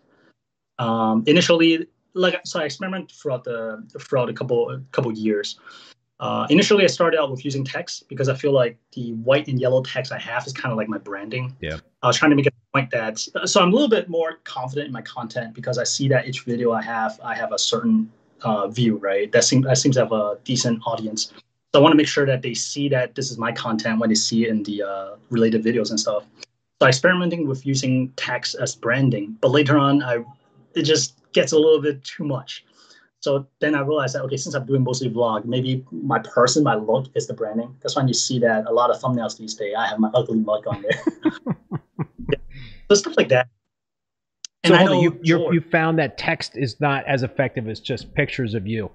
[0.78, 5.58] Um, initially, like so, I experimented throughout the throughout a couple couple years.
[6.20, 9.60] Uh, initially, I started out with using text because I feel like the white and
[9.60, 11.56] yellow text I have is kind of like my branding.
[11.60, 11.78] Yeah.
[12.02, 14.88] I was trying to make a point that so I'm a little bit more confident
[14.88, 18.10] in my content because I see that each video I have I have a certain
[18.42, 19.30] uh, view, right?
[19.32, 21.32] That seems that seems to have a decent audience.
[21.72, 24.08] So I want to make sure that they see that this is my content when
[24.08, 26.24] they see it in the uh, related videos and stuff.
[26.80, 30.24] So I experimenting with using text as branding, but later on I
[30.74, 32.64] it just gets a little bit too much.
[33.20, 36.76] So then I realized that okay, since I'm doing mostly vlog, maybe my person, my
[36.76, 37.76] look is the branding.
[37.82, 39.74] That's why you see that a lot of thumbnails these days.
[39.76, 41.02] I have my ugly mug on there.
[42.30, 42.38] yeah.
[42.88, 43.48] So stuff like that.
[44.64, 48.12] And so on, you you you found that text is not as effective as just
[48.14, 48.90] pictures of you.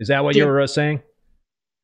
[0.00, 0.44] Is that what yeah.
[0.44, 1.02] you were uh, saying?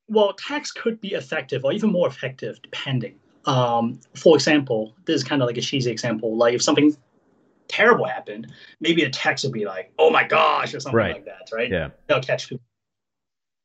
[0.08, 3.16] Well, text could be effective or even more effective depending.
[3.44, 6.36] Um, for example, this is kind of like a cheesy example.
[6.36, 6.96] Like if something
[7.68, 11.14] terrible happened, maybe a text would be like, "Oh my gosh" or something right.
[11.14, 11.70] like that, right?
[11.70, 12.64] Yeah, they'll catch people.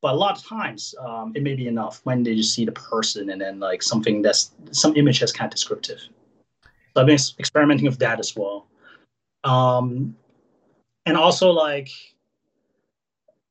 [0.02, 2.72] But a lot of times, um, it may be enough when they just see the
[2.72, 6.00] person and then like something that's some image that's kind of descriptive.
[6.94, 8.68] So I've been experimenting with that as well.
[9.44, 10.16] Um,
[11.06, 11.90] and also like,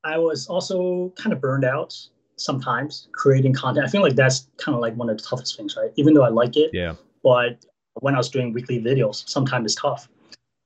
[0.04, 1.96] I was also kind of burned out
[2.36, 3.86] sometimes creating content.
[3.86, 5.92] I feel like that's kind of like one of the toughest things, right?
[5.96, 6.94] Even though I like it, yeah.
[7.22, 7.64] But
[7.94, 10.08] when I was doing weekly videos, sometimes it's tough.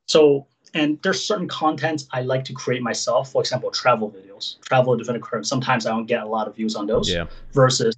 [0.06, 3.32] So, and there's certain content I like to create myself.
[3.32, 5.48] For example, travel videos, travel different occurrence.
[5.48, 7.10] Sometimes I don't get a lot of views on those.
[7.10, 7.26] Yeah.
[7.52, 7.96] Versus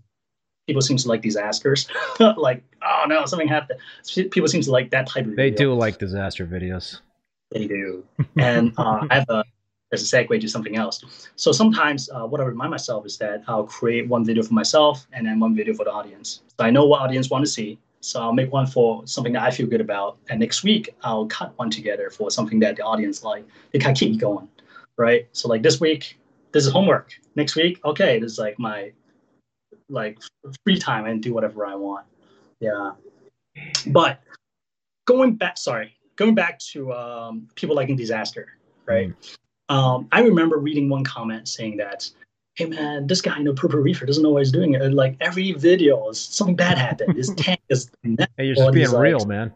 [0.67, 1.89] people seem to like disasters.
[2.21, 3.81] like, oh no, something happened.
[4.31, 5.37] People seem to like that type of.
[5.37, 5.71] They video.
[5.71, 7.01] do like disaster videos.
[7.53, 8.05] They do,
[8.37, 9.45] and uh, I have a
[9.93, 11.31] as a segue to something else.
[11.37, 15.07] So sometimes uh, what I remind myself is that I'll create one video for myself
[15.13, 16.43] and then one video for the audience.
[16.59, 17.79] So I know what audience want to see.
[18.01, 21.27] So I'll make one for something that I feel good about, and next week I'll
[21.27, 23.45] cut one together for something that the audience like.
[23.73, 24.49] They kind of keep me going,
[24.97, 25.29] right?
[25.33, 26.19] So like this week,
[26.53, 27.13] this is homework.
[27.37, 28.93] Next week, okay, this is like my
[29.89, 30.19] like
[30.65, 32.07] free time and do whatever I want.
[32.61, 32.93] Yeah,
[33.89, 34.21] but
[35.07, 38.49] going back, sorry, going back to um, people liking disaster,
[38.87, 39.09] right?
[39.09, 39.37] Mm.
[39.69, 42.09] Um, I remember reading one comment saying that,
[42.55, 44.77] "Hey man, this guy in a purple reefer doesn't know what he's doing.
[44.77, 47.17] And like every video is something bad happened.
[47.17, 49.53] His tank is hey, you're just being real, like, man.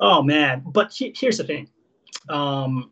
[0.00, 1.68] Oh man, but he, here's the thing.
[2.28, 2.90] Um,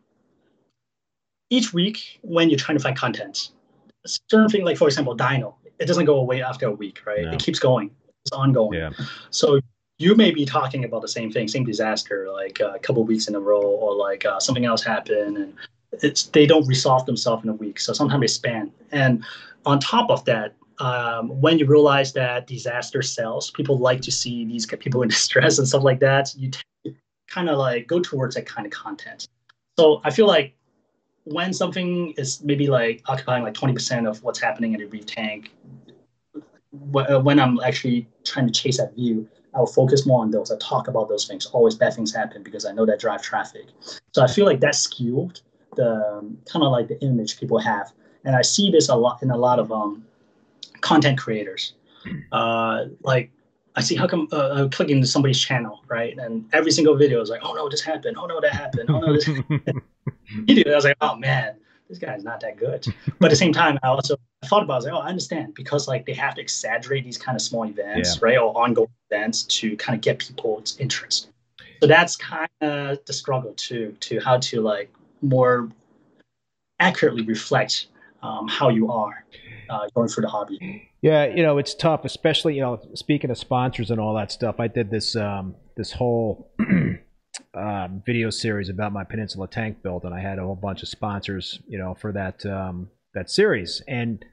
[1.49, 3.51] each week when you're trying to find content,
[4.05, 7.23] certain thing like for example, Dino, it doesn't go away after a week, right?
[7.23, 7.31] No.
[7.31, 7.91] It keeps going.
[8.25, 8.79] It's ongoing.
[8.79, 8.91] Yeah.
[9.31, 9.59] So
[9.97, 13.35] you may be talking about the same thing, same disaster, like a couple weeks in
[13.35, 15.53] a row, or like uh, something else happened, and
[16.01, 17.79] it's they don't resolve themselves in a week.
[17.79, 18.71] So sometimes they span.
[18.91, 19.23] And
[19.65, 24.45] on top of that, um, when you realize that disaster sells, people like to see
[24.45, 26.33] these people in distress and stuff like that.
[26.35, 26.51] You
[27.27, 29.27] kind of like go towards that kind of content.
[29.77, 30.55] So I feel like
[31.25, 35.51] when something is maybe like occupying like 20% of what's happening in a reef tank,
[36.95, 40.51] uh, when I'm actually trying to chase that view, I'll focus more on those.
[40.51, 41.45] I talk about those things.
[41.47, 43.67] Always bad things happen because I know that drive traffic.
[44.11, 45.39] So I feel like that skewed
[45.75, 47.91] the um, kind of like the image people have,
[48.25, 50.05] and I see this a lot in a lot of um,
[50.81, 51.73] content creators.
[52.31, 53.31] Uh, like
[53.75, 56.17] I see how come uh, I click into somebody's channel, right?
[56.17, 58.17] And every single video is like, oh no, this happened.
[58.19, 58.89] Oh no, that happened.
[58.89, 59.27] Oh no, this.
[60.47, 60.71] you do.
[60.71, 61.55] I was like, oh man,
[61.89, 62.85] this guy's not that good.
[63.19, 65.09] But at the same time, I also thought about, it, I was like, oh, I
[65.09, 68.19] understand because like they have to exaggerate these kind of small events, yeah.
[68.21, 71.29] right, or ongoing events to kind of get people's interest.
[71.81, 75.69] So that's kind of the struggle too, to how to like more
[76.79, 77.87] accurately reflect
[78.21, 79.25] um, how you are
[79.73, 80.89] uh, going for the hobby.
[81.01, 84.59] Yeah, you know, it's tough, especially you know, speaking of sponsors and all that stuff.
[84.59, 86.53] I did this um, this whole
[87.57, 90.89] um, video series about my Peninsula tank build, and I had a whole bunch of
[90.89, 93.81] sponsors, you know, for that um, that series.
[93.87, 94.23] And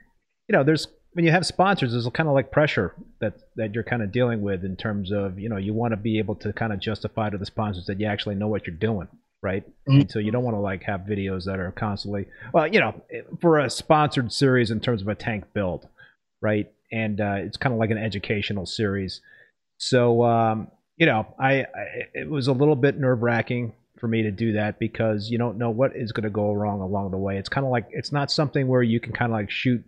[0.49, 3.85] you know, there's when you have sponsors, there's kind of like pressure that that you're
[3.85, 6.53] kind of dealing with in terms of you know you want to be able to
[6.53, 9.09] kind of justify to the sponsors that you actually know what you're doing
[9.43, 9.65] right?
[9.89, 10.09] Mm-hmm.
[10.09, 13.01] So you don't want to like have videos that are constantly well, you know,
[13.41, 15.89] for a sponsored series in terms of a tank build,
[16.41, 16.71] right?
[16.93, 19.21] And uh, it's kind of like an educational series.
[19.79, 21.67] So um, you know, I, I
[22.15, 25.59] it was a little bit nerve wracking for me to do that because you don't
[25.59, 27.37] know what is going to go wrong along the way.
[27.37, 29.85] It's kind of like it's not something where you can kind of like shoot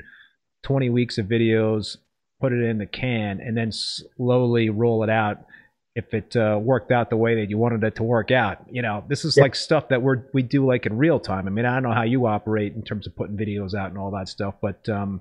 [0.64, 1.96] 20 weeks of videos,
[2.40, 5.44] put it in the can, and then slowly roll it out
[5.94, 8.64] if it uh, worked out the way that you wanted it to work out.
[8.70, 9.42] You know, this is yeah.
[9.42, 11.46] like stuff that we're we do like in real time.
[11.46, 13.98] I mean, I don't know how you operate in terms of putting videos out and
[13.98, 15.20] all that stuff, but um,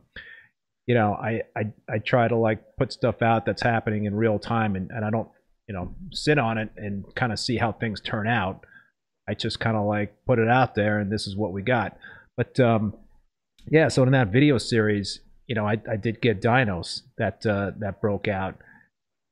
[0.88, 4.39] you know, I, I I try to like put stuff out that's happening in real
[4.39, 5.30] time, and, and I don't
[5.68, 8.65] you know sit on it and kind of see how things turn out.
[9.27, 11.98] I just kind of like put it out there, and this is what we got.
[12.38, 12.95] But um,
[13.69, 17.72] yeah, so in that video series, you know, I, I did get dinos that uh,
[17.80, 18.56] that broke out.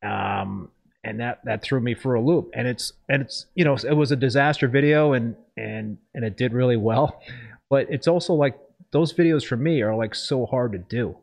[0.05, 0.69] Um,
[1.03, 2.49] and that that threw me for a loop.
[2.53, 6.37] And it's and it's you know it was a disaster video and and and it
[6.37, 7.21] did really well.
[7.69, 8.59] But it's also like
[8.91, 11.15] those videos for me are like so hard to do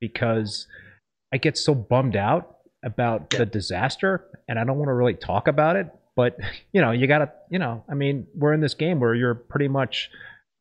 [0.00, 0.66] because
[1.32, 5.48] i get so bummed out about the disaster and i don't want to really talk
[5.48, 5.88] about it.
[6.16, 6.38] But
[6.72, 9.68] you know, you gotta, you know, I mean, we're in this game where you're pretty
[9.68, 10.10] much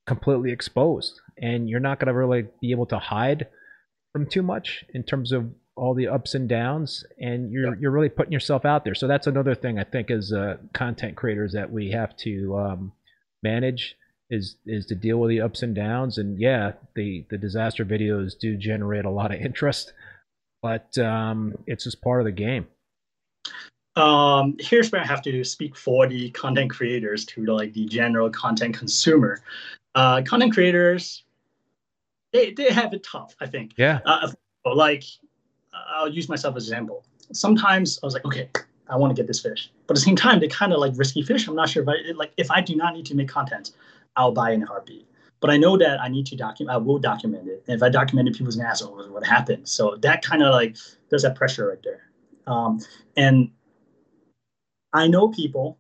[0.08, 3.48] completely exposed, and you're not gonna really be able to hide
[4.12, 8.10] from too much in terms of all the ups and downs, and you're you're really
[8.10, 8.96] putting yourself out there.
[8.96, 12.92] So that's another thing I think as uh, content creators that we have to um,
[13.42, 13.96] manage
[14.30, 16.18] is is to deal with the ups and downs.
[16.18, 19.94] And yeah, the the disaster videos do generate a lot of interest,
[20.62, 22.68] but um, it's just part of the game.
[23.96, 28.30] Um, here's where I have to speak for the content creators to like the general
[28.30, 29.42] content consumer.
[29.96, 31.24] Uh, content creators,
[32.32, 33.74] they, they have it tough, I think.
[33.78, 34.00] Yeah.
[34.06, 34.32] Uh,
[34.66, 35.04] like,
[35.96, 37.06] I'll use myself as an example.
[37.32, 38.50] Sometimes I was like, okay,
[38.88, 40.94] I want to get this fish, but at the same time, they kind of like
[40.96, 41.48] risky fish.
[41.48, 43.72] I'm not sure if I like if I do not need to make content,
[44.16, 45.08] I'll buy in a heartbeat.
[45.40, 46.74] But I know that I need to document.
[46.74, 47.64] I will document it.
[47.68, 50.52] And if I document it, people's gonna ask, "Oh, what happened?" So that kind of
[50.52, 50.78] like
[51.10, 52.12] there's that pressure right there.
[52.48, 52.80] Um,
[53.18, 53.52] and
[54.94, 55.80] I know people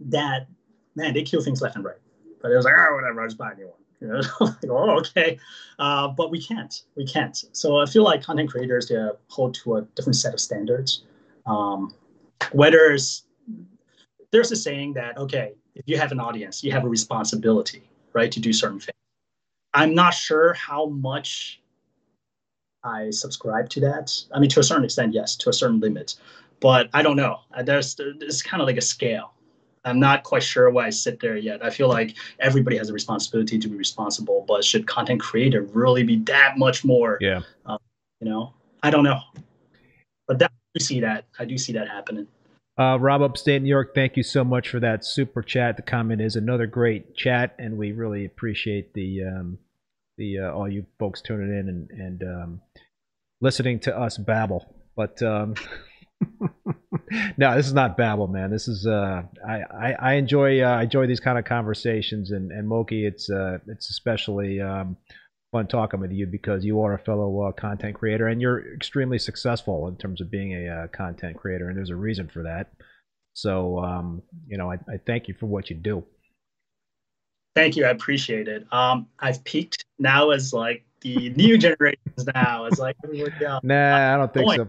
[0.00, 0.46] that
[0.94, 1.98] man they kill things left and right,
[2.40, 3.81] but it was like, oh, whatever, I'll just buy a new one.
[4.02, 5.38] You know, like, oh, okay,
[5.78, 6.82] uh, but we can't.
[6.96, 7.40] We can't.
[7.52, 11.04] So I feel like content creators they hold to a different set of standards.
[11.46, 11.94] Um,
[12.50, 13.24] whether it's,
[14.32, 18.32] there's a saying that okay, if you have an audience, you have a responsibility, right,
[18.32, 18.90] to do certain things.
[19.72, 21.62] I'm not sure how much
[22.82, 24.12] I subscribe to that.
[24.34, 26.16] I mean, to a certain extent, yes, to a certain limit,
[26.58, 27.38] but I don't know.
[27.62, 29.31] There's it's kind of like a scale.
[29.84, 31.64] I'm not quite sure why I sit there yet.
[31.64, 36.04] I feel like everybody has a responsibility to be responsible, but should content creator really
[36.04, 37.18] be that much more?
[37.20, 37.40] Yeah.
[37.66, 37.78] Um,
[38.20, 39.20] you know, I don't know,
[40.28, 41.24] but that I do see that.
[41.38, 42.28] I do see that happening.
[42.78, 45.76] Uh, Rob Upstate New York, thank you so much for that super chat.
[45.76, 49.58] The comment is another great chat, and we really appreciate the um,
[50.16, 52.60] the uh, all you folks tuning in and and um,
[53.40, 54.74] listening to us babble.
[54.96, 55.54] But um,
[57.36, 58.50] no, this is not babble, man.
[58.50, 62.50] This is uh, I, I, I enjoy uh, I enjoy these kind of conversations, and
[62.50, 64.96] and Moki, it's uh, it's especially um,
[65.52, 69.18] fun talking with you because you are a fellow uh, content creator and you're extremely
[69.18, 72.72] successful in terms of being a uh, content creator, and there's a reason for that.
[73.34, 76.04] So, um, you know, I, I, thank you for what you do.
[77.54, 77.86] Thank you.
[77.86, 78.66] I appreciate it.
[78.72, 82.66] Um, I've peaked now as like the new generations now.
[82.66, 83.62] It's like everybody else.
[83.62, 84.68] Nah, I don't think so.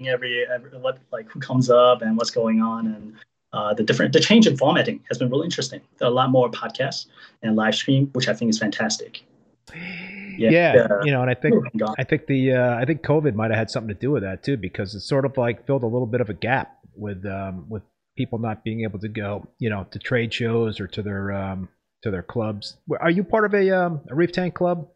[0.00, 3.14] Every, every what like who comes up and what's going on and
[3.52, 5.80] uh, the different the change in formatting has been really interesting.
[5.98, 7.06] There are a lot more podcasts
[7.42, 9.22] and live stream, which I think is fantastic.
[10.38, 13.34] Yeah, yeah, you know, and I think oh I think the uh, I think COVID
[13.34, 15.82] might have had something to do with that too, because it sort of like filled
[15.82, 17.82] a little bit of a gap with um, with
[18.16, 21.68] people not being able to go, you know, to trade shows or to their um,
[22.02, 22.78] to their clubs.
[23.00, 24.88] Are you part of a um, a reef tank club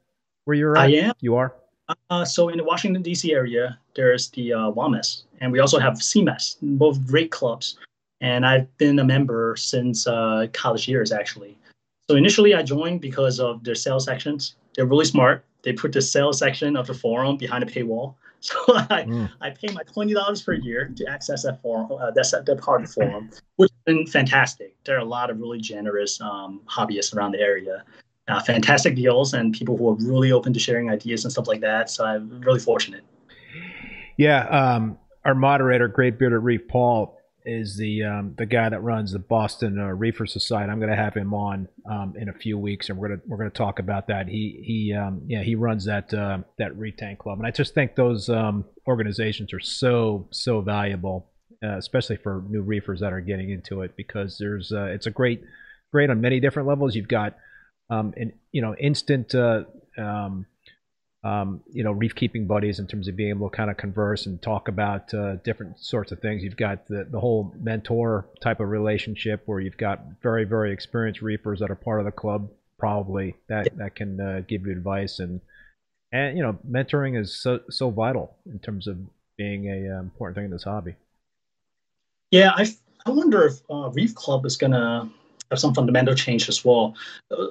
[0.44, 0.77] where you're?
[0.77, 0.85] At?
[0.85, 1.12] I am.
[1.20, 1.55] You are.
[2.10, 3.32] Uh, so in the Washington D.C.
[3.32, 7.78] area, there's the uh, WAMAS, and we also have CMAS, both great clubs.
[8.20, 11.56] And I've been a member since uh, college years, actually.
[12.08, 14.56] So initially, I joined because of their sales sections.
[14.74, 15.44] They're really smart.
[15.62, 18.14] They put the sales section of the forum behind a paywall.
[18.40, 19.30] So I, mm.
[19.40, 21.90] I pay my twenty dollars per year to access that forum.
[21.90, 24.76] Uh, that's that part of the forum, which has been fantastic.
[24.84, 27.82] There are a lot of really generous um, hobbyists around the area.
[28.28, 31.60] Uh, fantastic deals and people who are really open to sharing ideas and stuff like
[31.60, 31.88] that.
[31.88, 33.04] So I'm really fortunate.
[34.16, 37.16] Yeah, um, our moderator, Great Bearded Reef Paul,
[37.46, 40.70] is the um, the guy that runs the Boston uh, Reefer Society.
[40.70, 43.26] I'm going to have him on um, in a few weeks, and we're going to
[43.28, 44.26] we're to talk about that.
[44.26, 47.72] He he um, yeah he runs that uh, that Reef Tank Club, and I just
[47.74, 51.28] think those um, organizations are so so valuable,
[51.62, 55.12] uh, especially for new reefers that are getting into it because there's uh, it's a
[55.12, 55.44] great
[55.92, 56.96] great on many different levels.
[56.96, 57.36] You've got
[57.90, 59.64] um, an you know instant uh,
[59.98, 60.46] um,
[61.26, 64.26] um, you know, reef keeping buddies in terms of being able to kind of converse
[64.26, 66.44] and talk about uh, different sorts of things.
[66.44, 71.22] You've got the, the whole mentor type of relationship where you've got very, very experienced
[71.22, 72.48] reefers that are part of the club,
[72.78, 75.40] probably that, that can uh, give you advice and,
[76.12, 78.96] and, you know, mentoring is so, so vital in terms of
[79.36, 80.94] being a uh, important thing in this hobby.
[82.30, 82.52] Yeah.
[82.54, 82.72] I,
[83.04, 85.08] I wonder if uh, Reef Club is going to
[85.51, 86.94] have some fundamental change as well.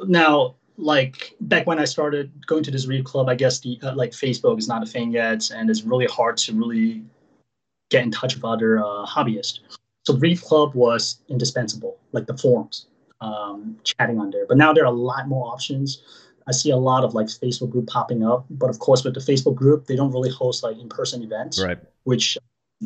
[0.07, 3.95] Now, like back when I started going to this reef club, I guess the uh,
[3.95, 7.03] like Facebook is not a thing yet, and it's really hard to really
[7.89, 9.59] get in touch with other uh, hobbyists.
[10.05, 12.87] So reef club was indispensable, like the forums,
[13.21, 14.45] um, chatting on there.
[14.47, 16.03] But now there are a lot more options.
[16.47, 19.19] I see a lot of like Facebook group popping up, but of course with the
[19.19, 21.79] Facebook group, they don't really host like in-person events, right?
[22.03, 22.37] Which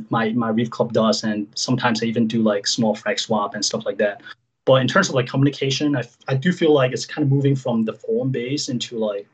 [0.10, 3.66] my my reef club does, and sometimes they even do like small frag swap and
[3.66, 4.22] stuff like that.
[4.70, 7.56] But in terms of like communication, I, I do feel like it's kind of moving
[7.56, 9.28] from the forum base into like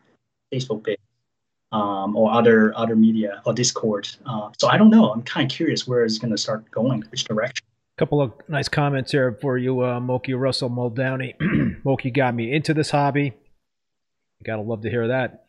[0.49, 0.95] Facebook base
[1.74, 4.07] um, or other other media or Discord.
[4.26, 5.12] Uh, so I don't know.
[5.12, 7.66] I'm kind of curious where it's going to start going, which direction.
[7.98, 11.34] Couple of nice comments here for you, uh, Moki Russell Muldowney.
[11.84, 13.34] Moki got me into this hobby.
[14.45, 15.48] Gotta love to hear that.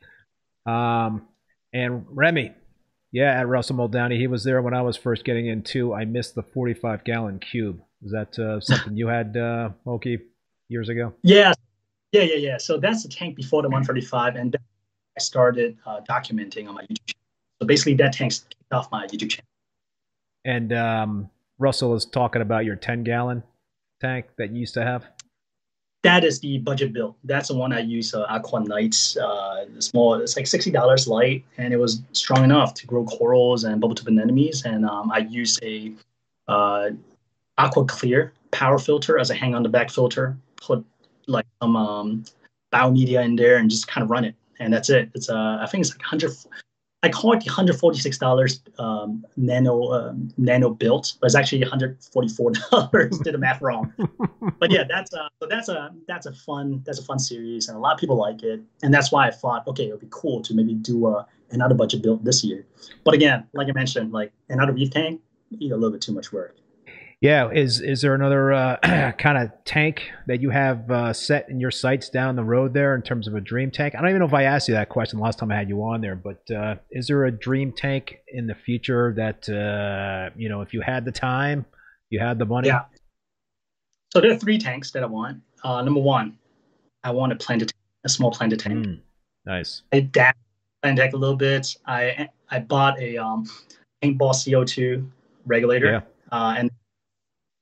[0.69, 1.29] Um,
[1.73, 2.55] and Remy,
[3.13, 5.95] yeah, at Russell Muldowney, he was there when I was first getting into.
[5.95, 7.83] I missed the 45 gallon cube.
[8.03, 10.19] Is that uh, something you had, uh, Moki,
[10.69, 11.13] years ago?
[11.23, 11.53] Yeah,
[12.13, 12.59] yeah, yeah, yeah.
[12.59, 17.07] So that's the tank before the 135, and I started uh, documenting on my YouTube
[17.07, 17.23] channel.
[17.61, 19.47] So basically, that tank's kicked off my YouTube channel.
[20.45, 23.43] And um, Russell is talking about your 10 gallon
[24.01, 25.07] tank that you used to have.
[26.03, 27.17] That is the budget build.
[27.25, 28.15] That's the one I use.
[28.15, 30.15] Uh, Aqua Knights, uh, small.
[30.15, 33.97] It's like sixty dollars light, and it was strong enough to grow corals and bubble
[33.97, 34.65] tube anemones.
[34.65, 35.93] And um, I use a
[36.47, 36.91] uh,
[37.59, 40.37] Aqua Clear power filter as a hang on the back filter.
[40.57, 40.85] Put
[41.27, 42.25] like some um,
[42.73, 45.11] biomedia in there and just kind of run it, and that's it.
[45.15, 46.33] It's uh, I think it's like hundred
[47.03, 51.35] I call it the hundred forty six dollars um, nano um, nano built, but it's
[51.35, 53.19] actually one hundred forty four dollars.
[53.19, 53.93] Did the math wrong,
[54.59, 57.77] but yeah, that's a so that's a that's a fun that's a fun series, and
[57.77, 60.09] a lot of people like it, and that's why I thought okay, it would be
[60.11, 62.67] cool to maybe do a, another budget build this year.
[63.05, 65.21] But again, like I mentioned, like another reef tank,
[65.51, 66.57] need a little bit too much work.
[67.23, 71.59] Yeah, is is there another uh, kind of tank that you have uh, set in
[71.61, 73.95] your sights down the road there in terms of a dream tank?
[73.95, 75.83] I don't even know if I asked you that question last time I had you
[75.83, 80.51] on there, but uh, is there a dream tank in the future that uh, you
[80.51, 81.65] know if you had the time,
[82.11, 82.69] you had the money?
[82.69, 82.85] Yeah.
[84.13, 85.41] So there are three tanks that I want.
[85.65, 86.37] Uh, number one,
[87.03, 87.73] I want a planted,
[88.05, 88.87] a small planted tank.
[88.87, 89.01] Mm,
[89.47, 89.83] nice.
[89.91, 90.39] I dabbed
[90.83, 91.77] planted tank a little bit.
[91.87, 93.47] I I bought a um,
[94.03, 95.09] paintball CO2
[95.47, 95.87] regulator.
[95.87, 96.01] Yeah.
[96.31, 96.71] Uh, and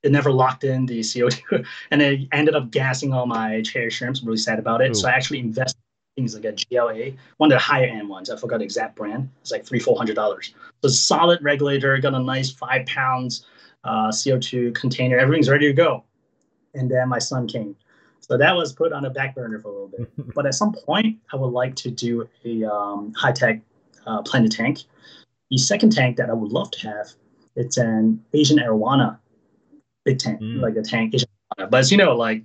[0.05, 4.21] it never locked in the CO2, and it ended up gassing all my cherry shrimps.
[4.21, 4.91] I'm really sad about it.
[4.91, 4.93] Ooh.
[4.93, 5.79] So I actually invested
[6.15, 8.29] in things like a GLA, one of the higher end ones.
[8.29, 9.29] I forgot the exact brand.
[9.41, 10.53] It's like three, four hundred dollars.
[10.83, 13.47] So solid regulator, got a nice five pounds
[13.83, 15.17] uh, CO2 container.
[15.17, 16.03] Everything's ready to go.
[16.75, 17.75] And then my son came.
[18.19, 20.11] So that was put on a back burner for a little bit.
[20.35, 23.59] but at some point, I would like to do a um, high tech
[24.05, 24.83] uh, planted tank.
[25.49, 27.11] The second tank that I would love to have,
[27.55, 29.17] it's an Asian arowana
[30.05, 30.61] big tank, mm.
[30.61, 31.27] like a tank Asian.
[31.57, 32.43] But as you know, like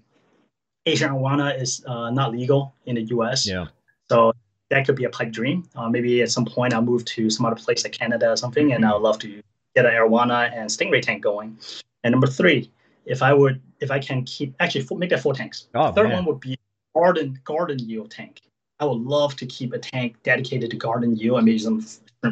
[0.86, 3.46] Asian arowana is uh, not legal in the U.S.
[3.46, 3.66] Yeah.
[4.10, 4.32] So
[4.70, 5.68] that could be a pipe dream.
[5.76, 8.68] Uh, maybe at some point I'll move to some other place like Canada or something,
[8.68, 8.76] mm-hmm.
[8.76, 9.42] and I'd love to
[9.76, 11.56] get an arowana and stingray tank going.
[12.02, 12.70] And number three,
[13.04, 15.68] if I would, if I can keep actually make that four tanks.
[15.74, 16.16] Oh, third man.
[16.16, 16.58] one would be
[16.94, 18.40] garden garden eel tank.
[18.80, 21.84] I would love to keep a tank dedicated to garden eel and maybe some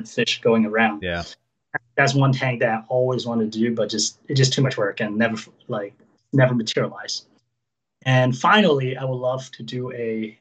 [0.06, 1.02] fish going around.
[1.02, 1.24] Yeah
[1.96, 4.76] that's one tank that I always wanted to do, but just it's just too much
[4.76, 5.36] work and never
[5.68, 5.94] like
[6.32, 7.26] never materialized.
[8.02, 10.38] And finally, I would love to do a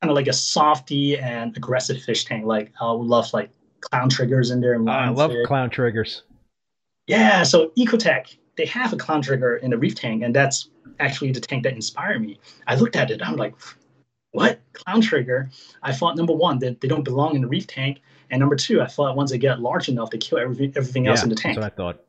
[0.00, 2.46] kind of like a softy and aggressive fish tank.
[2.46, 3.50] Like I would love like
[3.80, 4.74] clown triggers in there.
[4.74, 6.22] And I love clown triggers.
[7.06, 10.68] Yeah, so Ecotech they have a clown trigger in the reef tank, and that's
[11.00, 12.38] actually the tank that inspired me.
[12.66, 13.54] I looked at it, I'm like,
[14.32, 15.50] what clown trigger?
[15.82, 18.00] I thought number one that they don't belong in the reef tank,
[18.32, 21.22] and number two, I thought once they get large enough, they kill everything, everything else
[21.22, 21.54] in the tank.
[21.54, 22.04] That's what I thought.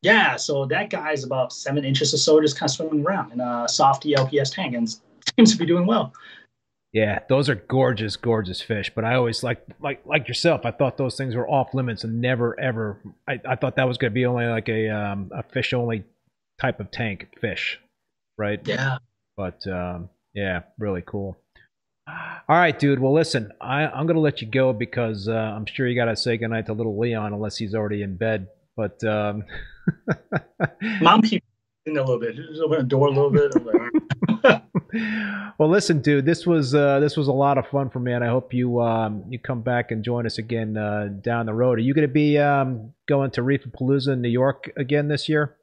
[0.00, 3.32] Yeah, so that guy is about seven inches or so, just kind of swimming around
[3.32, 4.88] in a softy LPS tank and
[5.36, 6.12] seems to be doing well.
[6.92, 8.90] Yeah, those are gorgeous, gorgeous fish.
[8.94, 10.62] But I always like, like, like yourself.
[10.64, 12.98] I thought those things were off limits and never, ever.
[13.28, 16.04] I, I thought that was going to be only like a um, a fish only
[16.60, 17.78] type of tank fish,
[18.38, 18.60] right?
[18.66, 18.98] Yeah.
[19.36, 21.38] But um, yeah, really cool.
[22.08, 22.98] All right, dude.
[22.98, 26.06] Well, listen, I, I'm going to let you go because uh, I'm sure you got
[26.06, 28.48] to say goodnight to little Leon unless he's already in bed.
[28.76, 29.44] But um...
[31.00, 31.46] mom keeps
[31.86, 32.36] in a little bit.
[32.36, 33.54] Just open the door a little bit.
[35.58, 36.24] well, listen, dude.
[36.26, 38.80] This was uh, this was a lot of fun for me, and I hope you
[38.80, 41.78] um, you come back and join us again uh, down the road.
[41.78, 45.56] Are you going to be um, going to Reefapalooza in New York again this year?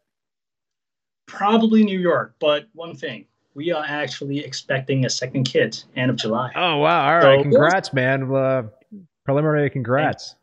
[1.28, 3.26] Probably New York, but one thing
[3.60, 6.50] we are actually expecting a second kid end of July.
[6.56, 7.06] Oh wow!
[7.06, 8.34] All right, so, congrats, man.
[8.34, 8.64] Uh,
[9.26, 10.36] preliminary congrats.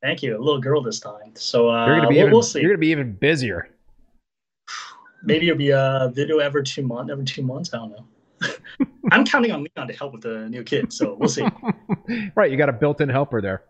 [0.00, 0.34] Thank you.
[0.34, 1.32] A little girl this time.
[1.34, 2.60] So uh, you're gonna be we'll, even, we'll see.
[2.60, 3.68] You're gonna be even busier.
[5.22, 7.12] Maybe it'll be a video every two months.
[7.12, 8.86] Every two months, I don't know.
[9.12, 11.46] I'm counting on Leon to help with the new kid, so we'll see.
[12.36, 13.64] right, you got a built-in helper there.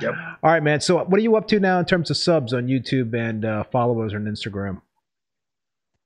[0.00, 0.14] Yep.
[0.44, 0.80] All right, man.
[0.80, 3.64] So, what are you up to now in terms of subs on YouTube and uh,
[3.64, 4.80] followers on Instagram?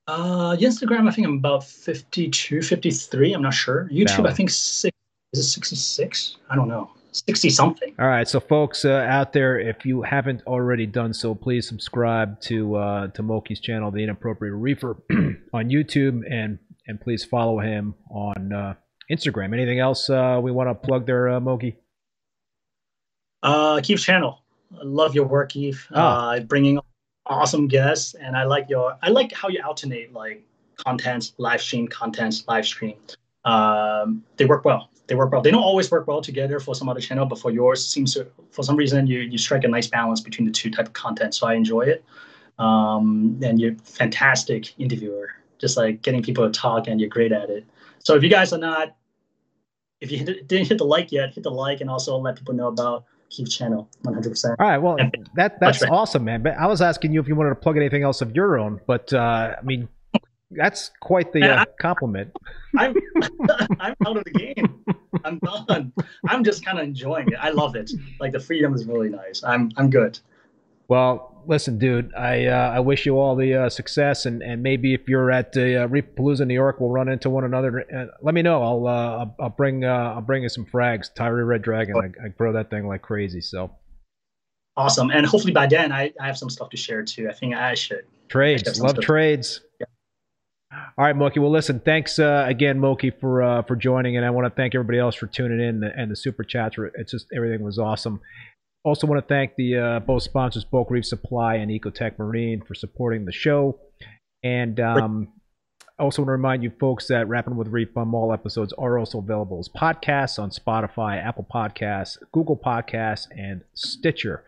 [0.07, 3.33] Uh, Instagram, I think I'm about 52, 53.
[3.33, 3.89] I'm not sure.
[3.91, 4.95] YouTube, I think six,
[5.33, 6.37] is it 66?
[6.49, 6.91] I don't know.
[7.13, 7.95] 60 something.
[7.99, 8.27] All right.
[8.27, 13.07] So, folks uh, out there, if you haven't already done so, please subscribe to uh,
[13.09, 14.97] to Moki's channel, The Inappropriate Reefer,
[15.53, 16.57] on YouTube, and
[16.87, 18.73] and please follow him on uh,
[19.11, 19.53] Instagram.
[19.53, 21.77] Anything else uh, we want to plug there, uh, Moki?
[23.43, 24.41] Uh, Keith's channel.
[24.73, 25.85] I love your work, Eve.
[25.91, 26.01] Oh.
[26.01, 26.79] Uh, bringing
[27.25, 30.43] awesome guests, and I like your I like how you alternate like
[30.77, 32.95] contents, live stream contents, live stream.
[33.45, 34.89] Um, they work well.
[35.07, 35.41] They work well.
[35.41, 38.27] They don't always work well together for some other channel, but for yours, seems to
[38.51, 41.35] for some reason you you strike a nice balance between the two type of content.
[41.35, 42.03] So I enjoy it.
[42.59, 45.29] Um, and you're fantastic interviewer,
[45.59, 47.65] just like getting people to talk, and you're great at it.
[47.99, 48.95] So if you guys are not,
[50.01, 52.67] if you didn't hit the like yet, hit the like, and also let people know
[52.67, 54.55] about Keith's channel, 100%.
[54.59, 54.97] All right, well,
[55.35, 56.43] that that's awesome, man.
[56.43, 58.79] But I was asking you if you wanted to plug anything else of your own,
[58.85, 59.89] but uh, I mean,
[60.51, 62.31] that's quite the uh, compliment.
[62.77, 62.93] I'm
[63.79, 64.85] I'm out of the game.
[65.23, 65.91] I'm done.
[66.27, 67.39] I'm just kind of enjoying it.
[67.39, 67.91] I love it.
[68.19, 69.43] Like the freedom is really nice.
[69.43, 70.19] I'm I'm good.
[70.93, 72.13] Well, listen, dude.
[72.13, 75.51] I uh, I wish you all the uh, success, and, and maybe if you're at
[75.51, 77.83] the uh, Reefapalooza, New York, we'll run into one another.
[77.91, 78.61] Uh, let me know.
[78.61, 81.11] I'll uh, I'll, bring uh, I'll bring you some frags.
[81.11, 81.95] Tyree Red Dragon.
[81.97, 83.41] I, I grow that thing like crazy.
[83.41, 83.71] So
[84.77, 87.27] awesome, and hopefully by then I, I have some stuff to share too.
[87.27, 88.79] I think I should trades.
[88.79, 89.61] Love trades.
[89.79, 89.87] Yeah.
[90.95, 91.39] All right, Moki.
[91.39, 91.79] Well, listen.
[91.79, 95.15] Thanks uh, again, Moki, for uh, for joining, and I want to thank everybody else
[95.15, 96.75] for tuning in and the super chats.
[96.93, 98.21] It's just everything was awesome.
[98.83, 102.75] Also, want to thank the uh, both sponsors, Bulk Reef Supply and Ecotech Marine, for
[102.75, 103.79] supporting the show.
[104.43, 105.29] And um,
[105.99, 109.19] also want to remind you folks that Rapping with Reef Bum all episodes are also
[109.19, 114.43] available as podcasts on Spotify, Apple Podcasts, Google Podcasts, and Stitcher.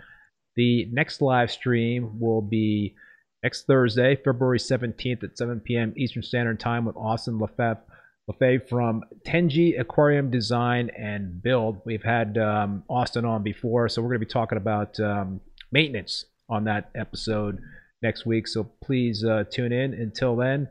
[0.56, 2.96] The next live stream will be
[3.44, 5.94] next Thursday, February 17th at 7 p.m.
[5.96, 7.84] Eastern Standard Time with Austin Lefebvre
[8.28, 11.82] Lefebvre from Tenji Aquarium Design and Build.
[11.86, 15.42] We've had um, Austin on before, so we're going to be talking about um,
[15.72, 17.60] maintenance on that episode
[18.02, 18.48] next week.
[18.48, 19.94] So please uh, tune in.
[19.94, 20.68] Until then,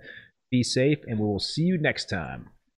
[0.50, 2.50] be safe, and we will see you next time.